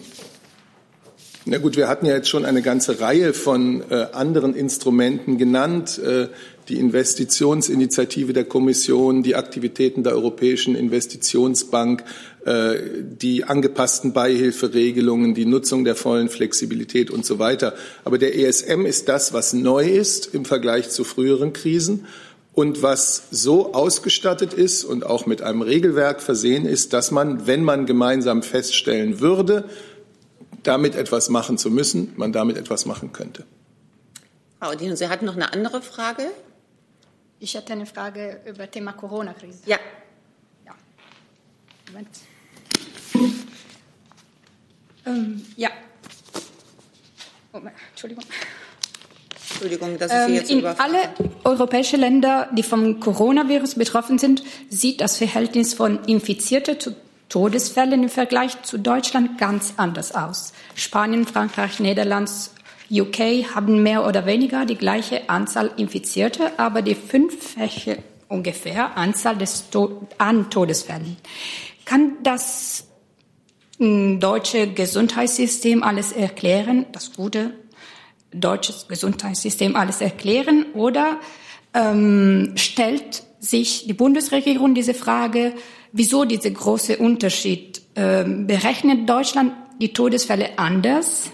Na 1.45 1.57
gut, 1.57 1.75
wir 1.75 1.87
hatten 1.87 2.05
ja 2.05 2.13
jetzt 2.13 2.29
schon 2.29 2.45
eine 2.45 2.61
ganze 2.61 2.99
Reihe 2.99 3.33
von 3.33 3.83
äh, 3.89 4.09
anderen 4.13 4.55
Instrumenten 4.55 5.39
genannt. 5.39 5.99
Die 6.67 6.79
Investitionsinitiative 6.79 8.33
der 8.33 8.45
Kommission, 8.45 9.21
die 9.21 9.35
Aktivitäten 9.35 10.03
der 10.03 10.13
Europäischen 10.13 10.75
Investitionsbank, 10.75 12.03
äh, 12.45 12.75
die 13.01 13.43
angepassten 13.43 14.13
Beihilferegelungen, 14.13 15.35
die 15.35 15.45
Nutzung 15.45 15.85
der 15.85 15.95
vollen 15.95 16.29
Flexibilität 16.29 17.11
und 17.11 17.25
so 17.25 17.39
weiter. 17.39 17.73
Aber 18.03 18.17
der 18.17 18.35
ESM 18.35 18.85
ist 18.85 19.09
das, 19.09 19.33
was 19.33 19.53
neu 19.53 19.87
ist 19.87 20.33
im 20.33 20.45
Vergleich 20.45 20.89
zu 20.89 21.03
früheren 21.03 21.53
Krisen 21.53 22.05
und 22.53 22.81
was 22.81 23.23
so 23.31 23.73
ausgestattet 23.73 24.53
ist 24.53 24.85
und 24.85 25.05
auch 25.05 25.25
mit 25.25 25.41
einem 25.41 25.61
Regelwerk 25.61 26.21
versehen 26.21 26.65
ist, 26.65 26.93
dass 26.93 27.11
man, 27.11 27.47
wenn 27.47 27.63
man 27.63 27.85
gemeinsam 27.85 28.41
feststellen 28.41 29.19
würde, 29.19 29.65
damit 30.63 30.95
etwas 30.95 31.29
machen 31.29 31.57
zu 31.57 31.69
müssen, 31.69 32.13
man 32.15 32.31
damit 32.31 32.57
etwas 32.57 32.85
machen 32.85 33.11
könnte. 33.11 33.43
Frau 34.59 34.71
Odino, 34.71 34.95
Sie 34.95 35.09
hatten 35.09 35.25
noch 35.25 35.35
eine 35.35 35.53
andere 35.53 35.81
Frage? 35.81 36.23
Ich 37.45 37.55
hatte 37.55 37.73
eine 37.73 37.85
Frage 37.85 38.41
über 38.47 38.71
Thema 38.71 38.93
Corona-Krise. 38.93 39.59
Ja. 39.67 39.77
ja. 40.65 40.73
Moment. 41.87 42.09
Ähm, 45.05 45.45
ja. 45.55 45.69
Moment, 47.53 47.75
Entschuldigung. 47.91 48.23
Entschuldigung, 49.51 49.99
dass 49.99 50.11
ich 50.11 50.25
Sie 50.25 50.33
jetzt 50.33 50.51
ähm, 50.51 50.59
In 50.61 50.65
alle 50.65 50.97
europäischen 51.43 51.99
Länder, 51.99 52.49
die 52.51 52.63
vom 52.63 52.99
Coronavirus 52.99 53.75
betroffen 53.75 54.17
sind, 54.17 54.41
sieht 54.69 54.99
das 54.99 55.19
Verhältnis 55.19 55.75
von 55.75 56.03
Infizierten 56.05 56.79
zu 56.79 56.95
Todesfällen 57.29 58.01
im 58.01 58.09
Vergleich 58.09 58.63
zu 58.63 58.79
Deutschland 58.79 59.37
ganz 59.37 59.75
anders 59.77 60.15
aus. 60.15 60.53
Spanien, 60.73 61.27
Frankreich, 61.27 61.79
Niederlande, 61.79 62.31
UK 62.91 63.55
haben 63.55 63.83
mehr 63.83 64.05
oder 64.07 64.25
weniger 64.25 64.65
die 64.65 64.75
gleiche 64.75 65.29
Anzahl 65.29 65.71
Infizierte, 65.77 66.57
aber 66.57 66.81
die 66.81 66.95
fünffache 66.95 67.99
ungefähr 68.27 68.97
Anzahl 68.97 69.37
des 69.37 69.69
to 69.69 70.07
an 70.17 70.49
Todesfällen. 70.49 71.17
Kann 71.85 72.13
das 72.23 72.87
hm, 73.77 74.19
deutsche 74.19 74.67
Gesundheitssystem 74.67 75.83
alles 75.83 76.11
erklären, 76.11 76.85
das 76.91 77.13
gute 77.13 77.53
deutsche 78.31 78.73
Gesundheitssystem 78.87 79.75
alles 79.75 80.01
erklären, 80.01 80.65
oder 80.73 81.19
ähm, 81.73 82.53
stellt 82.55 83.23
sich 83.39 83.85
die 83.87 83.93
Bundesregierung 83.93 84.73
diese 84.73 84.93
Frage, 84.93 85.53
Wieso 85.97 86.25
dieser 86.25 86.51
große 86.51 86.97
Unterschied? 86.97 87.81
Ähm, 87.95 88.47
berechnet 88.47 89.09
Deutschland 89.09 89.53
die 89.79 89.93
Todesfälle 89.93 90.59
anders? 90.59 91.31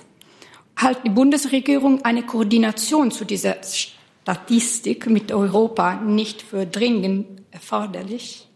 Hat 0.76 1.05
die 1.05 1.09
Bundesregierung 1.09 2.03
eine 2.03 2.24
Koordination 2.24 3.11
zu 3.11 3.26
dieser 3.26 3.57
Statistik 3.63 5.07
mit 5.07 5.32
Europa 5.32 5.95
nicht 5.95 6.41
für 6.41 6.65
dringend 6.65 7.41
erforderlich? 7.51 8.47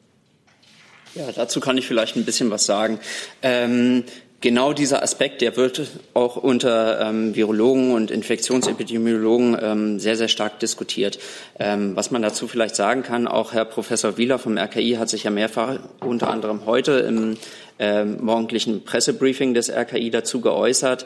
Ja, 1.16 1.32
dazu 1.34 1.60
kann 1.60 1.78
ich 1.78 1.88
vielleicht 1.88 2.18
ein 2.18 2.26
bisschen 2.26 2.52
was 2.52 2.66
sagen. 2.66 3.00
Ähm, 3.42 4.04
genau 4.42 4.74
dieser 4.74 5.02
Aspekt, 5.02 5.42
der 5.42 5.56
wird 5.56 5.82
auch 6.14 6.36
unter 6.36 7.00
ähm, 7.00 7.36
Virologen 7.36 7.94
und 7.94 8.12
Infektionsepidemiologen 8.12 9.58
ähm, 9.62 10.00
sehr, 10.00 10.18
sehr 10.18 10.28
stark 10.28 10.60
diskutiert. 10.60 11.18
Ähm, 11.58 11.96
was 11.96 12.12
man 12.12 12.22
dazu 12.22 12.48
vielleicht 12.48 12.76
sagen 12.76 13.02
kann, 13.02 13.28
auch 13.28 13.54
Herr 13.54 13.66
Professor 13.66 14.18
Wieler 14.18 14.38
vom 14.38 14.58
RKI 14.58 14.98
hat 15.00 15.10
sich 15.10 15.24
ja 15.24 15.32
mehrfach, 15.32 15.80
unter 16.02 16.30
anderem 16.30 16.66
heute 16.66 16.92
im 16.92 17.38
äh, 17.80 18.04
morgendlichen 18.04 18.84
Pressebriefing 18.84 19.54
des 19.54 19.70
RKI 19.70 20.10
dazu 20.10 20.42
geäußert. 20.42 21.06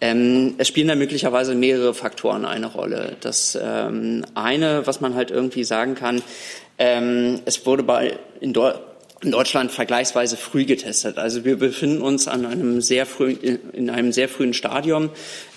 Ähm, 0.00 0.54
es 0.58 0.68
spielen 0.68 0.88
da 0.88 0.94
möglicherweise 0.94 1.54
mehrere 1.54 1.94
Faktoren 1.94 2.44
eine 2.44 2.66
Rolle. 2.66 3.16
Das 3.20 3.58
ähm, 3.60 4.24
eine, 4.34 4.86
was 4.86 5.00
man 5.00 5.14
halt 5.14 5.30
irgendwie 5.30 5.64
sagen 5.64 5.94
kann, 5.94 6.22
ähm, 6.78 7.40
es 7.44 7.66
wurde 7.66 7.82
bei 7.82 8.18
in, 8.40 8.52
Deutschland 8.52 8.89
in 9.22 9.32
Deutschland 9.32 9.70
vergleichsweise 9.70 10.36
früh 10.38 10.64
getestet. 10.64 11.18
Also 11.18 11.44
wir 11.44 11.58
befinden 11.58 12.00
uns 12.00 12.26
an 12.26 12.46
einem 12.46 12.80
sehr 12.80 13.04
frühen, 13.04 13.38
in 13.72 13.90
einem 13.90 14.12
sehr 14.12 14.30
frühen 14.30 14.54
Stadium 14.54 15.10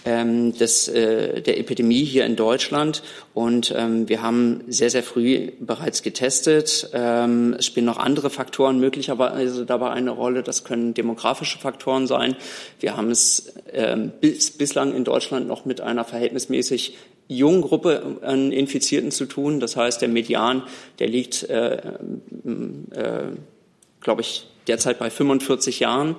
ähm, 0.04 0.58
des, 0.58 0.90
äh, 0.90 1.42
der 1.42 1.58
Epidemie 1.58 2.04
hier 2.04 2.26
in 2.26 2.36
Deutschland 2.36 3.04
und 3.34 3.74
ähm, 3.76 4.10
wir 4.10 4.22
haben 4.22 4.66
sehr, 4.68 4.90
sehr 4.90 5.04
früh 5.04 5.52
bereits 5.62 6.04
getestet. 6.04 6.90
Ähm, 6.94 7.56
es 7.58 7.66
spielen 7.68 7.86
noch 7.86 7.98
andere 7.98 8.30
Faktoren 8.30 8.80
möglicherweise 8.82 9.66
dabei 9.66 9.92
eine 9.92 10.12
Rolle. 10.12 10.44
Das 10.44 10.66
können 10.66 10.94
demografische 10.94 11.58
Faktoren 11.58 12.06
sein. 12.06 12.36
Wir 12.82 12.98
haben 12.98 13.12
es 13.12 13.54
ähm, 13.72 14.12
bis, 14.20 14.52
bislang 14.52 14.94
in 14.94 15.06
Deutschland 15.06 15.48
noch 15.48 15.64
mit 15.64 15.80
einer 15.80 16.04
verhältnismäßig 16.04 16.98
jungen 17.30 17.62
Gruppe 17.62 18.18
an 18.24 18.52
Infizierten 18.52 19.12
zu 19.12 19.26
tun. 19.26 19.62
Das 19.62 19.78
heißt, 19.78 20.02
der 20.02 20.10
Median, 20.10 20.64
der 21.00 21.08
liegt 21.08 21.44
äh, 21.50 21.78
äh, 21.78 23.32
glaube 24.04 24.22
ich, 24.22 24.46
derzeit 24.68 25.00
bei 25.00 25.10
45 25.10 25.80
Jahren. 25.80 26.16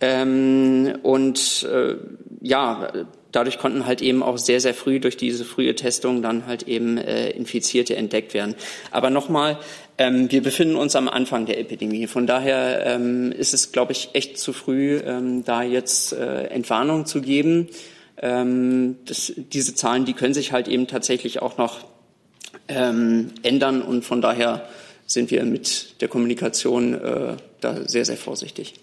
Ähm, 0.00 0.94
und 1.02 1.66
äh, 1.70 1.96
ja, 2.40 2.92
dadurch 3.30 3.58
konnten 3.58 3.86
halt 3.86 4.02
eben 4.02 4.22
auch 4.22 4.36
sehr, 4.36 4.60
sehr 4.60 4.74
früh 4.74 5.00
durch 5.00 5.16
diese 5.16 5.44
frühe 5.44 5.74
Testung 5.74 6.22
dann 6.22 6.46
halt 6.46 6.64
eben 6.64 6.98
äh, 6.98 7.30
Infizierte 7.30 7.96
entdeckt 7.96 8.34
werden. 8.34 8.54
Aber 8.90 9.10
nochmal, 9.10 9.58
ähm, 9.98 10.30
wir 10.30 10.42
befinden 10.42 10.76
uns 10.76 10.96
am 10.96 11.08
Anfang 11.08 11.46
der 11.46 11.58
Epidemie. 11.58 12.06
Von 12.06 12.26
daher 12.26 12.84
ähm, 12.86 13.32
ist 13.32 13.54
es, 13.54 13.72
glaube 13.72 13.92
ich, 13.92 14.10
echt 14.12 14.38
zu 14.38 14.52
früh, 14.52 14.98
ähm, 14.98 15.44
da 15.44 15.62
jetzt 15.62 16.12
äh, 16.12 16.44
Entwarnung 16.46 17.06
zu 17.06 17.20
geben. 17.20 17.68
Ähm, 18.20 18.96
das, 19.06 19.32
diese 19.36 19.74
Zahlen, 19.74 20.04
die 20.04 20.12
können 20.12 20.34
sich 20.34 20.52
halt 20.52 20.68
eben 20.68 20.86
tatsächlich 20.86 21.42
auch 21.42 21.58
noch 21.58 21.80
ähm, 22.68 23.30
ändern 23.42 23.82
und 23.82 24.04
von 24.04 24.20
daher 24.20 24.68
sind 25.12 25.30
wir 25.30 25.44
mit 25.44 26.00
der 26.00 26.08
Kommunikation 26.08 26.94
äh, 26.94 27.36
da 27.60 27.88
sehr, 27.88 28.04
sehr 28.04 28.16
vorsichtig. 28.16 28.80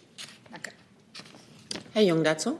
Danke. 0.51 0.71
Herr 1.93 2.03
Jung 2.03 2.23
dazu. 2.23 2.57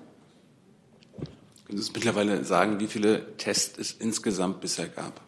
Können 1.66 1.78
Sie 1.82 1.90
uns 1.90 1.94
mittlerweile 1.94 2.44
sagen, 2.44 2.80
wie 2.80 2.88
viele 2.88 3.38
Tests 3.38 3.78
es 3.78 3.92
insgesamt 3.92 4.62
bisher 4.62 4.88
gab? 4.88 5.22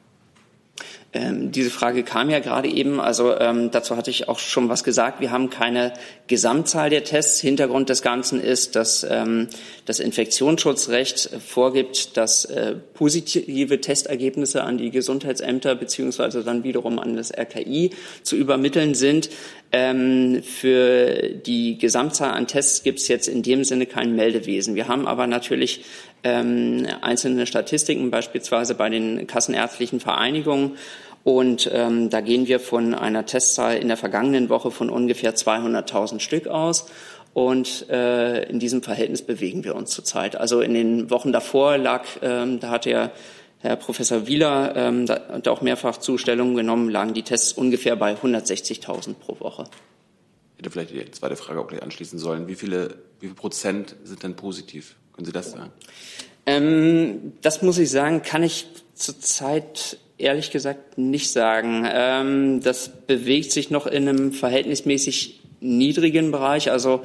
Ähm, 1.13 1.51
diese 1.51 1.69
Frage 1.69 2.03
kam 2.03 2.29
ja 2.29 2.39
gerade 2.39 2.69
eben, 2.69 3.01
also 3.01 3.37
ähm, 3.37 3.69
dazu 3.69 3.97
hatte 3.97 4.09
ich 4.09 4.29
auch 4.29 4.39
schon 4.39 4.69
was 4.69 4.85
gesagt. 4.85 5.19
Wir 5.19 5.31
haben 5.31 5.49
keine 5.49 5.91
Gesamtzahl 6.27 6.89
der 6.89 7.03
Tests. 7.03 7.41
Hintergrund 7.41 7.89
des 7.89 8.01
Ganzen 8.01 8.39
ist, 8.39 8.77
dass 8.77 9.05
ähm, 9.09 9.47
das 9.85 9.99
Infektionsschutzrecht 9.99 11.31
vorgibt, 11.45 12.15
dass 12.15 12.45
äh, 12.45 12.75
positive 12.93 13.81
Testergebnisse 13.81 14.63
an 14.63 14.77
die 14.77 14.89
Gesundheitsämter 14.89 15.75
beziehungsweise 15.75 16.43
dann 16.43 16.63
wiederum 16.63 16.97
an 16.97 17.17
das 17.17 17.31
RKI 17.37 17.91
zu 18.23 18.37
übermitteln 18.37 18.95
sind. 18.95 19.29
Ähm, 19.73 20.43
für 20.43 21.29
die 21.29 21.77
Gesamtzahl 21.77 22.31
an 22.31 22.47
Tests 22.47 22.83
gibt 22.83 22.99
es 22.99 23.07
jetzt 23.07 23.27
in 23.27 23.41
dem 23.41 23.63
Sinne 23.63 23.85
kein 23.85 24.15
Meldewesen. 24.15 24.75
Wir 24.75 24.87
haben 24.87 25.07
aber 25.07 25.27
natürlich 25.27 25.85
ähm, 26.23 26.85
einzelne 27.01 27.45
Statistiken, 27.45 28.11
beispielsweise 28.11 28.75
bei 28.75 28.89
den 28.89 29.27
kassenärztlichen 29.27 29.99
Vereinigungen. 29.99 30.77
Und 31.23 31.69
ähm, 31.73 32.09
da 32.09 32.19
gehen 32.21 32.47
wir 32.47 32.59
von 32.59 32.93
einer 32.93 33.25
Testzahl 33.25 33.77
in 33.77 33.87
der 33.87 33.97
vergangenen 33.97 34.49
Woche 34.49 34.71
von 34.71 34.89
ungefähr 34.89 35.35
200.000 35.35 36.19
Stück 36.19 36.47
aus. 36.47 36.87
Und 37.33 37.89
äh, 37.89 38.43
in 38.49 38.59
diesem 38.59 38.81
Verhältnis 38.81 39.21
bewegen 39.21 39.63
wir 39.63 39.75
uns 39.75 39.91
zurzeit. 39.91 40.35
Also 40.35 40.59
in 40.59 40.73
den 40.73 41.09
Wochen 41.09 41.31
davor 41.31 41.77
lag, 41.77 42.05
ähm, 42.21 42.59
da 42.59 42.71
hat 42.71 42.85
der 42.85 43.11
Herr 43.61 43.75
Professor 43.75 44.27
Wieler 44.27 44.75
ähm, 44.75 45.05
da, 45.05 45.39
da 45.39 45.51
auch 45.51 45.61
mehrfach 45.61 45.97
Zustellungen 45.97 46.55
genommen, 46.55 46.89
lagen 46.89 47.13
die 47.13 47.23
Tests 47.23 47.53
ungefähr 47.53 47.95
bei 47.95 48.13
160.000 48.13 49.13
pro 49.15 49.39
Woche. 49.39 49.65
Ich 50.57 50.59
hätte 50.59 50.71
vielleicht 50.71 50.91
die 50.91 51.11
zweite 51.11 51.35
Frage 51.35 51.59
auch 51.59 51.67
gleich 51.67 51.83
anschließen 51.83 52.19
sollen. 52.19 52.47
Wie 52.47 52.55
viele, 52.55 52.95
wie 53.19 53.27
viel 53.27 53.35
Prozent 53.35 53.95
sind 54.03 54.23
denn 54.23 54.35
positiv? 54.35 54.95
Können 55.13 55.25
Sie 55.25 55.31
das 55.31 55.51
sagen? 55.51 55.71
Ähm, 56.45 57.33
das 57.41 57.61
muss 57.61 57.77
ich 57.77 57.89
sagen, 57.89 58.23
kann 58.23 58.43
ich 58.43 58.67
zurzeit 58.95 59.97
ehrlich 60.17 60.51
gesagt 60.51 60.97
nicht 60.97 61.31
sagen. 61.31 61.87
Ähm, 61.91 62.61
das 62.61 62.89
bewegt 62.89 63.51
sich 63.51 63.69
noch 63.69 63.87
in 63.87 64.07
einem 64.07 64.31
verhältnismäßig 64.33 65.41
niedrigen 65.59 66.31
Bereich. 66.31 66.71
Also 66.71 67.01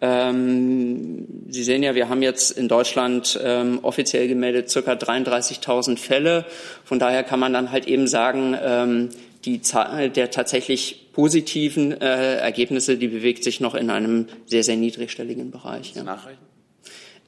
ähm, 0.00 1.26
Sie 1.48 1.64
sehen 1.64 1.82
ja, 1.82 1.94
wir 1.94 2.08
haben 2.08 2.22
jetzt 2.22 2.52
in 2.52 2.68
Deutschland 2.68 3.38
ähm, 3.42 3.80
offiziell 3.82 4.28
gemeldet 4.28 4.70
circa 4.70 4.92
33.000 4.92 5.98
Fälle. 5.98 6.44
Von 6.84 6.98
daher 6.98 7.24
kann 7.24 7.40
man 7.40 7.52
dann 7.52 7.72
halt 7.72 7.86
eben 7.86 8.06
sagen, 8.06 8.56
ähm, 8.62 9.08
die 9.44 9.60
Zahl 9.62 10.10
der 10.10 10.30
tatsächlich 10.30 11.10
positiven 11.12 12.00
äh, 12.00 12.36
Ergebnisse, 12.36 12.96
die 12.96 13.08
bewegt 13.08 13.42
sich 13.42 13.60
noch 13.60 13.74
in 13.74 13.90
einem 13.90 14.26
sehr, 14.46 14.62
sehr 14.62 14.76
niedrigstelligen 14.76 15.50
Bereich. 15.50 15.94
Ja. 15.94 16.04
Nachreichen? 16.04 16.38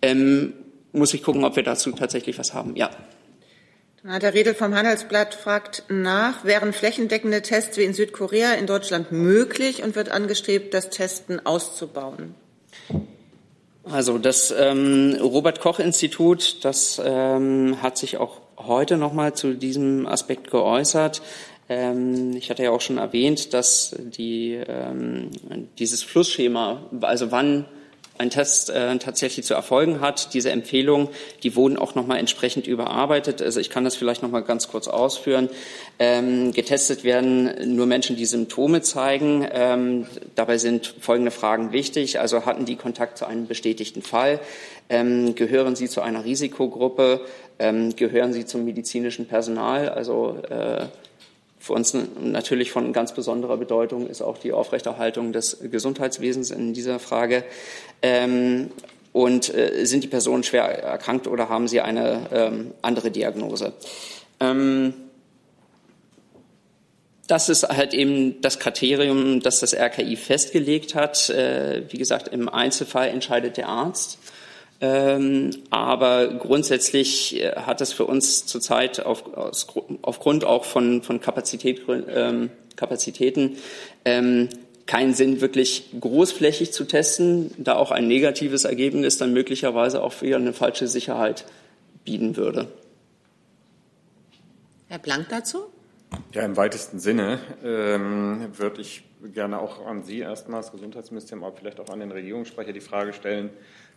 Ähm, 0.03 0.53
muss 0.93 1.15
ich 1.15 1.23
gucken, 1.23 1.45
ob 1.45 1.57
wir 1.57 1.63
dazu 1.63 1.93
tatsächlich 1.93 2.39
was 2.39 2.55
haben. 2.55 2.77
Ja. 2.77 2.91
Der 4.03 4.33
Redel 4.33 4.55
vom 4.55 4.75
Handelsblatt 4.75 5.35
fragt 5.35 5.85
nach, 5.89 6.45
wären 6.45 6.73
flächendeckende 6.73 7.43
Tests 7.43 7.77
wie 7.77 7.85
in 7.85 7.93
Südkorea 7.93 8.55
in 8.55 8.67
Deutschland 8.67 9.13
möglich 9.13 9.83
und 9.83 9.95
wird 9.95 10.11
angestrebt, 10.11 10.73
das 10.73 10.89
Testen 10.89 11.45
auszubauen? 11.45 12.35
Also 13.85 14.19
das 14.19 14.55
ähm, 14.57 15.17
Robert 15.21 15.61
Koch 15.61 15.79
Institut, 15.79 16.65
das 16.65 17.01
ähm, 17.05 17.79
hat 17.83 17.99
sich 17.99 18.19
auch 18.19 18.41
heute 18.57 18.97
noch 18.97 19.13
mal 19.13 19.35
zu 19.35 19.55
diesem 19.55 20.07
Aspekt 20.07 20.51
geäußert. 20.51 21.23
Ähm, 21.69 22.37
ich 22.37 22.51
hatte 22.51 22.63
ja 22.63 22.71
auch 22.71 22.81
schon 22.81 22.99
erwähnt, 22.99 23.55
dass 23.55 23.97
die, 23.99 24.55
ähm, 24.55 25.31
dieses 25.79 26.03
Flussschema, 26.03 26.83
also 27.01 27.31
wann 27.31 27.65
ein 28.21 28.31
Test 28.31 28.69
äh, 28.71 28.97
tatsächlich 28.99 29.47
zu 29.47 29.55
erfolgen 29.55 30.01
hat. 30.01 30.35
Diese 30.35 30.51
Empfehlungen, 30.51 31.09
die 31.43 31.57
wurden 31.57 31.79
auch 31.79 31.95
nochmal 31.95 32.19
entsprechend 32.19 32.67
überarbeitet. 32.67 33.41
Also 33.41 33.59
ich 33.61 33.71
kann 33.71 33.83
das 33.83 33.97
vielleicht 33.97 34.23
nochmal 34.23 34.43
ganz 34.43 34.69
kurz 34.69 34.89
ausführen. 34.89 35.49
Ähm, 35.99 36.53
getestet 36.53 37.03
werden 37.03 37.75
nur 37.75 37.87
Menschen, 37.87 38.17
die 38.17 38.27
Symptome 38.27 38.83
zeigen. 38.83 39.49
Ähm, 39.51 40.07
dabei 40.35 40.59
sind 40.59 40.95
folgende 41.01 41.31
Fragen 41.31 41.73
wichtig. 41.73 42.21
Also 42.21 42.45
hatten 42.45 42.67
die 42.67 42.77
Kontakt 42.77 43.17
zu 43.17 43.27
einem 43.27 43.47
bestätigten 43.47 44.03
Fall? 44.03 44.39
Ähm, 44.91 45.35
gehören 45.35 45.75
sie 45.75 45.89
zu 45.89 46.03
einer 46.03 46.25
Risikogruppe? 46.25 47.23
Ähm, 47.59 47.97
gehören 47.97 48.35
sie 48.35 48.45
zum 48.45 48.67
medizinischen 48.67 49.27
Personal? 49.27 49.89
Also 49.89 50.37
äh, 50.51 50.87
für 51.71 51.75
uns 51.75 51.95
natürlich 52.21 52.73
von 52.73 52.93
ganz 52.93 53.15
besonderer 53.15 53.57
Bedeutung 53.57 54.09
ist 54.09 54.23
auch 54.23 54.39
die 54.39 54.53
Aufrechterhaltung 54.53 55.33
des 55.33 55.59
Gesundheitswesens 55.71 56.51
in 56.51 56.75
dieser 56.75 56.99
Frage. 56.99 57.45
Ähm, 58.03 58.71
und 59.13 59.55
äh, 59.55 59.85
sind 59.85 60.03
die 60.03 60.09
Personen 60.09 60.43
schwer 60.43 60.65
erkrankt 60.65 61.29
oder 61.29 61.49
haben 61.49 61.69
sie 61.69 61.81
eine 61.81 62.27
ähm, 62.33 62.73
andere 62.83 63.13
Diagnose? 63.13 63.73
Ähm, 64.41 64.95
das 67.29 67.49
ist 67.49 67.69
halt 67.69 67.95
eben 67.95 68.41
das 68.41 68.59
Kriterium, 68.59 69.39
das 69.41 69.61
das 69.61 69.73
RKI 69.73 70.17
festgelegt 70.17 70.97
hat. 70.97 71.31
Äh, 71.31 71.85
wie 71.89 71.99
gesagt, 71.99 72.27
im 72.27 72.49
Einzelfall 72.49 73.11
entscheidet 73.11 73.59
der 73.59 73.69
Arzt. 73.69 74.19
Ähm, 74.83 75.51
aber 75.69 76.29
grundsätzlich 76.29 77.41
äh, 77.41 77.53
hat 77.55 77.81
es 77.83 77.93
für 77.93 78.07
uns 78.07 78.47
zurzeit 78.47 79.05
auf, 79.05 79.35
aus, 79.37 79.67
aufgrund 80.01 80.45
auch 80.45 80.65
von, 80.65 81.03
von 81.03 81.21
Kapazität, 81.21 81.83
ähm, 81.89 82.51
Kapazitäten 82.77 83.59
ähm, 84.07 84.49
keinen 84.87 85.13
Sinn, 85.13 85.41
wirklich 85.43 85.91
großflächig 86.01 86.73
zu 86.73 86.85
testen, 86.85 87.53
da 87.59 87.77
auch 87.77 87.91
ein 87.91 88.09
negatives 88.09 88.65
Ergebnis 88.65 89.19
dann 89.19 89.35
möglicherweise 89.35 90.03
auch 90.03 90.15
für 90.15 90.35
eine 90.35 90.55
falsche 90.55 90.89
Sicherheit 90.89 91.45
bieten 92.05 92.37
würde. 92.37 92.67
Herr 94.89 94.99
Blank 94.99 95.29
dazu? 95.29 95.67
Ja, 96.33 96.43
im 96.43 96.57
weitesten 96.57 96.99
Sinne 96.99 97.39
ähm, 97.63 98.49
würde 98.57 98.81
ich 98.81 99.05
gerne 99.35 99.61
auch 99.61 99.87
an 99.87 100.03
Sie 100.03 100.21
erstmals, 100.21 100.73
Gesundheitsministerium, 100.73 101.45
aber 101.45 101.57
vielleicht 101.57 101.79
auch 101.79 101.91
an 101.91 102.01
den 102.01 102.11
Regierungssprecher 102.11 102.73
die 102.73 102.81
Frage 102.81 103.13
stellen, 103.13 103.51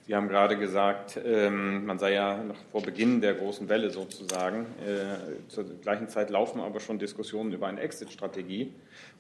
Sie 0.06 0.14
haben 0.16 0.28
gerade 0.28 0.58
gesagt, 0.58 1.18
ähm, 1.24 1.86
man 1.86 1.98
sei 1.98 2.14
ja 2.14 2.44
noch 2.44 2.58
vor 2.74 2.82
Beginn 2.82 3.22
der 3.22 3.36
großen 3.36 3.70
Welle 3.70 3.90
sozusagen. 3.90 4.66
Äh, 4.86 5.48
zur 5.48 5.64
gleichen 5.82 6.10
Zeit 6.10 6.30
laufen 6.30 6.60
aber 6.60 6.82
schon 6.82 7.00
Diskussionen 7.00 7.54
über 7.54 7.68
eine 7.68 7.80
Exit-Strategie. 7.80 8.74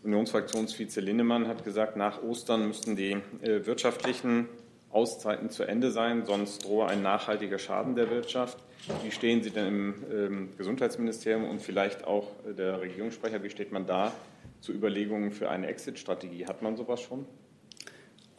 Unionsfraktionsvize 0.03 0.99
Linnemann 0.99 1.47
hat 1.47 1.63
gesagt, 1.63 1.95
nach 1.95 2.21
Ostern 2.21 2.67
müssten 2.67 2.97
die 2.97 3.13
äh, 3.41 3.65
wirtschaftlichen 3.65 4.49
Auszeiten 4.91 5.49
zu 5.49 5.63
Ende 5.63 5.89
sein, 5.89 6.25
sonst 6.25 6.65
drohe 6.65 6.87
ein 6.87 7.01
nachhaltiger 7.01 7.59
Schaden 7.59 7.95
der 7.95 8.09
Wirtschaft. 8.11 8.57
Wie 9.03 9.11
stehen 9.11 9.41
Sie 9.41 9.51
denn 9.51 9.67
im 9.67 10.03
ähm, 10.11 10.49
Gesundheitsministerium 10.57 11.49
und 11.49 11.61
vielleicht 11.61 12.05
auch 12.05 12.27
der 12.45 12.81
Regierungssprecher, 12.81 13.41
wie 13.41 13.49
steht 13.49 13.71
man 13.71 13.85
da 13.85 14.11
zu 14.59 14.73
Überlegungen 14.73 15.31
für 15.31 15.49
eine 15.49 15.67
Exit-Strategie? 15.67 16.45
Hat 16.45 16.61
man 16.61 16.75
sowas 16.75 16.99
schon? 16.99 17.25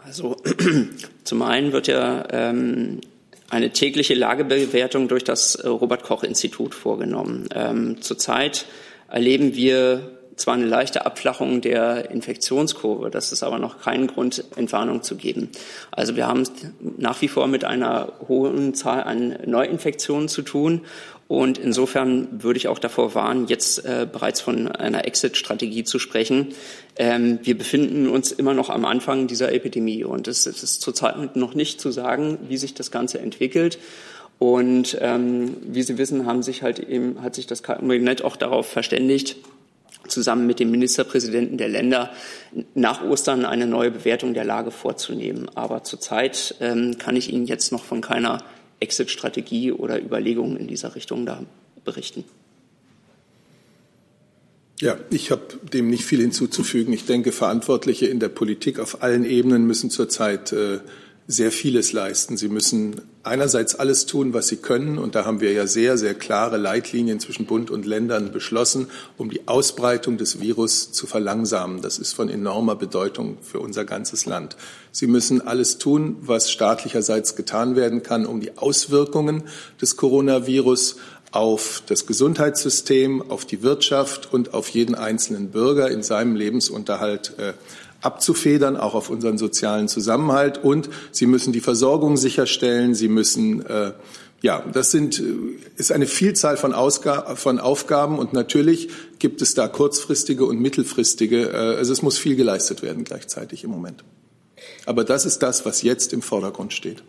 Also 0.05 0.37
zum 1.25 1.43
einen 1.43 1.73
wird 1.73 1.87
ja 1.87 2.27
ähm, 2.31 3.01
eine 3.49 3.71
tägliche 3.71 4.15
Lagebewertung 4.15 5.09
durch 5.09 5.25
das 5.25 5.55
äh, 5.55 5.67
Robert 5.67 6.03
Koch 6.03 6.23
Institut 6.25 6.75
vorgenommen. 6.75 7.49
Ähm, 7.55 8.03
zurzeit 8.03 8.67
erleben 9.11 9.55
wir 9.55 10.14
zwar 10.37 10.55
eine 10.55 10.67
leichte 10.67 11.07
Abflachung 11.07 11.61
der 11.61 12.11
Infektionskurve, 12.11 13.11
das 13.11 13.33
ist 13.33 13.43
aber 13.43 13.59
noch 13.59 13.81
kein 13.81 14.07
Grund, 14.07 14.45
Entwarnung 14.57 15.03
zu 15.03 15.17
geben. 15.17 15.51
Also 15.91 16.17
wir 16.17 16.27
haben 16.27 16.45
nach 16.99 17.21
wie 17.23 17.29
vor 17.29 17.47
mit 17.47 17.65
einer 17.65 18.13
hohen 18.29 18.75
Zahl 18.75 19.05
an 19.05 19.39
Neuinfektionen 19.47 20.29
zu 20.29 20.43
tun 20.43 20.83
und 21.27 21.57
insofern 21.57 22.43
würde 22.43 22.59
ich 22.59 22.69
auch 22.69 22.79
davor 22.79 23.15
warnen, 23.15 23.47
jetzt 23.49 23.85
äh, 23.85 24.07
bereits 24.11 24.41
von 24.41 24.69
einer 24.69 25.07
Exit-Strategie 25.07 25.85
zu 25.85 25.99
sprechen. 25.99 26.49
Ähm, 26.97 27.39
wir 27.43 27.57
befinden 27.57 28.09
uns 28.09 28.31
immer 28.31 28.53
noch 28.53 28.69
am 28.69 28.85
Anfang 28.85 29.27
dieser 29.27 29.53
Epidemie 29.53 30.05
und 30.05 30.29
es, 30.29 30.47
es 30.47 30.63
ist 30.63 30.83
zurzeit 30.83 31.35
noch 31.35 31.55
nicht 31.55 31.81
zu 31.81 31.91
sagen, 31.91 32.39
wie 32.49 32.59
sich 32.59 32.75
das 32.75 32.91
Ganze 32.91 33.21
entwickelt. 33.21 33.79
Und 34.39 34.99
ähm, 35.01 35.57
wie 35.63 35.83
Sie 35.83 35.97
wissen, 35.97 36.27
haben 36.27 36.43
sich 36.43 36.63
halt 36.63 36.79
eben, 36.79 37.23
hat 37.23 37.37
sich 37.37 37.47
das 37.47 37.63
Kabinett 37.63 38.23
auch 38.23 38.37
darauf 38.37 38.67
verständigt, 38.67 39.37
zusammen 40.09 40.47
mit 40.47 40.61
dem 40.61 40.71
Ministerpräsidenten 40.71 41.59
der 41.59 41.69
Länder 41.69 42.11
nach 42.75 43.03
Ostern 43.05 43.45
eine 43.45 43.67
neue 43.67 43.91
Bewertung 43.91 44.35
der 44.35 44.45
Lage 44.45 44.71
vorzunehmen. 44.71 45.49
Aber 45.55 45.85
zurzeit 45.85 46.55
ähm, 46.61 46.99
kann 46.99 47.17
ich 47.17 47.33
Ihnen 47.33 47.47
jetzt 47.47 47.73
noch 47.73 47.85
von 47.85 48.01
keiner 48.01 48.39
Exit-Strategie 48.81 49.73
oder 49.73 50.03
Überlegungen 50.03 50.57
in 50.57 50.67
dieser 50.67 50.95
Richtung 50.95 51.27
da 51.27 51.43
berichten. 51.85 52.25
Ja, 54.81 54.99
ich 55.11 55.31
habe 55.31 55.43
dem 55.73 55.89
nicht 55.89 56.05
viel 56.05 56.21
hinzuzufügen. 56.21 56.93
Ich 56.93 57.07
denke, 57.07 57.33
Verantwortliche 57.33 58.07
in 58.07 58.19
der 58.19 58.29
Politik 58.29 58.81
auf 58.81 59.03
allen 59.03 59.25
Ebenen 59.25 59.67
müssen 59.67 59.89
zurzeit 59.89 60.53
äh, 60.53 60.81
sehr 61.27 61.51
vieles 61.51 61.93
leisten. 61.93 62.37
Sie 62.37 62.49
müssen 62.49 63.01
einerseits 63.23 63.75
alles 63.75 64.05
tun, 64.05 64.35
was 64.35 64.49
sie 64.49 64.59
können, 64.59 64.99
und 64.99 65.15
da 65.15 65.25
haben 65.25 65.41
wir 65.41 65.53
ja 65.53 65.67
sehr, 65.67 65.97
sehr 65.97 66.13
klare 66.13 66.59
Leitlinien 66.59 67.19
zwischen 67.19 67.47
Bund 67.47 67.71
und 67.71 67.87
Ländern 67.87 68.31
beschlossen, 68.31 68.89
um 69.17 69.31
die 69.31 69.49
Ausbreitung 69.49 70.19
des 70.19 70.41
Virus 70.41 70.93
zu 70.93 71.07
verlangsamen. 71.07 71.81
Das 71.81 71.99
ist 71.99 72.13
von 72.13 72.29
enormer 72.29 72.77
Bedeutung 72.77 73.39
für 73.41 73.61
unser 73.61 73.87
ganzes 73.87 74.27
Land. 74.27 74.57
Sie 74.93 75.07
müssen 75.07 75.41
alles 75.41 75.79
tun, 75.79 76.17
was 76.21 76.51
staatlicherseits 76.51 77.37
getan 77.37 77.75
werden 77.75 78.03
kann, 78.03 78.27
um 78.27 78.41
die 78.41 78.59
Auswirkungen 78.59 79.45
des 79.81 79.97
Coronavirus 79.97 80.97
auf 81.35 81.83
das 81.87 82.07
Gesundheitssystem, 82.07 83.31
auf 83.31 83.45
die 83.45 83.63
Wirtschaft 83.63 84.33
und 84.33 84.55
auf 84.55 84.69
jeden 84.69 84.95
einzelnen 84.95 85.51
Bürger 85.51 85.91
in 85.91 86.05
seinem 86.05 86.37
Lebensunterhalt 86.37 87.33
äh, 87.39 87.55
abzufedern, 88.05 88.77
auch 88.77 88.95
auf 88.95 89.11
unseren 89.11 89.39
sozialen 89.39 89.89
Zusammenhalt. 89.89 90.63
Und 90.63 90.91
sie 91.11 91.27
müssen 91.27 91.53
die 91.53 91.61
Versorgung 91.61 92.17
sicherstellen. 92.17 92.95
Sie 92.95 93.09
müssen 93.09 93.65
äh, 93.67 93.93
ja, 94.45 94.63
das 94.71 94.91
sind, 94.91 95.19
äh, 95.21 95.25
ist 95.77 95.91
eine 95.91 96.07
Vielzahl 96.07 96.59
von, 96.59 96.75
Ausga 96.75 97.35
von 97.35 97.59
Aufgaben 97.59 98.19
und 98.19 98.35
natürlich 98.35 98.91
gibt 99.19 99.41
es 99.41 99.55
da 99.55 99.69
kurzfristige 99.69 100.45
und 100.45 100.61
mittelfristige. 100.61 101.49
Äh, 101.49 101.77
also 101.77 101.95
es 101.95 102.03
muss 102.03 102.19
viel 102.19 102.37
geleistet 102.37 102.83
werden 102.83 103.05
gleichzeitig 103.05 103.65
im 103.65 103.71
Moment. 103.71 104.05
Aber 104.85 105.03
das 105.05 105.25
ist 105.25 105.39
das, 105.39 105.65
was 105.65 105.81
jetzt 105.81 106.13
im 106.13 106.21
Vordergrund 106.21 106.75
steht. 106.75 107.03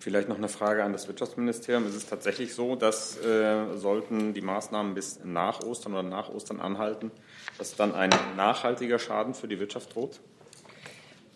Vielleicht 0.00 0.30
noch 0.30 0.38
eine 0.38 0.48
Frage 0.48 0.82
an 0.82 0.94
das 0.94 1.08
Wirtschaftsministerium. 1.08 1.86
Ist 1.86 1.94
es 1.94 2.06
tatsächlich 2.06 2.54
so, 2.54 2.74
dass 2.74 3.18
äh, 3.18 3.76
sollten 3.76 4.32
die 4.32 4.40
Maßnahmen 4.40 4.94
bis 4.94 5.20
nach 5.24 5.60
Ostern 5.60 5.92
oder 5.92 6.02
nach 6.02 6.30
Ostern 6.30 6.58
anhalten, 6.58 7.10
dass 7.58 7.76
dann 7.76 7.94
ein 7.94 8.08
nachhaltiger 8.38 8.98
Schaden 8.98 9.34
für 9.34 9.46
die 9.46 9.60
Wirtschaft 9.60 9.94
droht? 9.94 10.20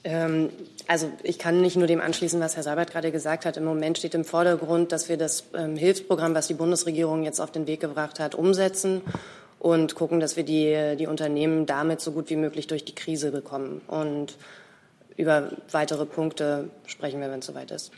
Ähm, 0.04 0.50
also 0.88 1.10
ich 1.22 1.38
kann 1.38 1.60
nicht 1.60 1.76
nur 1.76 1.86
dem 1.86 2.00
anschließen, 2.00 2.40
was 2.40 2.56
Herr 2.56 2.62
Seibert 2.62 2.90
gerade 2.90 3.12
gesagt 3.12 3.44
hat. 3.46 3.56
Im 3.56 3.64
Moment 3.64 3.98
steht 3.98 4.14
im 4.14 4.24
Vordergrund, 4.24 4.92
dass 4.92 5.08
wir 5.08 5.16
das 5.16 5.44
ähm, 5.54 5.76
Hilfsprogramm, 5.76 6.34
was 6.34 6.48
die 6.48 6.54
Bundesregierung 6.54 7.22
jetzt 7.22 7.40
auf 7.40 7.52
den 7.52 7.66
Weg 7.66 7.80
gebracht 7.80 8.18
hat, 8.18 8.34
umsetzen 8.34 9.02
und 9.58 9.94
gucken, 9.94 10.18
dass 10.18 10.36
wir 10.36 10.44
die, 10.44 10.96
die 10.98 11.06
Unternehmen 11.06 11.66
damit 11.66 12.00
so 12.00 12.12
gut 12.12 12.30
wie 12.30 12.36
möglich 12.36 12.66
durch 12.66 12.84
die 12.84 12.94
Krise 12.94 13.30
bekommen. 13.30 13.80
Und 13.86 14.36
über 15.16 15.50
weitere 15.70 16.04
Punkte 16.04 16.70
sprechen 16.86 17.20
wir, 17.20 17.30
wenn 17.30 17.40
es 17.40 17.46
soweit 17.46 17.70
ist. 17.70 17.92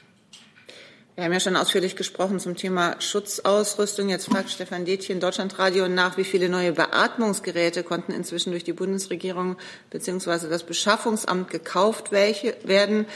Wir 1.16 1.22
haben 1.22 1.32
ja 1.32 1.38
schon 1.38 1.54
ausführlich 1.54 1.94
gesprochen 1.94 2.40
zum 2.40 2.56
Thema 2.56 2.96
Schutzausrüstung. 2.98 4.08
Jetzt 4.08 4.26
fragt 4.26 4.50
Stefan 4.50 4.84
Detchen 4.84 5.20
Deutschlandradio 5.20 5.88
nach, 5.88 6.16
wie 6.16 6.24
viele 6.24 6.48
neue 6.48 6.72
Beatmungsgeräte 6.72 7.84
konnten 7.84 8.10
inzwischen 8.10 8.50
durch 8.50 8.64
die 8.64 8.72
Bundesregierung 8.72 9.56
bzw. 9.90 10.48
das 10.48 10.64
Beschaffungsamt 10.64 11.50
gekauft 11.50 12.10
welche, 12.10 12.56
werden. 12.64 13.06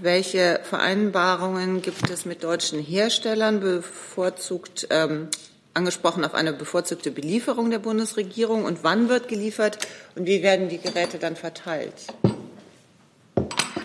Welche 0.00 0.60
Vereinbarungen 0.62 1.82
gibt 1.82 2.08
es 2.08 2.24
mit 2.24 2.44
deutschen 2.44 2.78
Herstellern, 2.78 3.58
bevorzugt 3.58 4.86
ähm, 4.90 5.26
angesprochen 5.74 6.24
auf 6.24 6.34
eine 6.34 6.52
bevorzugte 6.52 7.10
Belieferung 7.10 7.70
der 7.70 7.80
Bundesregierung? 7.80 8.64
Und 8.64 8.84
wann 8.84 9.08
wird 9.08 9.26
geliefert 9.26 9.78
und 10.14 10.24
wie 10.24 10.44
werden 10.44 10.68
die 10.68 10.78
Geräte 10.78 11.18
dann 11.18 11.34
verteilt? 11.34 11.94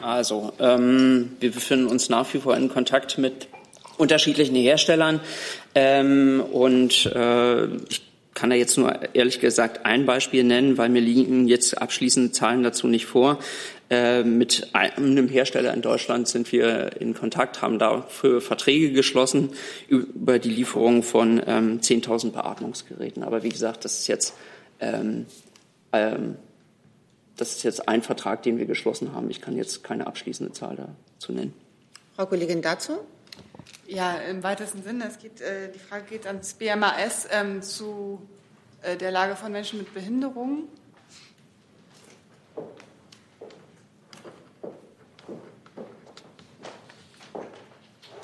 Also, 0.04 0.54
ähm, 0.60 1.36
wir 1.40 1.52
befinden 1.52 1.88
uns 1.88 2.10
nach 2.10 2.32
wie 2.32 2.38
vor 2.38 2.56
in 2.56 2.70
Kontakt 2.70 3.18
mit 3.18 3.48
unterschiedlichen 3.98 4.56
Herstellern. 4.56 5.20
Ähm, 5.74 6.44
und 6.52 7.06
äh, 7.08 7.66
ich 7.90 8.02
kann 8.34 8.50
da 8.50 8.56
jetzt 8.56 8.78
nur 8.78 9.16
ehrlich 9.16 9.40
gesagt 9.40 9.86
ein 9.86 10.06
Beispiel 10.06 10.44
nennen, 10.44 10.78
weil 10.78 10.90
mir 10.90 11.02
liegen 11.02 11.48
jetzt 11.48 11.82
abschließende 11.82 12.32
Zahlen 12.32 12.64
dazu 12.64 12.88
nicht 12.88 13.06
vor. 13.06 13.40
Äh, 13.90 14.24
mit 14.24 14.70
einem 14.74 15.28
Hersteller 15.28 15.74
in 15.74 15.82
Deutschland 15.82 16.28
sind 16.28 16.52
wir 16.52 17.00
in 17.00 17.14
Kontakt, 17.14 17.62
haben 17.62 17.80
dafür 17.80 18.42
Verträge 18.42 18.92
geschlossen 18.92 19.50
über 19.88 20.40
die 20.40 20.50
Lieferung 20.50 21.04
von 21.04 21.42
ähm, 21.46 21.80
10.000 21.80 22.32
Beatmungsgeräten. 22.32 23.24
Aber 23.24 23.44
wie 23.44 23.50
gesagt, 23.50 23.86
das 23.86 24.00
ist 24.00 24.08
jetzt 24.08 24.34
ähm, 24.80 25.28
ähm, 25.94 26.36
das 27.38 27.56
ist 27.56 27.64
jetzt 27.64 27.88
ein 27.88 28.02
Vertrag, 28.02 28.44
den 28.44 28.58
wir 28.58 28.66
geschlossen 28.66 29.14
haben. 29.14 29.30
Ich 29.30 29.42
kann 29.42 29.56
jetzt 29.58 29.84
keine 29.84 30.08
abschließende 30.08 30.54
Zahl 30.54 30.78
dazu 31.18 31.34
nennen. 31.34 31.54
Frau 32.16 32.26
Kollegin 32.26 32.62
dazu? 32.62 33.00
Ja, 33.88 34.16
im 34.16 34.42
weitesten 34.42 34.82
Sinne. 34.82 35.08
Es 35.08 35.20
geht, 35.20 35.42
äh, 35.42 35.72
die 35.72 35.78
Frage 35.78 36.06
geht 36.06 36.26
ans 36.26 36.56
BMAS 36.56 37.28
ähm, 37.30 37.62
zu 37.62 38.20
äh, 38.82 38.98
der 38.98 39.12
Lage 39.12 39.36
von 39.36 39.52
Menschen 39.52 39.78
mit 39.78 39.94
Behinderungen. 39.94 40.68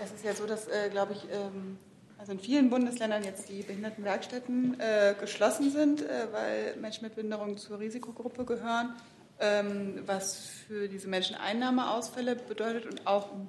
Es 0.04 0.12
ist 0.14 0.26
ja 0.26 0.34
so, 0.34 0.48
dass, 0.48 0.68
äh, 0.68 0.90
glaube 0.90 1.14
ich, 1.14 1.28
ähm, 1.32 1.78
also 2.18 2.32
in 2.32 2.40
vielen 2.40 2.72
Bundesländern 2.72 3.24
jetzt 3.24 3.48
die 3.48 3.62
Behindertenwerkstätten 3.62 4.80
äh, 4.80 5.14
geschlossen 5.20 5.72
sind, 5.72 6.02
äh, 6.02 6.28
weil 6.32 6.76
Menschen 6.78 7.04
mit 7.04 7.14
Behinderung 7.14 7.58
zur 7.58 7.78
Risikogruppe 7.78 8.46
gehören, 8.46 8.96
ähm, 9.40 10.02
was 10.08 10.38
für 10.68 10.88
diese 10.88 11.08
Menschen 11.08 11.36
Einnahmeausfälle 11.36 12.36
bedeutet 12.36 12.88
und 12.88 13.06
auch 13.06 13.32
ein 13.32 13.48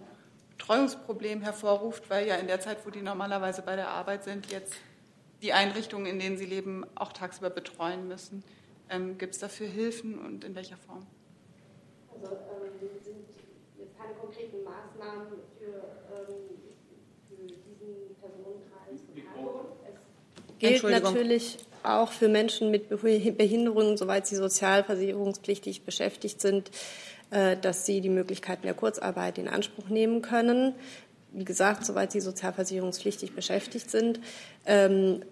Betreuungsproblem 0.63 1.43
hervorruft, 1.43 2.09
weil 2.09 2.29
ja 2.29 2.37
in 2.37 2.47
der 2.47 2.61
Zeit, 2.61 2.87
wo 2.87 2.91
die 2.91 3.03
normalerweise 3.03 3.63
bei 3.63 3.75
der 3.75 3.89
Arbeit 3.89 4.23
sind, 4.23 4.51
jetzt 4.53 4.75
die 5.43 5.53
Einrichtungen, 5.53 6.07
in 6.07 6.21
denen 6.21 6.37
sie 6.37 6.47
leben, 6.47 6.87
auch 6.95 7.13
tagsüber 7.13 7.51
betreuen 7.51 8.07
müssen. 8.07 8.45
Ähm, 8.89 9.19
Gibt 9.19 9.35
es 9.35 9.41
dafür 9.41 9.67
Hilfen 9.67 10.19
und 10.19 10.45
in 10.45 10.55
welcher 10.55 10.77
Form? 10.77 11.05
Also 12.15 12.33
ähm, 12.33 12.71
sind 13.03 13.17
jetzt 13.77 13.99
keine 13.99 14.15
konkreten 14.15 14.63
Maßnahmen 14.63 15.27
für 15.59 15.83
ähm, 16.15 16.53
gilt 20.63 20.85
natürlich 20.85 21.59
auch 21.83 22.13
für 22.13 22.29
Menschen 22.29 22.71
mit 22.71 22.89
Behinderungen, 22.89 23.97
soweit 23.97 24.29
sie 24.29 24.37
sozialversicherungspflichtig 24.37 25.83
beschäftigt 25.83 26.41
sind, 26.41 26.71
dass 27.33 27.87
sie 27.87 28.01
die 28.01 28.11
Möglichkeiten 28.11 28.63
der 28.63 28.75
Kurzarbeit 28.75 29.39
in 29.39 29.49
Anspruch 29.49 29.89
nehmen 29.89 30.21
können. 30.21 30.75
Wie 31.33 31.45
gesagt, 31.45 31.87
soweit 31.87 32.13
sie 32.13 32.21
sozialversicherungspflichtig 32.21 33.35
beschäftigt 33.35 33.91
sind. 33.91 34.21
Ähm, 34.67 35.23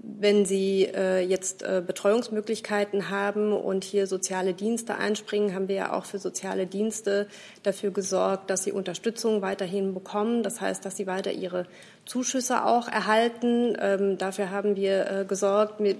wenn 0.00 0.46
Sie 0.46 0.84
äh, 0.84 1.20
jetzt 1.20 1.64
äh, 1.64 1.82
Betreuungsmöglichkeiten 1.84 3.10
haben 3.10 3.52
und 3.52 3.82
hier 3.82 4.06
soziale 4.06 4.54
Dienste 4.54 4.94
einspringen, 4.94 5.54
haben 5.54 5.66
wir 5.66 5.74
ja 5.74 5.92
auch 5.92 6.04
für 6.04 6.20
soziale 6.20 6.66
Dienste 6.66 7.26
dafür 7.64 7.90
gesorgt, 7.90 8.48
dass 8.48 8.62
sie 8.62 8.70
Unterstützung 8.70 9.42
weiterhin 9.42 9.94
bekommen. 9.94 10.44
Das 10.44 10.60
heißt, 10.60 10.84
dass 10.84 10.96
sie 10.96 11.08
weiter 11.08 11.32
ihre 11.32 11.66
Zuschüsse 12.06 12.64
auch 12.64 12.86
erhalten. 12.86 13.76
Ähm, 13.80 14.18
dafür 14.18 14.52
haben 14.52 14.76
wir 14.76 15.10
äh, 15.10 15.24
gesorgt. 15.24 15.80
Mir 15.80 15.96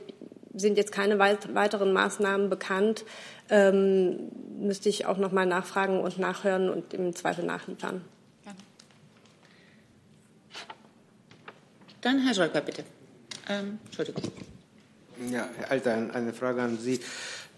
sind 0.59 0.77
jetzt 0.77 0.93
keine 0.93 1.19
weit 1.19 1.55
weiteren 1.55 1.93
Maßnahmen 1.93 2.51
bekannt. 2.51 3.05
Ähm, 3.51 4.31
müsste 4.59 4.89
ich 4.89 5.07
auch 5.07 5.19
noch 5.19 5.33
mal 5.33 5.47
nachfragen 5.47 6.01
und 6.01 6.19
nachhören 6.19 6.69
und 6.69 6.93
im 6.95 7.15
Zweifel 7.15 7.45
nachliefern. 7.45 8.03
Dann 12.01 12.21
Herr 12.21 12.35
Scholper, 12.35 12.61
bitte. 12.61 12.85
Ähm, 13.49 13.79
Entschuldigung. 13.87 14.23
Ja, 15.31 15.49
Herr 15.57 15.71
Alter, 15.73 16.15
eine 16.15 16.33
Frage 16.33 16.63
an 16.63 16.79
Sie, 16.79 17.01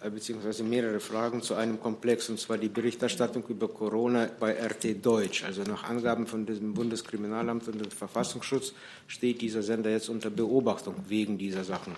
äh, 0.03 0.09
beziehungsweise 0.09 0.65
mehrere 0.65 0.99
Fragen 0.99 1.43
zu 1.43 1.55
einem 1.55 1.79
Komplex, 1.79 2.31
und 2.31 2.41
zwar 2.41 2.57
die 2.57 2.69
Berichterstattung 2.69 3.45
über 3.49 3.69
Corona 3.69 4.31
bei 4.41 4.53
RT 4.53 5.05
Deutsch. 5.05 5.45
Also 5.45 5.63
nach 5.63 5.85
Angaben 5.85 6.27
von 6.27 6.47
dem 6.47 6.73
Bundeskriminalamt 6.73 7.69
und 7.69 7.81
dem 7.81 7.91
Verfassungsschutz 7.91 8.73
steht 9.09 9.43
dieser 9.43 9.63
Sender 9.63 9.91
jetzt 9.91 10.09
unter 10.09 10.31
Beobachtung 10.31 10.95
wegen 11.07 11.37
dieser 11.37 11.65
Sachen, 11.65 11.93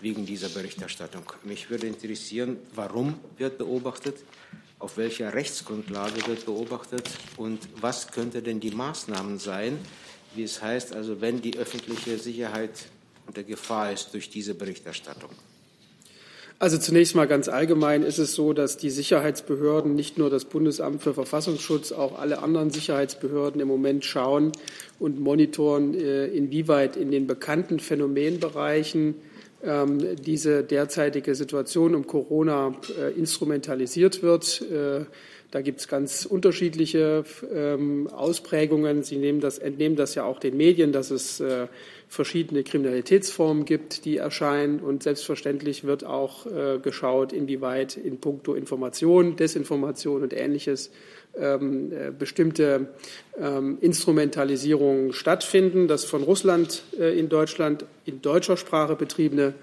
wegen 0.00 0.26
dieser 0.26 0.48
Berichterstattung. 0.48 1.24
Mich 1.44 1.70
würde 1.70 1.86
interessieren, 1.86 2.56
warum 2.74 3.14
wird 3.38 3.58
beobachtet? 3.58 4.16
Auf 4.78 4.96
welcher 4.96 5.34
Rechtsgrundlage 5.34 6.26
wird 6.26 6.46
beobachtet 6.46 7.08
und 7.36 7.58
was 7.80 8.10
könnte 8.12 8.40
denn 8.42 8.60
die 8.60 8.70
Maßnahmen 8.70 9.38
sein, 9.38 9.78
wie 10.34 10.42
es 10.42 10.62
heißt, 10.62 10.94
also 10.94 11.20
wenn 11.20 11.42
die 11.42 11.58
öffentliche 11.58 12.18
Sicherheit 12.18 12.70
unter 13.26 13.42
Gefahr 13.42 13.92
ist 13.92 14.14
durch 14.14 14.30
diese 14.30 14.54
Berichterstattung? 14.54 15.30
Also 16.58 16.76
zunächst 16.76 17.14
mal 17.14 17.26
ganz 17.26 17.48
allgemein 17.48 18.02
ist 18.02 18.18
es 18.18 18.34
so, 18.34 18.52
dass 18.52 18.76
die 18.76 18.90
Sicherheitsbehörden, 18.90 19.94
nicht 19.94 20.18
nur 20.18 20.28
das 20.28 20.44
Bundesamt 20.44 21.02
für 21.02 21.14
Verfassungsschutz, 21.14 21.90
auch 21.90 22.18
alle 22.18 22.42
anderen 22.42 22.68
Sicherheitsbehörden 22.68 23.62
im 23.62 23.68
Moment 23.68 24.04
schauen 24.04 24.52
und 24.98 25.18
monitoren, 25.20 25.94
äh, 25.94 26.26
inwieweit 26.26 26.98
in 26.98 27.10
den 27.10 27.26
bekannten 27.26 27.80
Phänomenbereichen 27.80 29.14
diese 29.62 30.64
derzeitige 30.64 31.34
Situation 31.34 31.94
um 31.94 32.06
Corona 32.06 32.74
äh, 32.98 33.12
instrumentalisiert 33.12 34.22
wird. 34.22 34.62
Äh, 34.62 35.04
da 35.50 35.62
gibt 35.62 35.80
es 35.80 35.88
ganz 35.88 36.24
unterschiedliche 36.26 37.24
ähm, 37.52 38.08
Ausprägungen. 38.08 39.02
Sie 39.02 39.16
nehmen 39.16 39.40
das, 39.40 39.58
entnehmen 39.58 39.96
das 39.96 40.14
ja 40.14 40.24
auch 40.24 40.38
den 40.38 40.56
Medien, 40.56 40.92
dass 40.92 41.10
es 41.10 41.40
äh, 41.40 41.66
verschiedene 42.08 42.62
Kriminalitätsformen 42.62 43.64
gibt, 43.64 44.04
die 44.04 44.18
erscheinen. 44.18 44.78
Und 44.78 45.02
selbstverständlich 45.02 45.82
wird 45.82 46.04
auch 46.04 46.46
äh, 46.46 46.78
geschaut, 46.78 47.32
inwieweit 47.32 47.96
in 47.96 48.18
puncto 48.20 48.54
Information, 48.54 49.34
Desinformation 49.34 50.22
und 50.22 50.32
Ähnliches 50.32 50.90
ähm, 51.38 51.92
äh, 51.92 52.10
bestimmte 52.10 52.88
ähm, 53.38 53.78
Instrumentalisierungen 53.80 55.12
stattfinden. 55.12 55.88
Das 55.88 56.04
von 56.04 56.22
Russland 56.22 56.82
äh, 56.98 57.18
in 57.18 57.28
Deutschland 57.28 57.84
in 58.04 58.22
deutscher 58.22 58.56
Sprache 58.56 58.96
betriebene 58.96 59.54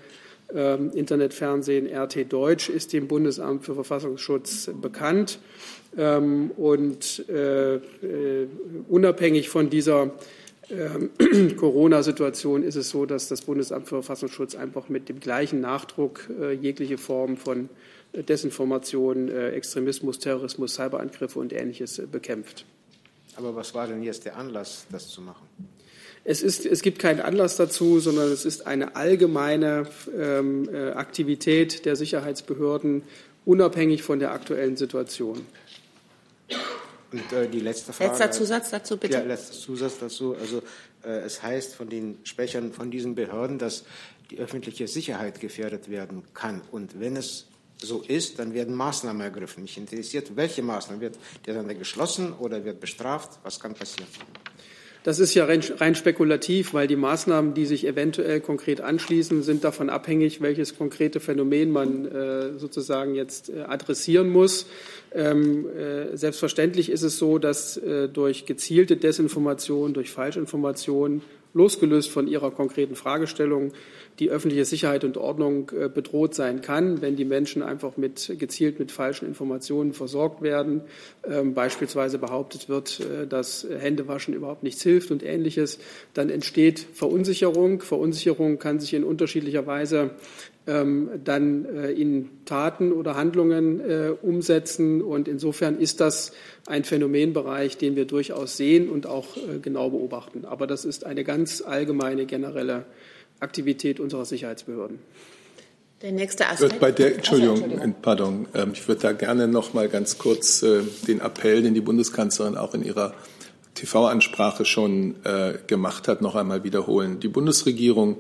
ähm, 0.54 0.92
Internetfernsehen 0.94 1.88
RT 1.94 2.32
Deutsch 2.32 2.70
ist 2.70 2.94
dem 2.94 3.08
Bundesamt 3.08 3.66
für 3.66 3.74
Verfassungsschutz 3.74 4.70
bekannt. 4.82 5.40
Ähm, 5.98 6.52
und 6.56 7.28
äh, 7.28 7.76
äh, 7.76 7.80
unabhängig 8.88 9.50
von 9.50 9.70
dieser 9.70 10.12
äh, 10.70 11.54
Corona-Situation 11.56 12.64
ist 12.64 12.76
es 12.76 12.90
so, 12.90 13.06
dass 13.06 13.28
das 13.28 13.42
Bundesamt 13.42 13.88
für 13.88 13.96
Verfassungsschutz 13.96 14.56
einfach 14.56 14.90
mit 14.90 15.10
dem 15.10 15.20
gleichen 15.20 15.60
Nachdruck 15.62 16.30
äh, 16.42 16.54
jegliche 16.54 16.98
Form 16.98 17.38
von 17.38 17.70
Desinformation, 18.14 19.30
äh, 19.30 19.50
Extremismus, 19.50 20.20
Terrorismus, 20.20 20.76
Cyberangriffe 20.76 21.40
und 21.40 21.54
Ähnliches 21.54 22.00
äh, 22.00 22.06
bekämpft. 22.06 22.66
Aber 23.36 23.56
was 23.56 23.74
war 23.74 23.88
denn 23.88 24.04
jetzt 24.04 24.26
der 24.26 24.38
Anlass, 24.38 24.86
das 24.92 25.10
zu 25.10 25.22
machen? 25.22 25.48
Es, 26.24 26.42
ist, 26.42 26.66
es 26.66 26.82
gibt 26.82 27.00
keinen 27.00 27.22
Anlass 27.22 27.56
dazu, 27.56 28.00
sondern 28.00 28.32
es 28.32 28.44
ist 28.44 28.68
eine 28.68 28.96
allgemeine 28.96 29.88
ähm, 30.18 30.68
Aktivität 30.96 31.86
der 31.86 31.96
Sicherheitsbehörden, 31.96 33.04
unabhängig 33.46 34.04
von 34.04 34.20
der 34.20 34.32
aktuellen 34.32 34.76
Situation. 34.76 35.46
Und 37.12 37.32
äh, 37.32 37.48
die 37.48 37.60
letzte 37.60 37.94
Frage. 37.94 38.12
Letzter 38.12 38.32
Zusatz 38.32 38.70
dazu, 38.70 38.98
bitte. 38.98 39.14
Ja, 39.18 39.24
letzter 39.24 39.54
Zusatz 39.54 40.00
dazu. 40.00 40.36
Also 40.36 40.62
äh, 41.04 41.20
es 41.20 41.42
heißt 41.42 41.76
von 41.76 41.90
den 41.90 42.18
Sprechern 42.24 42.74
von 42.74 42.92
diesen 42.92 43.16
Behörden, 43.16 43.58
dass 43.58 43.86
die 44.30 44.40
öffentliche 44.40 44.88
Sicherheit 44.88 45.40
gefährdet 45.40 45.90
werden 45.90 46.24
kann. 46.34 46.62
Und 46.72 47.00
wenn 47.00 47.16
es 47.16 47.46
so 47.82 48.04
ist, 48.08 48.40
dann 48.40 48.54
werden 48.54 48.76
Maßnahmen 48.76 49.22
ergriffen. 49.22 49.64
Mich 49.64 49.78
interessiert, 49.78 50.36
welche 50.36 50.62
Maßnahmen 50.64 51.02
wird 51.02 51.18
der 51.46 51.54
Sender 51.54 51.76
geschlossen 51.76 52.34
oder 52.34 52.64
wird 52.66 52.80
bestraft? 52.80 53.40
Was 53.44 53.60
kann 53.60 53.74
passieren? 53.74 54.08
Das 55.08 55.20
ist 55.20 55.34
ja 55.36 55.46
rein, 55.46 55.96
spekulativ, 55.96 56.74
weil 56.74 56.88
die 56.88 56.98
Maßnahmen, 56.98 57.54
die 57.54 57.66
sich 57.66 57.88
eventuell 57.88 58.42
konkret 58.42 58.82
anschließen, 58.82 59.42
sind 59.42 59.64
davon 59.64 59.90
abhängig, 59.90 60.42
welches 60.42 60.78
konkrete 60.78 61.22
Phänomen 61.22 61.72
man 61.72 62.06
äh, 62.06 62.60
sozusagen 62.60 63.16
jetzt 63.16 63.50
äh, 63.50 63.62
adressieren 63.62 64.30
muss. 64.30 64.66
Ähm, 65.14 65.66
äh, 65.70 66.18
selbstverständlich 66.18 66.92
ist 66.92 67.04
es 67.04 67.18
so, 67.18 67.38
dass 67.38 67.78
äh, 67.78 68.10
durch 68.10 68.46
gezielte 68.46 68.98
Desinformation, 68.98 69.94
durch 69.94 70.12
Falschinformation, 70.12 71.22
losgelöst 71.54 72.10
von 72.10 72.28
Ihrer 72.28 72.52
konkreten 72.52 72.96
Fragestellung, 72.96 73.74
die 74.20 74.30
öffentliche 74.30 74.66
Sicherheit 74.66 75.04
und 75.04 75.18
Ordnung 75.18 75.72
äh, 75.72 75.90
bedroht 75.90 76.34
sein 76.34 76.62
kann, 76.62 77.02
wenn 77.02 77.16
die 77.16 77.26
Menschen 77.26 77.62
einfach 77.62 77.98
mit, 77.98 78.34
gezielt 78.38 78.80
mit 78.80 78.92
falschen 78.92 79.28
Informationen 79.28 79.94
versorgt 79.94 80.42
werden. 80.42 80.82
Ähm, 81.24 81.54
beispielsweise 81.54 82.18
behauptet 82.18 82.70
wird, 82.70 83.00
äh, 83.00 83.28
dass 83.28 83.68
Händewaschen 83.70 84.34
überhaupt 84.34 84.64
nichts 84.64 84.82
hilft 84.82 85.12
und 85.12 85.24
Ähnliches. 85.24 85.80
Dann 86.14 86.30
entsteht 86.30 86.80
Verunsicherung. 86.94 87.82
Verunsicherung 87.82 88.60
kann 88.60 88.80
sich 88.80 88.94
in 88.94 89.04
unterschiedlicher 89.04 89.68
Weise 89.68 90.12
dann 90.68 91.66
äh, 91.66 91.92
in 91.92 92.30
Taten 92.44 92.92
oder 92.92 93.16
Handlungen 93.16 93.82
umsetzen. 94.22 95.02
Und 95.02 95.28
insofern 95.28 95.80
ist 95.80 96.02
das 96.02 96.34
ein 96.66 96.84
Phänomenbereich, 96.84 97.78
den 97.78 97.96
wir 97.96 98.06
durchaus 98.06 98.58
sehen 98.58 98.90
und 98.90 99.08
auch 99.08 99.38
genau 99.62 99.90
beobachten. 99.90 100.44
Aber 100.46 100.68
das 100.68 100.84
ist 100.84 101.06
eine 101.06 101.24
ganz 101.24 101.62
allgemeine, 101.62 102.26
generelle 102.26 102.86
Aktivität 103.40 104.00
unserer 104.00 104.26
Sicherheitsbehörden. 104.26 105.00
Der 106.02 106.12
nächste 106.12 106.48
Aspekt. 106.48 106.80
Bei 106.80 106.92
der, 106.92 107.16
Entschuldigung, 107.16 107.56
Entschuldigung. 107.56 107.96
pardon. 108.02 108.48
Ähm, 108.54 108.72
ich 108.74 108.88
würde 108.88 109.02
da 109.02 109.12
gerne 109.14 109.48
noch 109.48 109.74
mal 109.74 109.90
ganz 109.90 110.20
kurz 110.20 110.62
äh, 110.62 110.82
den 111.08 111.22
Appell, 111.22 111.64
den 111.64 111.74
die 111.74 111.82
Bundeskanzlerin 111.82 112.56
auch 112.56 112.76
in 112.76 112.84
ihrer 112.84 113.14
TV-Ansprache 113.74 114.64
schon 114.64 115.16
äh, 115.24 115.56
gemacht 115.66 116.08
hat, 116.08 116.22
noch 116.22 116.36
einmal 116.36 116.64
wiederholen. 116.64 117.20
Die 117.20 117.28
Bundesregierung 117.28 118.18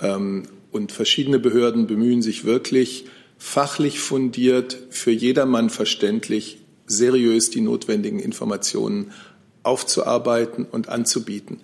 ähm, 0.00 0.44
und 0.72 0.92
verschiedene 0.92 1.38
Behörden 1.38 1.86
bemühen 1.86 2.22
sich 2.22 2.44
wirklich, 2.44 3.06
fachlich 3.38 4.00
fundiert, 4.00 4.76
für 4.90 5.10
jedermann 5.10 5.70
verständlich, 5.70 6.58
seriös 6.86 7.50
die 7.50 7.60
notwendigen 7.60 8.20
Informationen 8.20 9.12
aufzuarbeiten 9.62 10.66
und 10.70 10.88
anzubieten. 10.88 11.60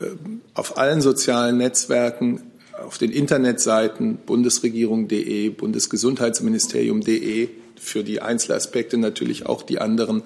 Ähm, 0.00 0.40
auf 0.54 0.78
allen 0.78 1.00
sozialen 1.00 1.58
Netzwerken, 1.58 2.42
auf 2.84 2.98
den 2.98 3.10
Internetseiten 3.10 4.16
bundesregierung.de, 4.16 5.50
bundesgesundheitsministerium.de, 5.50 7.48
für 7.76 8.04
die 8.04 8.20
Einzelaspekte 8.22 8.98
natürlich 8.98 9.46
auch 9.46 9.62
die 9.62 9.80
anderen 9.80 10.22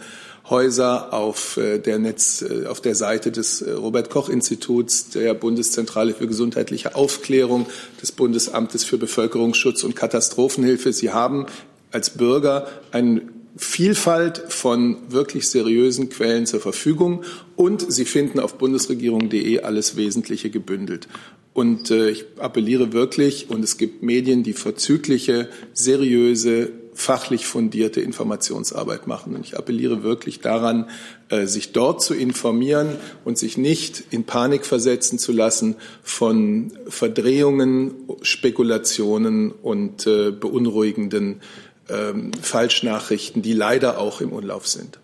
Häuser 0.51 1.15
auf 1.15 1.57
äh, 1.57 1.79
der 1.79 1.99
Netz, 1.99 2.43
äh, 2.43 2.67
auf 2.67 2.83
der 2.83 2.95
Seite 2.95 3.33
des 3.33 3.63
äh, 3.63 3.73
Robert 3.73 4.11
Koch 4.11 4.29
Instituts, 4.29 5.09
der 5.09 5.33
Bundeszentrale 5.33 6.13
für 6.13 6.27
gesundheitliche 6.27 6.95
Aufklärung, 6.95 7.67
des 8.03 8.13
Bundesamtes 8.13 8.85
für 8.85 8.99
Bevölkerungsschutz 8.99 9.85
und 9.85 9.97
Katastrophenhilfe. 9.97 10.93
Sie 10.93 11.11
haben 11.11 11.47
als 11.93 12.11
Bürger 12.11 12.69
einen 12.91 13.31
Vielfalt 13.57 14.43
von 14.49 14.97
wirklich 15.09 15.49
seriösen 15.49 16.11
Quellen 16.11 16.45
zur 16.45 16.61
Verfügung 16.61 17.23
und 17.55 17.91
Sie 17.91 18.05
finden 18.05 18.41
auf 18.41 18.55
bundesregierung.de 18.59 19.61
alles 19.61 19.97
Wesentliche 19.97 20.51
gebündelt. 20.51 21.07
Und 21.53 21.93
ich 21.93 22.25
appelliere 22.41 22.93
wirklich, 22.93 23.49
und 23.51 23.63
es 23.63 23.77
gibt 23.77 24.03
Medien, 24.03 24.43
die 24.43 24.55
vorzügliche, 24.55 25.49
seriöse, 25.73 26.73
fachlich 26.95 27.47
fundierte 27.47 28.01
Informationsarbeit 28.01 29.07
machen. 29.07 29.35
Und 29.35 29.45
ich 29.45 29.59
appelliere 29.59 30.03
wirklich 30.03 30.41
daran, 30.41 30.89
äh, 31.29 31.47
sich 31.47 31.73
dort 31.73 32.03
zu 32.03 32.15
informieren 32.15 32.97
und 33.25 33.37
sich 33.37 33.59
nicht 33.59 34.05
in 34.11 34.25
Panik 34.25 34.65
versetzen 34.65 35.19
zu 35.19 35.33
lassen 35.33 35.77
von 36.03 36.73
Verdrehungen, 36.89 37.95
Spekulationen 38.23 39.51
und 39.51 40.07
äh, 40.07 40.31
beunruhigenden 40.31 41.43
ähm, 41.89 42.33
Falschnachrichten, 42.41 43.43
die 43.43 43.53
leider 43.53 43.99
auch 43.99 44.21
im 44.21 44.33
Umlauf 44.33 44.67
sind. 44.67 44.99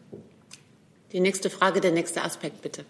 Die 1.12 1.20
nächste 1.20 1.51
Frage, 1.51 1.80
der 1.80 1.93
nächste 1.93 2.22
Aspekt, 2.22 2.62
bitte. 2.62 2.84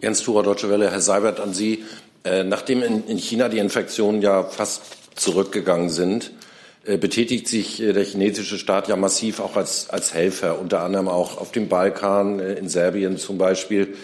Jens 0.00 0.22
Thurer, 0.22 0.42
Deutsche 0.42 0.68
Welle. 0.70 0.90
Herr 0.90 1.00
Seibert, 1.00 1.40
an 1.40 1.54
Sie. 1.54 1.84
Äh, 2.22 2.44
nachdem 2.44 2.82
in 2.82 3.16
China 3.16 3.48
die 3.48 3.58
Infektionen 3.58 4.20
ja 4.20 4.44
fast 4.44 4.82
zurückgegangen 5.16 5.88
sind, 5.88 6.26
äh, 6.26 6.39
betätigt 6.84 7.48
sich 7.48 7.82
äh, 7.82 7.92
der 7.92 8.04
chinesische 8.04 8.58
Staat 8.58 8.88
ja 8.88 8.96
massiv 8.96 9.40
auch 9.40 9.56
als, 9.56 9.90
als 9.90 10.14
Helfer, 10.14 10.58
unter 10.60 10.80
anderem 10.80 11.08
auch 11.08 11.38
auf 11.38 11.52
dem 11.52 11.68
Balkan, 11.68 12.40
in 12.40 12.68
Serbien 12.68 13.18
zum 13.18 13.38
Beispiel. 13.38 13.94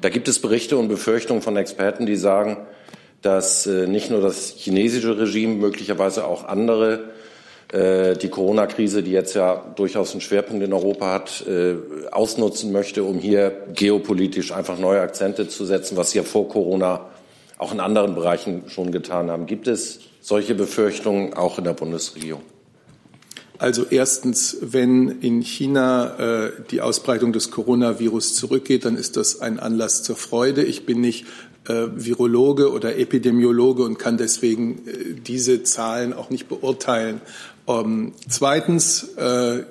Da 0.00 0.08
gibt 0.08 0.28
es 0.28 0.40
Berichte 0.40 0.76
und 0.76 0.88
Befürchtungen 0.88 1.42
von 1.42 1.56
Experten, 1.56 2.06
die 2.06 2.16
sagen, 2.16 2.56
dass 3.22 3.64
nicht 3.64 4.10
nur 4.10 4.20
das 4.20 4.50
chinesische 4.58 5.16
Regime, 5.16 5.54
möglicherweise 5.54 6.26
auch 6.26 6.44
andere 6.44 7.04
die 7.72 8.28
Corona-Krise, 8.28 9.02
die 9.02 9.12
jetzt 9.12 9.34
ja 9.34 9.64
durchaus 9.76 10.12
einen 10.12 10.20
Schwerpunkt 10.20 10.62
in 10.62 10.74
Europa 10.74 11.10
hat, 11.14 11.44
ausnutzen 12.10 12.70
möchte, 12.70 13.02
um 13.02 13.18
hier 13.18 13.62
geopolitisch 13.72 14.52
einfach 14.52 14.78
neue 14.78 15.00
Akzente 15.00 15.48
zu 15.48 15.64
setzen, 15.64 15.96
was 15.96 16.10
sie 16.10 16.18
ja 16.18 16.24
vor 16.24 16.50
Corona 16.50 17.06
auch 17.56 17.72
in 17.72 17.80
anderen 17.80 18.14
Bereichen 18.14 18.64
schon 18.68 18.92
getan 18.92 19.30
haben. 19.30 19.46
Gibt 19.46 19.68
es 19.68 20.00
solche 20.24 20.54
Befürchtungen 20.54 21.34
auch 21.34 21.58
in 21.58 21.64
der 21.64 21.74
Bundesregierung? 21.74 22.42
Also 23.58 23.84
erstens, 23.88 24.56
wenn 24.62 25.20
in 25.20 25.42
China 25.42 26.46
äh, 26.46 26.52
die 26.70 26.80
Ausbreitung 26.80 27.32
des 27.32 27.50
Coronavirus 27.50 28.34
zurückgeht, 28.34 28.84
dann 28.84 28.96
ist 28.96 29.16
das 29.16 29.40
ein 29.40 29.60
Anlass 29.60 30.02
zur 30.02 30.16
Freude. 30.16 30.64
Ich 30.64 30.86
bin 30.86 31.00
nicht 31.00 31.26
äh, 31.68 31.86
Virologe 31.94 32.72
oder 32.72 32.98
Epidemiologe 32.98 33.84
und 33.84 33.98
kann 33.98 34.16
deswegen 34.16 34.86
äh, 34.88 35.14
diese 35.14 35.62
Zahlen 35.62 36.12
auch 36.12 36.30
nicht 36.30 36.48
beurteilen. 36.48 37.20
Ähm, 37.68 38.12
zweitens, 38.28 39.04
äh, 39.16 39.64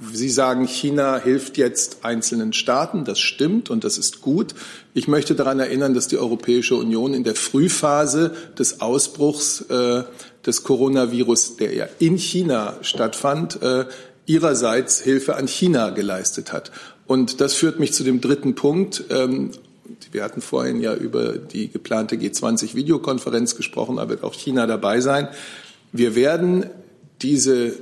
Sie 0.00 0.30
sagen, 0.30 0.66
China 0.66 1.18
hilft 1.18 1.58
jetzt 1.58 2.04
einzelnen 2.04 2.54
Staaten. 2.54 3.04
Das 3.04 3.18
stimmt 3.18 3.68
und 3.68 3.84
das 3.84 3.98
ist 3.98 4.22
gut. 4.22 4.54
Ich 4.94 5.08
möchte 5.08 5.34
daran 5.34 5.60
erinnern, 5.60 5.92
dass 5.92 6.08
die 6.08 6.16
Europäische 6.16 6.74
Union 6.76 7.12
in 7.12 7.22
der 7.22 7.34
Frühphase 7.34 8.34
des 8.58 8.80
Ausbruchs 8.80 9.60
äh, 9.68 10.04
des 10.46 10.64
Coronavirus, 10.64 11.56
der 11.56 11.74
ja 11.74 11.86
in 11.98 12.16
China 12.16 12.78
stattfand, 12.80 13.60
äh, 13.62 13.84
ihrerseits 14.24 15.00
Hilfe 15.00 15.36
an 15.36 15.46
China 15.46 15.90
geleistet 15.90 16.52
hat. 16.52 16.70
Und 17.06 17.42
das 17.42 17.54
führt 17.54 17.78
mich 17.78 17.92
zu 17.92 18.02
dem 18.02 18.22
dritten 18.22 18.54
Punkt. 18.54 19.04
Ähm, 19.10 19.50
wir 20.12 20.24
hatten 20.24 20.40
vorhin 20.40 20.80
ja 20.80 20.94
über 20.94 21.36
die 21.36 21.68
geplante 21.68 22.16
G20-Videokonferenz 22.16 23.56
gesprochen, 23.56 23.96
da 23.96 24.08
wird 24.08 24.22
auch 24.22 24.34
China 24.34 24.66
dabei 24.66 25.00
sein. 25.00 25.28
Wir 25.92 26.14
werden 26.14 26.66
diese 27.20 27.74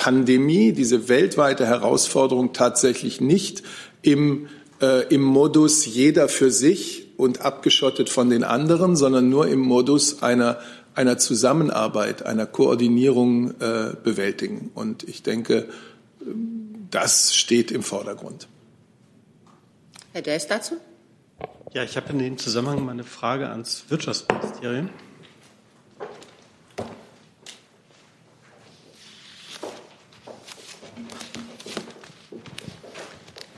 Pandemie, 0.00 0.72
diese 0.72 1.10
weltweite 1.10 1.66
Herausforderung 1.66 2.54
tatsächlich 2.54 3.20
nicht 3.20 3.62
im, 4.00 4.48
äh, 4.80 5.06
im 5.14 5.20
Modus 5.20 5.84
jeder 5.84 6.30
für 6.30 6.50
sich 6.50 7.08
und 7.18 7.42
abgeschottet 7.42 8.08
von 8.08 8.30
den 8.30 8.42
anderen, 8.42 8.96
sondern 8.96 9.28
nur 9.28 9.46
im 9.48 9.60
Modus 9.60 10.22
einer, 10.22 10.58
einer 10.94 11.18
Zusammenarbeit, 11.18 12.24
einer 12.24 12.46
Koordinierung 12.46 13.50
äh, 13.60 13.92
bewältigen. 14.02 14.70
Und 14.74 15.02
ich 15.02 15.22
denke, 15.22 15.68
das 16.90 17.34
steht 17.34 17.70
im 17.70 17.82
Vordergrund. 17.82 18.48
Herr 20.14 20.22
Dess 20.22 20.46
dazu? 20.46 20.76
Ja, 21.74 21.84
ich 21.84 21.98
habe 21.98 22.10
in 22.12 22.20
dem 22.20 22.38
Zusammenhang 22.38 22.86
mal 22.86 22.92
eine 22.92 23.04
Frage 23.04 23.50
ans 23.50 23.84
Wirtschaftsministerium. 23.90 24.88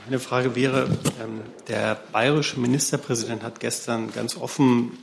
Meine 0.05 0.19
Frage 0.19 0.55
wäre, 0.55 0.89
ähm, 1.23 1.41
der 1.69 1.97
bayerische 2.11 2.59
Ministerpräsident 2.59 3.41
hat 3.41 3.61
gestern 3.61 4.11
ganz 4.11 4.35
offen 4.35 4.97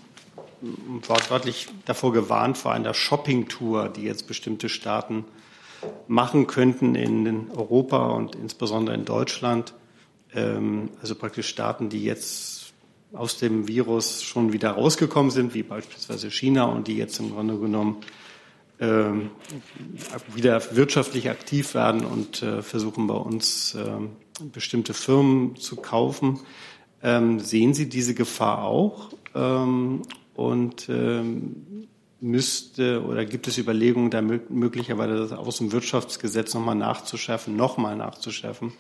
wortwörtlich 1.06 1.68
davor 1.86 2.12
gewarnt, 2.12 2.58
vor 2.58 2.72
einer 2.72 2.92
Shoppingtour, 2.92 3.88
die 3.88 4.02
jetzt 4.02 4.26
bestimmte 4.26 4.68
Staaten 4.68 5.24
machen 6.06 6.46
könnten 6.46 6.94
in 6.94 7.50
Europa 7.50 8.08
und 8.08 8.34
insbesondere 8.34 8.94
in 8.94 9.06
Deutschland. 9.06 9.72
Ähm, 10.34 10.90
also 11.00 11.14
praktisch 11.14 11.48
Staaten, 11.48 11.88
die 11.88 12.04
jetzt 12.04 12.74
aus 13.14 13.38
dem 13.38 13.68
Virus 13.68 14.22
schon 14.22 14.52
wieder 14.52 14.72
rausgekommen 14.72 15.30
sind, 15.30 15.54
wie 15.54 15.62
beispielsweise 15.62 16.30
China 16.30 16.64
und 16.64 16.88
die 16.88 16.96
jetzt 16.96 17.18
im 17.20 17.32
Grunde 17.32 17.56
genommen 17.56 17.96
ähm, 18.80 19.30
wieder 20.34 20.76
wirtschaftlich 20.76 21.30
aktiv 21.30 21.74
werden 21.74 22.04
und 22.04 22.42
äh, 22.42 22.62
versuchen 22.62 23.06
bei 23.06 23.14
uns 23.14 23.76
bestimmte 24.46 24.94
Firmen 24.94 25.56
zu 25.56 25.76
kaufen. 25.76 26.40
Ähm, 27.02 27.40
sehen 27.40 27.74
Sie 27.74 27.88
diese 27.88 28.14
Gefahr 28.14 28.64
auch? 28.64 29.10
Ähm, 29.34 30.02
und 30.34 30.88
ähm, 30.88 31.88
müsste 32.20 33.02
oder 33.04 33.24
gibt 33.24 33.48
es 33.48 33.58
Überlegungen, 33.58 34.10
da 34.10 34.22
möglicherweise 34.22 35.16
das 35.16 35.32
aus 35.32 35.58
dem 35.58 35.72
Wirtschaftsgesetz 35.72 36.54
nochmal 36.54 36.74
nachzuschärfen, 36.74 37.56
nochmal 37.56 37.96
nachzuschärfen, 37.96 38.72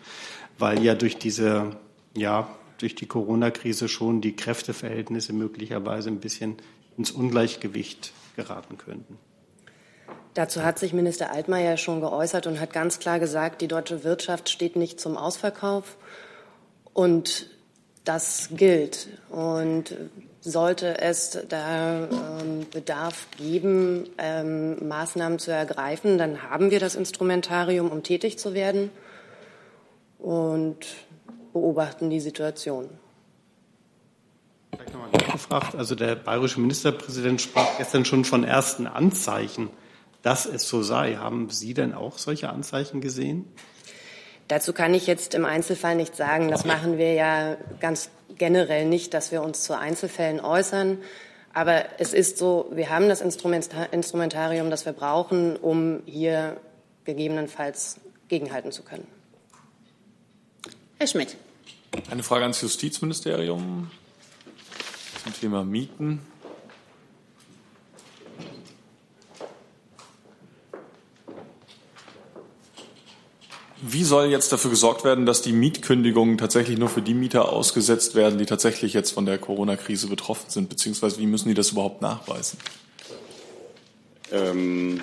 weil 0.58 0.82
ja 0.82 0.94
durch 0.94 1.16
diese, 1.16 1.76
ja, 2.16 2.48
durch 2.78 2.94
die 2.94 3.06
Corona-Krise 3.06 3.88
schon 3.88 4.20
die 4.20 4.36
Kräfteverhältnisse 4.36 5.32
möglicherweise 5.32 6.10
ein 6.10 6.20
bisschen 6.20 6.56
ins 6.96 7.10
Ungleichgewicht 7.10 8.12
geraten 8.36 8.78
könnten. 8.78 9.18
Dazu 10.34 10.62
hat 10.62 10.78
sich 10.78 10.92
Minister 10.92 11.32
Altmaier 11.32 11.76
schon 11.76 12.00
geäußert 12.00 12.46
und 12.46 12.60
hat 12.60 12.72
ganz 12.72 12.98
klar 13.00 13.18
gesagt, 13.18 13.60
die 13.60 13.68
deutsche 13.68 14.04
Wirtschaft 14.04 14.48
steht 14.48 14.76
nicht 14.76 15.00
zum 15.00 15.16
Ausverkauf. 15.16 15.96
Und 16.92 17.46
das 18.04 18.48
gilt. 18.52 19.08
Und 19.28 19.96
sollte 20.40 21.00
es 21.00 21.38
da 21.48 22.08
ähm, 22.08 22.66
Bedarf 22.70 23.26
geben, 23.36 24.08
ähm, 24.18 24.88
Maßnahmen 24.88 25.38
zu 25.38 25.52
ergreifen, 25.52 26.16
dann 26.16 26.42
haben 26.42 26.70
wir 26.70 26.80
das 26.80 26.94
Instrumentarium, 26.94 27.90
um 27.90 28.02
tätig 28.02 28.38
zu 28.38 28.54
werden 28.54 28.90
und 30.18 30.86
beobachten 31.52 32.08
die 32.08 32.20
Situation. 32.20 32.88
Vielleicht 34.72 34.94
nochmal 34.94 35.10
nachgefragt. 35.10 35.74
Also 35.74 35.94
der 35.94 36.14
bayerische 36.14 36.60
Ministerpräsident 36.60 37.40
sprach 37.42 37.76
gestern 37.76 38.04
schon 38.04 38.24
von 38.24 38.44
ersten 38.44 38.86
Anzeichen 38.86 39.68
dass 40.22 40.46
es 40.46 40.68
so 40.68 40.82
sei. 40.82 41.16
Haben 41.16 41.50
Sie 41.50 41.74
denn 41.74 41.94
auch 41.94 42.18
solche 42.18 42.50
Anzeichen 42.50 43.00
gesehen? 43.00 43.46
Dazu 44.48 44.72
kann 44.72 44.94
ich 44.94 45.06
jetzt 45.06 45.34
im 45.34 45.44
Einzelfall 45.44 45.94
nicht 45.94 46.16
sagen. 46.16 46.50
Das 46.50 46.64
machen 46.64 46.98
wir 46.98 47.14
ja 47.14 47.56
ganz 47.78 48.10
generell 48.36 48.84
nicht, 48.84 49.14
dass 49.14 49.30
wir 49.30 49.42
uns 49.42 49.62
zu 49.62 49.78
Einzelfällen 49.78 50.40
äußern. 50.40 50.98
Aber 51.52 51.84
es 51.98 52.12
ist 52.12 52.38
so, 52.38 52.70
wir 52.72 52.90
haben 52.90 53.08
das 53.08 53.20
Instrumentarium, 53.20 54.70
das 54.70 54.86
wir 54.86 54.92
brauchen, 54.92 55.56
um 55.56 56.02
hier 56.06 56.56
gegebenenfalls 57.04 58.00
gegenhalten 58.28 58.72
zu 58.72 58.82
können. 58.82 59.06
Herr 60.98 61.06
Schmidt. 61.06 61.36
Eine 62.10 62.22
Frage 62.22 62.42
ans 62.42 62.60
Justizministerium 62.60 63.90
zum 65.22 65.34
Thema 65.34 65.64
Mieten. 65.64 66.20
Wie 73.82 74.04
soll 74.04 74.26
jetzt 74.26 74.52
dafür 74.52 74.70
gesorgt 74.70 75.04
werden, 75.04 75.24
dass 75.24 75.40
die 75.40 75.52
Mietkündigungen 75.52 76.36
tatsächlich 76.36 76.78
nur 76.78 76.90
für 76.90 77.00
die 77.00 77.14
Mieter 77.14 77.50
ausgesetzt 77.50 78.14
werden, 78.14 78.38
die 78.38 78.44
tatsächlich 78.44 78.92
jetzt 78.92 79.12
von 79.12 79.24
der 79.24 79.38
Corona-Krise 79.38 80.08
betroffen 80.08 80.50
sind? 80.50 80.68
Beziehungsweise 80.68 81.18
wie 81.18 81.26
müssen 81.26 81.48
die 81.48 81.54
das 81.54 81.70
überhaupt 81.70 82.02
nachweisen? 82.02 82.58
Ähm 84.32 85.00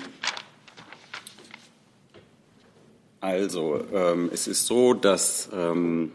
also, 3.20 3.84
ähm, 3.92 4.30
es 4.32 4.46
ist 4.46 4.66
so, 4.66 4.94
dass 4.94 5.48
ähm, 5.52 6.12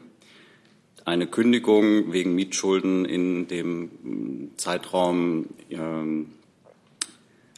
eine 1.04 1.28
Kündigung 1.28 2.14
wegen 2.14 2.34
Mietschulden 2.34 3.04
in 3.04 3.48
dem 3.50 4.52
Zeitraum 4.56 5.48
ähm, 5.70 6.32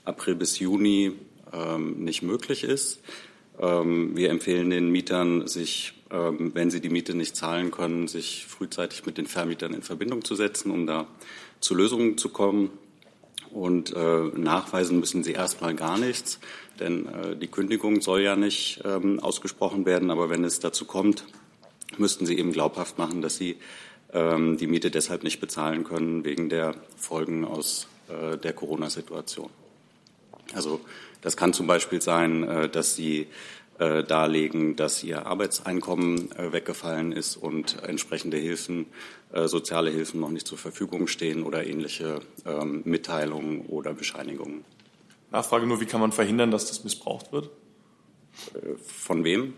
April 0.04 0.34
bis 0.34 0.58
Juni 0.58 1.12
ähm, 1.54 2.04
nicht 2.04 2.24
möglich 2.24 2.64
ist. 2.64 3.02
Ähm, 3.60 4.16
wir 4.16 4.30
empfehlen 4.30 4.70
den 4.70 4.92
Mietern, 4.92 5.48
sich, 5.48 5.94
ähm, 6.12 6.52
wenn 6.54 6.72
sie 6.72 6.82
die 6.82 6.90
Miete 6.90 7.16
nicht 7.16 7.36
zahlen 7.36 7.72
können, 7.72 8.08
sich 8.08 8.46
frühzeitig 8.48 9.06
mit 9.06 9.18
den 9.18 9.28
Vermietern 9.28 9.74
in 9.74 9.82
Verbindung 9.82 10.24
zu 10.24 10.36
setzen, 10.36 10.72
um 10.72 10.86
da 10.86 11.08
zu 11.60 11.76
Lösungen 11.76 12.18
zu 12.18 12.30
kommen. 12.30 12.72
Und 13.52 13.94
äh, 13.96 14.24
nachweisen 14.36 15.00
müssen 15.00 15.24
sie 15.24 15.32
erstmal 15.32 15.76
gar 15.76 15.98
nichts, 15.98 16.40
denn 16.80 17.08
äh, 17.08 17.36
die 17.38 17.48
Kündigung 17.48 18.02
soll 18.02 18.22
ja 18.22 18.36
nicht 18.36 18.82
ähm, 18.84 19.20
ausgesprochen 19.22 19.86
werden. 19.86 20.12
Aber 20.12 20.30
wenn 20.30 20.44
es 20.44 20.60
dazu 20.60 20.86
kommt, 20.86 21.26
müssten 21.98 22.26
sie 22.26 22.38
eben 22.38 22.52
glaubhaft 22.52 22.98
machen, 22.98 23.22
dass 23.22 23.38
sie 23.38 23.58
die 24.14 24.68
Miete 24.68 24.92
deshalb 24.92 25.24
nicht 25.24 25.42
bezahlen 25.42 25.84
können 25.84 26.24
wegen 26.24 26.48
der 26.48 26.76
Folgen 26.96 27.44
aus 27.44 27.88
äh, 28.08 28.38
der 28.38 28.54
Corona-Situation. 28.54 29.50
Also 30.54 30.82
das 31.22 31.36
kann 31.36 31.54
zum 31.54 31.68
Beispiel 31.68 32.02
sein, 32.02 32.44
äh, 32.44 32.70
dass 32.70 32.96
Sie 32.96 33.28
äh, 33.80 34.04
darlegen, 34.04 34.76
dass 34.76 35.04
ihr 35.04 35.26
Arbeitseinkommen 35.26 36.32
äh, 36.34 36.54
weggefallen 36.54 37.12
ist 37.12 37.36
und 37.36 37.82
entsprechende 37.84 38.38
Hilfen, 38.38 38.86
soziale 39.48 39.90
Hilfen 39.90 40.22
noch 40.22 40.30
nicht 40.30 40.48
zur 40.48 40.58
Verfügung 40.58 41.08
stehen 41.08 41.44
oder 41.44 41.68
ähnliche 41.68 42.22
ähm, 42.46 42.84
Mitteilungen 42.86 43.66
oder 43.66 43.94
Bescheinigungen. 43.94 44.64
Nachfrage 45.30 45.68
nur, 45.68 45.82
wie 45.82 45.86
kann 45.88 46.00
man 46.00 46.14
verhindern, 46.14 46.52
dass 46.52 46.68
das 46.68 46.86
missbraucht 46.86 47.34
wird? 47.34 47.50
Von 48.86 49.26
wem? 49.26 49.56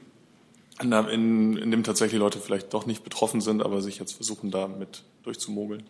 In, 0.82 1.58
in 1.58 1.70
dem 1.70 1.84
tatsächlich 1.84 2.18
Leute 2.18 2.40
vielleicht 2.40 2.74
doch 2.74 2.88
nicht 2.88 3.04
betroffen 3.04 3.40
sind, 3.40 3.62
aber 3.62 3.82
sich 3.82 4.00
jetzt 4.00 4.14
versuchen, 4.14 4.50
da 4.50 4.68
mit 4.68 5.04
durchzumogeln. 5.22 5.84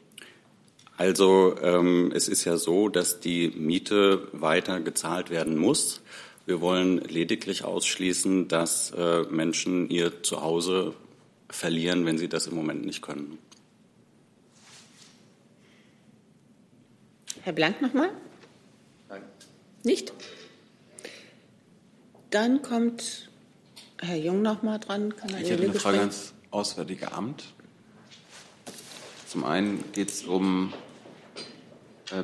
Also 0.97 1.55
ähm, 1.61 2.11
es 2.13 2.27
ist 2.27 2.43
ja 2.43 2.57
so, 2.57 2.89
dass 2.89 3.19
die 3.19 3.49
Miete 3.49 4.27
weiter 4.33 4.79
gezahlt 4.79 5.29
werden 5.29 5.55
muss. 5.55 6.01
Wir 6.47 6.59
wollen 6.59 6.97
lediglich 6.97 7.63
ausschließen, 7.63 8.47
dass 8.47 8.91
äh, 8.91 9.21
Menschen 9.29 9.89
ihr 9.89 10.23
Zuhause 10.23 10.95
verlieren, 11.49 12.05
wenn 12.05 12.17
sie 12.17 12.27
das 12.27 12.47
im 12.47 12.55
Moment 12.55 12.83
nicht 12.85 13.03
können. 13.03 13.37
Herr 17.43 17.53
Blank 17.53 17.81
nochmal? 17.81 18.09
Nein. 19.07 19.21
Nicht? 19.83 20.13
Dann 22.31 22.63
kommt 22.63 23.29
Herr 23.99 24.17
Jung 24.17 24.41
nochmal 24.41 24.79
dran. 24.79 25.15
Kann 25.15 25.29
er 25.29 25.41
ich 25.41 25.49
hätte 25.51 25.63
eine 25.63 25.73
Frage 25.73 25.99
ans 25.99 26.33
Auswärtige 26.49 27.11
Amt. 27.11 27.53
Zum 29.27 29.43
einen 29.43 29.83
geht 29.91 30.09
es 30.09 30.23
um 30.23 30.73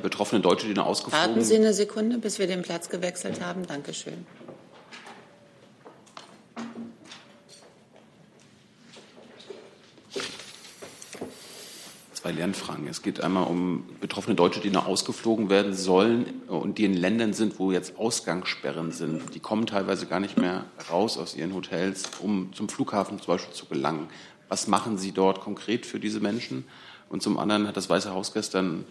betroffene 0.02 0.40
Deutsche, 0.40 0.66
die 0.66 0.74
noch 0.74 0.86
ausgeflogen 0.86 1.28
Warten 1.28 1.44
Sie 1.44 1.56
eine 1.56 1.74
Sekunde, 1.74 2.18
bis 2.18 2.38
wir 2.38 2.46
den 2.46 2.62
Platz 2.62 2.88
gewechselt 2.88 3.40
haben. 3.40 3.66
Dankeschön. 3.66 4.26
Zwei 12.14 12.32
Lernfragen. 12.32 12.88
Es 12.88 13.02
geht 13.02 13.20
einmal 13.20 13.46
um 13.46 13.86
betroffene 14.00 14.34
Deutsche, 14.34 14.60
die 14.60 14.70
noch 14.70 14.86
ausgeflogen 14.86 15.50
werden 15.50 15.74
sollen 15.74 16.42
und 16.48 16.78
die 16.78 16.86
in 16.86 16.94
Ländern 16.94 17.34
sind, 17.34 17.58
wo 17.58 17.70
jetzt 17.70 17.98
Ausgangssperren 17.98 18.92
sind. 18.92 19.34
Die 19.34 19.40
kommen 19.40 19.66
teilweise 19.66 20.06
gar 20.06 20.20
nicht 20.20 20.38
mehr 20.38 20.64
raus 20.90 21.18
aus 21.18 21.36
ihren 21.36 21.52
Hotels, 21.52 22.04
um 22.20 22.50
zum 22.54 22.70
Flughafen 22.70 23.18
zum 23.18 23.34
Beispiel 23.34 23.52
zu 23.52 23.66
gelangen. 23.66 24.08
Was 24.48 24.68
machen 24.68 24.96
Sie 24.96 25.12
dort 25.12 25.40
konkret 25.40 25.84
für 25.84 26.00
diese 26.00 26.20
Menschen? 26.20 26.64
Und 27.10 27.22
zum 27.22 27.38
anderen 27.38 27.68
hat 27.68 27.76
das 27.76 27.90
Weiße 27.90 28.10
Haus 28.10 28.32
gestern 28.32 28.86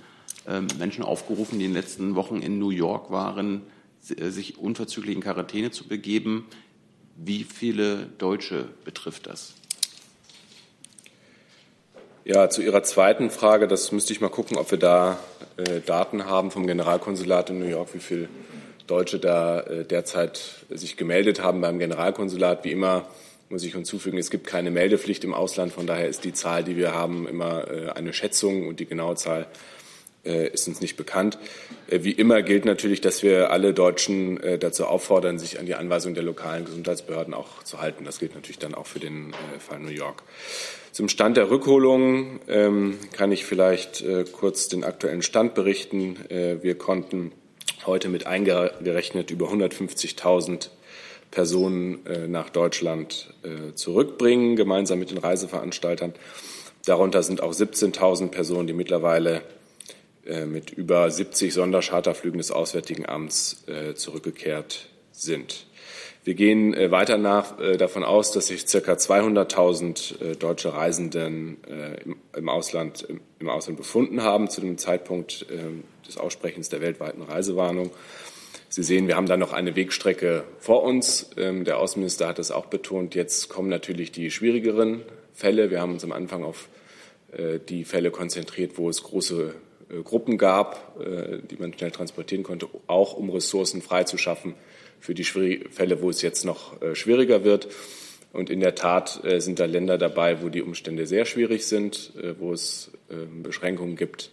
Menschen 0.77 1.03
aufgerufen, 1.03 1.59
die 1.59 1.65
in 1.65 1.71
den 1.71 1.81
letzten 1.81 2.15
Wochen 2.15 2.41
in 2.41 2.59
New 2.59 2.69
York 2.69 3.11
waren, 3.11 3.61
äh, 4.17 4.29
sich 4.29 4.57
unverzüglich 4.57 5.15
in 5.15 5.21
Quarantäne 5.21 5.71
zu 5.71 5.87
begeben. 5.87 6.45
Wie 7.15 7.43
viele 7.43 8.07
Deutsche 8.17 8.67
betrifft 8.83 9.27
das? 9.27 9.53
Ja, 12.25 12.49
zu 12.49 12.61
Ihrer 12.61 12.83
zweiten 12.83 13.29
Frage, 13.29 13.67
das 13.67 13.91
müsste 13.91 14.13
ich 14.13 14.21
mal 14.21 14.29
gucken, 14.29 14.57
ob 14.57 14.71
wir 14.71 14.79
da 14.79 15.19
äh, 15.57 15.81
Daten 15.81 16.25
haben 16.25 16.51
vom 16.51 16.65
Generalkonsulat 16.67 17.49
in 17.49 17.59
New 17.59 17.67
York, 17.67 17.93
wie 17.93 17.99
viele 17.99 18.29
Deutsche 18.87 19.19
da 19.19 19.59
äh, 19.59 19.85
derzeit 19.85 20.65
sich 20.69 20.97
gemeldet 20.97 21.41
haben 21.41 21.61
beim 21.61 21.79
Generalkonsulat. 21.79 22.63
Wie 22.63 22.71
immer 22.71 23.07
muss 23.49 23.63
ich 23.63 23.73
hinzufügen, 23.73 24.17
es 24.17 24.29
gibt 24.29 24.47
keine 24.47 24.71
Meldepflicht 24.71 25.23
im 25.23 25.33
Ausland, 25.33 25.73
von 25.73 25.85
daher 25.85 26.07
ist 26.07 26.23
die 26.23 26.33
Zahl, 26.33 26.63
die 26.63 26.77
wir 26.77 26.93
haben, 26.93 27.27
immer 27.27 27.69
äh, 27.69 27.89
eine 27.89 28.13
Schätzung 28.13 28.67
und 28.67 28.79
die 28.79 28.85
genaue 28.85 29.15
Zahl 29.15 29.47
ist 30.23 30.67
uns 30.67 30.79
nicht 30.79 30.95
bekannt. 30.95 31.37
Äh, 31.87 32.03
wie 32.03 32.11
immer 32.11 32.41
gilt 32.41 32.65
natürlich, 32.65 33.01
dass 33.01 33.23
wir 33.23 33.51
alle 33.51 33.73
Deutschen 33.73 34.41
äh, 34.41 34.57
dazu 34.57 34.85
auffordern, 34.85 35.37
sich 35.37 35.59
an 35.59 35.65
die 35.65 35.75
Anweisungen 35.75 36.15
der 36.15 36.23
lokalen 36.23 36.65
Gesundheitsbehörden 36.65 37.33
auch 37.33 37.63
zu 37.63 37.81
halten. 37.81 38.05
Das 38.05 38.19
gilt 38.19 38.35
natürlich 38.35 38.59
dann 38.59 38.73
auch 38.73 38.87
für 38.87 38.99
den 38.99 39.33
Fall 39.59 39.79
New 39.79 39.89
York. 39.89 40.23
Zum 40.91 41.09
Stand 41.09 41.37
der 41.37 41.49
Rückholung 41.49 42.39
ähm, 42.47 42.99
kann 43.11 43.31
ich 43.31 43.45
vielleicht 43.45 44.03
kurz 44.31 44.67
den 44.67 44.83
aktuellen 44.83 45.23
Stand 45.23 45.55
berichten. 45.55 46.17
Wir 46.29 46.77
konnten 46.77 47.31
heute 47.85 48.09
mit 48.09 48.27
eingerechnet 48.27 49.31
über 49.31 49.47
150.000 49.47 50.69
Personen 51.31 51.99
nach 52.27 52.49
Deutschland 52.51 53.33
zurückbringen, 53.73 54.55
gemeinsam 54.55 54.99
mit 54.99 55.09
den 55.09 55.17
Reiseveranstaltern. 55.17 56.13
Darunter 56.85 57.23
sind 57.23 57.41
auch 57.41 57.53
17.000 57.53 58.27
Personen, 58.27 58.67
die 58.67 58.73
mittlerweile 58.73 59.37
äh, 59.37 59.41
mit 60.25 60.71
über 60.71 61.09
70 61.09 61.53
Sondercharterflügen 61.53 62.37
des 62.37 62.51
Auswärtigen 62.51 63.07
Amts 63.07 63.63
äh, 63.67 63.93
zurückgekehrt 63.93 64.87
sind. 65.11 65.65
Wir 66.23 66.35
gehen 66.35 66.73
äh, 66.73 66.91
weiter 66.91 67.17
nach, 67.17 67.57
davon 67.77 68.03
aus, 68.03 68.31
dass 68.31 68.47
sich 68.47 68.65
ca. 68.65 68.93
200.000 68.93 70.35
deutsche 70.35 70.73
Reisenden 70.73 71.57
im 72.35 72.49
Ausland, 72.49 73.07
im 73.39 73.49
Ausland 73.49 73.77
befunden 73.77 74.23
haben 74.23 74.49
zu 74.49 74.61
dem 74.61 74.77
Zeitpunkt 74.77 75.45
des 76.07 76.17
Aussprechens 76.17 76.69
der 76.69 76.81
weltweiten 76.81 77.21
Reisewarnung. 77.21 77.91
Sie 78.69 78.83
sehen, 78.83 79.07
wir 79.07 79.17
haben 79.17 79.27
da 79.27 79.37
noch 79.37 79.53
eine 79.53 79.75
Wegstrecke 79.75 80.45
vor 80.59 80.83
uns. 80.83 81.29
Ähm, 81.37 81.63
der 81.63 81.77
Außenminister 81.77 82.27
hat 82.27 82.39
es 82.39 82.49
auch 82.49 82.65
betont. 82.67 83.13
Jetzt 83.13 83.49
kommen 83.49 83.69
natürlich 83.69 84.11
die 84.11 84.31
schwierigeren 84.31 85.03
Fälle. 85.33 85.69
Wir 85.69 85.81
haben 85.81 85.93
uns 85.93 86.03
am 86.03 86.11
Anfang 86.11 86.43
auf 86.43 86.69
die 87.69 87.83
Fälle 87.85 88.11
konzentriert, 88.11 88.77
wo 88.77 88.89
es 88.89 89.01
große 89.01 89.53
äh, 89.53 89.72
Gruppen 90.01 90.37
gab, 90.37 90.99
äh, 90.99 91.39
die 91.49 91.57
man 91.57 91.73
schnell 91.73 91.91
transportieren 91.91 92.43
konnte, 92.43 92.67
auch 92.87 93.13
um 93.13 93.29
Ressourcen 93.29 93.81
freizuschaffen 93.81 94.55
für 94.99 95.13
die 95.13 95.23
Fälle, 95.23 96.01
wo 96.01 96.09
es 96.09 96.21
jetzt 96.21 96.45
noch 96.45 96.81
äh, 96.81 96.95
schwieriger 96.95 97.43
wird. 97.43 97.67
Und 98.31 98.49
in 98.49 98.61
der 98.61 98.73
Tat 98.73 99.21
sind 99.37 99.59
da 99.59 99.65
Länder 99.65 99.99
dabei, 99.99 100.41
wo 100.41 100.49
die 100.49 100.63
Umstände 100.63 101.05
sehr 101.05 101.25
schwierig 101.25 101.67
sind, 101.67 102.13
wo 102.39 102.51
es 102.51 102.89
Beschränkungen 103.43 103.95
gibt 103.95 104.31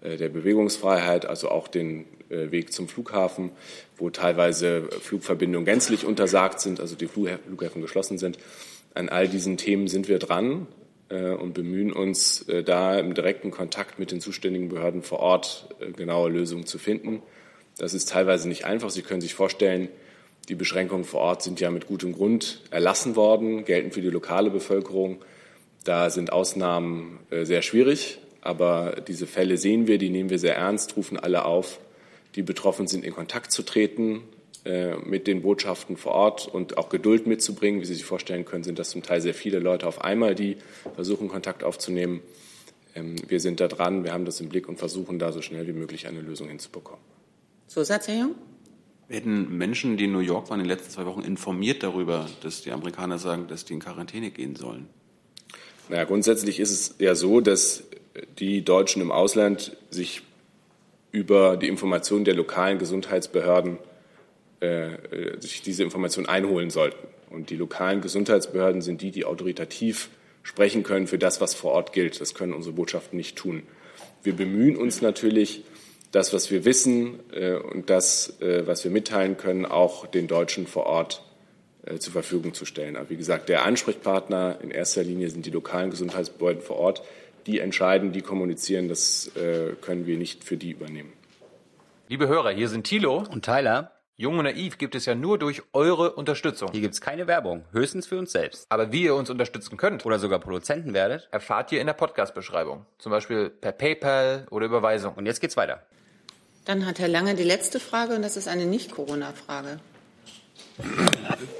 der 0.00 0.28
Bewegungsfreiheit, 0.28 1.26
also 1.26 1.48
auch 1.48 1.66
den 1.66 2.04
Weg 2.28 2.72
zum 2.72 2.86
Flughafen, 2.86 3.50
wo 3.96 4.10
teilweise 4.10 4.88
Flugverbindungen 5.00 5.64
gänzlich 5.64 6.04
untersagt 6.04 6.60
sind, 6.60 6.78
also 6.78 6.94
die 6.94 7.08
Flughäfen 7.08 7.82
geschlossen 7.82 8.16
sind. 8.16 8.38
An 8.94 9.08
all 9.08 9.26
diesen 9.26 9.56
Themen 9.56 9.88
sind 9.88 10.06
wir 10.06 10.20
dran. 10.20 10.68
Äh, 11.12 11.34
und 11.34 11.52
bemühen 11.52 11.92
uns, 11.92 12.48
äh, 12.48 12.62
da 12.62 12.98
im 12.98 13.12
direkten 13.14 13.50
Kontakt 13.50 13.98
mit 13.98 14.10
den 14.10 14.20
zuständigen 14.20 14.68
Behörden 14.68 15.02
vor 15.02 15.20
Ort 15.20 15.68
äh, 15.80 15.92
genaue 15.92 16.30
Lösungen 16.30 16.64
zu 16.64 16.78
finden. 16.78 17.22
Das 17.76 17.92
ist 17.92 18.08
teilweise 18.08 18.48
nicht 18.48 18.64
einfach. 18.64 18.88
Sie 18.88 19.02
können 19.02 19.20
sich 19.20 19.34
vorstellen, 19.34 19.88
die 20.48 20.54
Beschränkungen 20.54 21.04
vor 21.04 21.20
Ort 21.20 21.42
sind 21.42 21.60
ja 21.60 21.70
mit 21.70 21.86
gutem 21.86 22.12
Grund 22.12 22.62
erlassen 22.70 23.14
worden, 23.14 23.64
gelten 23.64 23.92
für 23.92 24.00
die 24.00 24.08
lokale 24.08 24.50
Bevölkerung. 24.50 25.18
Da 25.84 26.10
sind 26.10 26.32
Ausnahmen 26.32 27.20
sehr 27.30 27.62
schwierig, 27.62 28.18
aber 28.40 28.96
diese 29.06 29.26
Fälle 29.26 29.56
sehen 29.56 29.86
wir, 29.86 29.98
die 29.98 30.10
nehmen 30.10 30.30
wir 30.30 30.38
sehr 30.38 30.56
ernst, 30.56 30.96
rufen 30.96 31.16
alle 31.16 31.44
auf, 31.44 31.78
die 32.34 32.42
betroffen 32.42 32.88
sind, 32.88 33.04
in 33.04 33.14
Kontakt 33.14 33.52
zu 33.52 33.62
treten, 33.62 34.22
mit 34.64 35.26
den 35.26 35.42
Botschaften 35.42 35.96
vor 35.96 36.12
Ort 36.12 36.46
und 36.46 36.78
auch 36.78 36.88
Geduld 36.88 37.26
mitzubringen. 37.26 37.80
Wie 37.80 37.84
Sie 37.84 37.94
sich 37.94 38.04
vorstellen 38.04 38.44
können, 38.44 38.62
sind 38.62 38.78
das 38.78 38.90
zum 38.90 39.02
Teil 39.02 39.20
sehr 39.20 39.34
viele 39.34 39.58
Leute 39.58 39.88
auf 39.88 40.02
einmal, 40.02 40.36
die 40.36 40.56
versuchen, 40.94 41.28
Kontakt 41.28 41.64
aufzunehmen. 41.64 42.20
Ähm, 42.94 43.16
wir 43.26 43.40
sind 43.40 43.60
da 43.60 43.68
dran, 43.68 44.04
wir 44.04 44.12
haben 44.12 44.24
das 44.24 44.40
im 44.40 44.48
Blick 44.48 44.68
und 44.68 44.78
versuchen 44.78 45.18
da 45.18 45.32
so 45.32 45.42
schnell 45.42 45.66
wie 45.66 45.72
möglich 45.72 46.06
eine 46.06 46.20
Lösung 46.20 46.48
hinzubekommen. 46.48 47.00
Zusatz, 47.66 48.08
Herr 48.08 48.18
Jung? 48.18 48.34
Werden 49.08 49.56
Menschen, 49.56 49.96
die 49.96 50.04
in 50.04 50.12
New 50.12 50.20
York 50.20 50.48
waren, 50.50 50.60
in 50.60 50.64
den 50.66 50.76
letzten 50.76 50.90
zwei 50.90 51.06
Wochen 51.06 51.22
informiert 51.22 51.82
darüber, 51.82 52.28
dass 52.42 52.62
die 52.62 52.70
Amerikaner 52.70 53.18
sagen, 53.18 53.46
dass 53.48 53.64
die 53.64 53.74
in 53.74 53.80
Quarantäne 53.80 54.30
gehen 54.30 54.56
sollen? 54.56 54.88
Naja, 55.88 56.04
grundsätzlich 56.04 56.60
ist 56.60 56.70
es 56.70 56.94
ja 56.98 57.14
so, 57.14 57.40
dass 57.40 57.84
die 58.38 58.62
Deutschen 58.64 59.02
im 59.02 59.10
Ausland 59.10 59.76
sich 59.90 60.22
über 61.10 61.56
die 61.56 61.68
Informationen 61.68 62.24
der 62.24 62.34
lokalen 62.34 62.78
Gesundheitsbehörden 62.78 63.78
äh, 64.62 65.40
sich 65.40 65.62
diese 65.62 65.82
Informationen 65.82 66.28
einholen 66.28 66.70
sollten. 66.70 67.08
Und 67.30 67.50
die 67.50 67.56
lokalen 67.56 68.00
Gesundheitsbehörden 68.00 68.82
sind 68.82 69.02
die, 69.02 69.10
die 69.10 69.24
autoritativ 69.24 70.10
sprechen 70.42 70.82
können 70.82 71.06
für 71.06 71.18
das, 71.18 71.40
was 71.40 71.54
vor 71.54 71.72
Ort 71.72 71.92
gilt. 71.92 72.20
Das 72.20 72.34
können 72.34 72.52
unsere 72.52 72.74
Botschaften 72.74 73.16
nicht 73.16 73.36
tun. 73.36 73.62
Wir 74.22 74.34
bemühen 74.34 74.76
uns 74.76 75.02
natürlich, 75.02 75.64
das, 76.12 76.34
was 76.34 76.50
wir 76.50 76.64
wissen 76.64 77.20
äh, 77.32 77.54
und 77.54 77.90
das, 77.90 78.40
äh, 78.40 78.66
was 78.66 78.84
wir 78.84 78.90
mitteilen 78.90 79.36
können, 79.36 79.64
auch 79.64 80.06
den 80.06 80.28
Deutschen 80.28 80.66
vor 80.66 80.84
Ort 80.84 81.24
äh, 81.86 81.98
zur 81.98 82.12
Verfügung 82.12 82.54
zu 82.54 82.66
stellen. 82.66 82.96
Aber 82.96 83.08
wie 83.10 83.16
gesagt, 83.16 83.48
der 83.48 83.64
Ansprechpartner 83.64 84.58
in 84.62 84.70
erster 84.70 85.02
Linie 85.02 85.30
sind 85.30 85.46
die 85.46 85.50
lokalen 85.50 85.90
Gesundheitsbehörden 85.90 86.62
vor 86.62 86.76
Ort. 86.76 87.02
Die 87.46 87.58
entscheiden, 87.58 88.12
die 88.12 88.20
kommunizieren. 88.20 88.88
Das 88.88 89.32
äh, 89.36 89.72
können 89.80 90.06
wir 90.06 90.18
nicht 90.18 90.44
für 90.44 90.58
die 90.58 90.70
übernehmen. 90.72 91.12
Liebe 92.08 92.28
Hörer, 92.28 92.50
hier 92.50 92.68
sind 92.68 92.84
Thilo 92.84 93.24
und 93.30 93.44
Tyler. 93.44 93.91
Jung 94.16 94.38
und 94.38 94.44
Naiv 94.44 94.76
gibt 94.76 94.94
es 94.94 95.06
ja 95.06 95.14
nur 95.14 95.38
durch 95.38 95.62
eure 95.72 96.12
Unterstützung. 96.12 96.70
Hier 96.70 96.82
gibt 96.82 96.92
es 96.92 97.00
keine 97.00 97.26
Werbung, 97.26 97.64
höchstens 97.72 98.06
für 98.06 98.18
uns 98.18 98.30
selbst. 98.30 98.66
Aber 98.68 98.92
wie 98.92 99.04
ihr 99.04 99.14
uns 99.14 99.30
unterstützen 99.30 99.78
könnt 99.78 100.04
oder 100.04 100.18
sogar 100.18 100.38
Produzenten 100.38 100.92
werdet, 100.92 101.28
erfahrt 101.30 101.72
ihr 101.72 101.80
in 101.80 101.86
der 101.86 101.94
Podcast-Beschreibung. 101.94 102.84
Zum 102.98 103.10
Beispiel 103.10 103.48
per 103.48 103.72
PayPal 103.72 104.46
oder 104.50 104.66
Überweisung. 104.66 105.14
Und 105.14 105.24
jetzt 105.24 105.40
geht's 105.40 105.56
weiter. 105.56 105.86
Dann 106.66 106.84
hat 106.84 106.98
Herr 106.98 107.08
Lange 107.08 107.34
die 107.34 107.42
letzte 107.42 107.80
Frage 107.80 108.14
und 108.14 108.22
das 108.22 108.36
ist 108.36 108.48
eine 108.48 108.66
Nicht-Corona-Frage. 108.66 109.80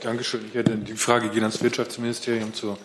Dankeschön. 0.02 0.44
Ich 0.46 0.54
hätte 0.54 0.76
die 0.76 0.92
Frage 0.94 1.30
geht 1.30 1.42
ans 1.42 1.62
Wirtschaftsministerium 1.62 2.52
zur 2.52 2.76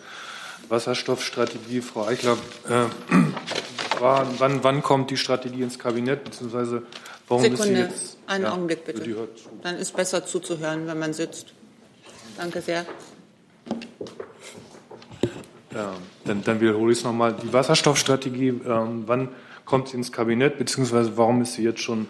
Wasserstoffstrategie. 0.68 1.82
Frau 1.82 2.06
Eichler, 2.06 2.38
äh, 2.68 2.86
wann, 4.00 4.64
wann, 4.64 4.82
kommt 4.82 5.10
die 5.10 5.18
Strategie 5.18 5.62
ins 5.62 5.78
Kabinett, 5.78 6.24
beziehungsweise 6.24 6.84
warum 7.28 7.42
Sekunde, 7.42 7.62
ist 7.62 7.68
sie 7.68 8.02
jetzt? 8.02 8.18
einen 8.26 8.44
ja, 8.44 8.52
Augenblick 8.52 8.84
bitte. 8.84 9.28
Dann 9.62 9.76
ist 9.76 9.96
besser 9.96 10.24
zuzuhören, 10.24 10.86
wenn 10.86 10.98
man 10.98 11.12
sitzt. 11.12 11.52
Danke 12.36 12.60
sehr. 12.60 12.86
Ja, 15.74 15.94
dann, 16.24 16.42
dann 16.44 16.60
wiederhole 16.60 16.92
ich 16.92 16.98
es 16.98 17.04
nochmal. 17.04 17.34
Die 17.34 17.52
Wasserstoffstrategie, 17.52 18.48
ähm, 18.66 19.04
wann 19.06 19.28
kommt 19.64 19.88
sie 19.88 19.96
ins 19.96 20.10
Kabinett, 20.10 20.58
beziehungsweise 20.58 21.16
warum 21.16 21.42
ist 21.42 21.54
sie 21.54 21.62
jetzt 21.62 21.80
schon 21.80 22.08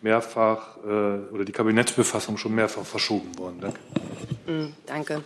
mehrfach 0.00 0.76
äh, 0.84 0.88
oder 1.32 1.44
die 1.44 1.52
Kabinettsbefassung 1.52 2.36
schon 2.36 2.54
mehrfach 2.54 2.84
verschoben 2.84 3.36
worden? 3.38 3.60
Danke. 3.60 3.80
Mm, 4.46 4.72
danke. 4.86 5.22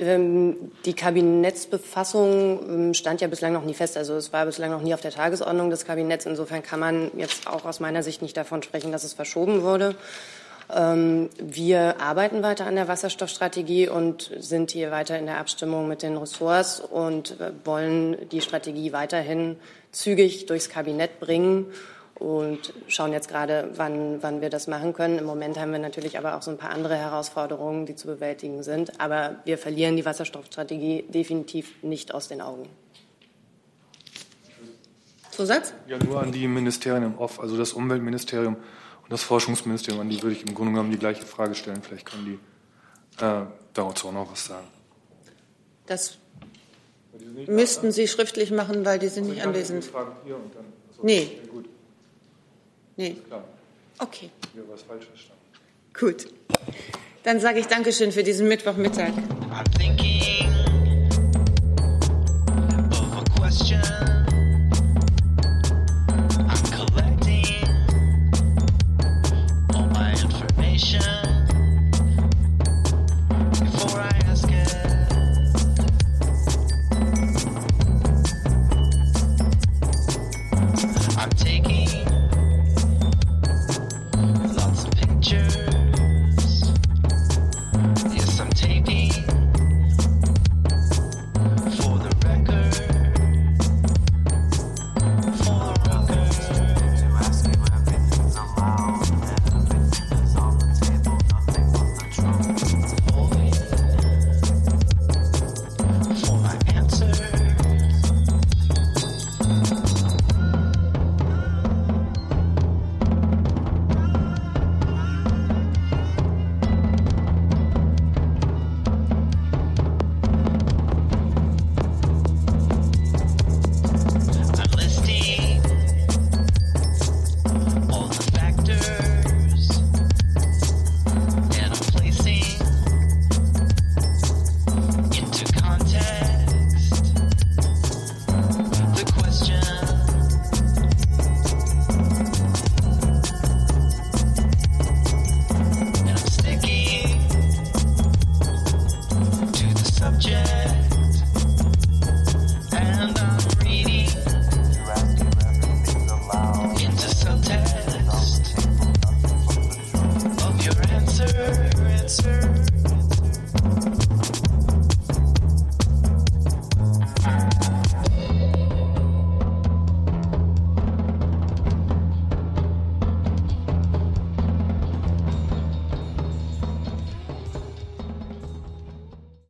Ähm, 0.00 0.72
die 0.86 0.94
Kabinettsbefassung 0.94 2.60
ähm, 2.68 2.94
stand 2.94 3.20
ja 3.20 3.28
bislang 3.28 3.52
noch 3.52 3.64
nie 3.64 3.74
fest. 3.74 3.96
Also 3.96 4.14
es 4.16 4.32
war 4.32 4.46
bislang 4.46 4.70
noch 4.70 4.82
nie 4.82 4.94
auf 4.94 5.00
der 5.00 5.10
Tagesordnung 5.10 5.70
des 5.70 5.84
Kabinetts. 5.84 6.26
Insofern 6.26 6.62
kann 6.62 6.80
man 6.80 7.10
jetzt 7.16 7.46
auch 7.46 7.64
aus 7.64 7.80
meiner 7.80 8.02
Sicht 8.02 8.22
nicht 8.22 8.36
davon 8.36 8.62
sprechen, 8.62 8.92
dass 8.92 9.04
es 9.04 9.12
verschoben 9.12 9.62
wurde. 9.62 9.94
Ähm, 10.74 11.28
wir 11.38 12.00
arbeiten 12.00 12.42
weiter 12.42 12.66
an 12.66 12.76
der 12.76 12.88
Wasserstoffstrategie 12.88 13.88
und 13.88 14.30
sind 14.38 14.70
hier 14.70 14.90
weiter 14.90 15.18
in 15.18 15.26
der 15.26 15.38
Abstimmung 15.38 15.88
mit 15.88 16.02
den 16.02 16.16
Ressorts 16.16 16.80
und 16.80 17.38
äh, 17.40 17.52
wollen 17.64 18.16
die 18.30 18.40
Strategie 18.40 18.92
weiterhin 18.92 19.56
zügig 19.92 20.46
durchs 20.46 20.68
Kabinett 20.68 21.20
bringen 21.20 21.66
und 22.20 22.74
schauen 22.86 23.12
jetzt 23.12 23.28
gerade, 23.28 23.70
wann, 23.76 24.22
wann 24.22 24.42
wir 24.42 24.50
das 24.50 24.66
machen 24.66 24.92
können. 24.92 25.18
Im 25.18 25.24
Moment 25.24 25.58
haben 25.58 25.72
wir 25.72 25.78
natürlich 25.78 26.18
aber 26.18 26.36
auch 26.36 26.42
so 26.42 26.50
ein 26.50 26.58
paar 26.58 26.70
andere 26.70 26.94
Herausforderungen, 26.94 27.86
die 27.86 27.96
zu 27.96 28.06
bewältigen 28.06 28.62
sind. 28.62 29.00
Aber 29.00 29.36
wir 29.46 29.56
verlieren 29.56 29.96
die 29.96 30.04
Wasserstoffstrategie 30.04 31.06
definitiv 31.08 31.82
nicht 31.82 32.12
aus 32.14 32.28
den 32.28 32.42
Augen. 32.42 32.68
Zusatz? 35.30 35.72
Ja, 35.88 35.96
nur 35.98 36.20
an 36.20 36.30
die 36.30 36.46
Ministerien 36.46 37.02
im 37.04 37.18
Off, 37.18 37.40
also 37.40 37.56
das 37.56 37.72
Umweltministerium 37.72 38.56
und 38.56 39.10
das 39.10 39.22
Forschungsministerium, 39.22 40.02
an 40.02 40.10
die 40.10 40.22
würde 40.22 40.36
ich 40.36 40.46
im 40.46 40.54
Grunde 40.54 40.72
genommen 40.72 40.90
die 40.90 40.98
gleiche 40.98 41.24
Frage 41.24 41.54
stellen. 41.54 41.80
Vielleicht 41.82 42.04
können 42.04 42.26
die 42.26 43.24
äh, 43.24 43.46
dazu 43.72 44.08
auch 44.08 44.12
noch 44.12 44.30
was 44.30 44.44
sagen. 44.44 44.66
Das 45.86 46.18
müssten 47.46 47.92
Sie 47.92 48.06
schriftlich 48.06 48.50
machen, 48.50 48.84
weil 48.84 48.98
die 48.98 49.08
sind 49.08 49.28
nicht 49.28 49.42
anwesend. 49.42 49.90
Nee. 51.02 51.38
Nee. 53.00 53.16
Okay. 53.98 54.30
Gut. 55.98 56.28
Dann 57.22 57.40
sage 57.40 57.60
ich 57.60 57.66
Dankeschön 57.66 58.12
für 58.12 58.22
diesen 58.22 58.46
Mittwochmittag. 58.46 59.12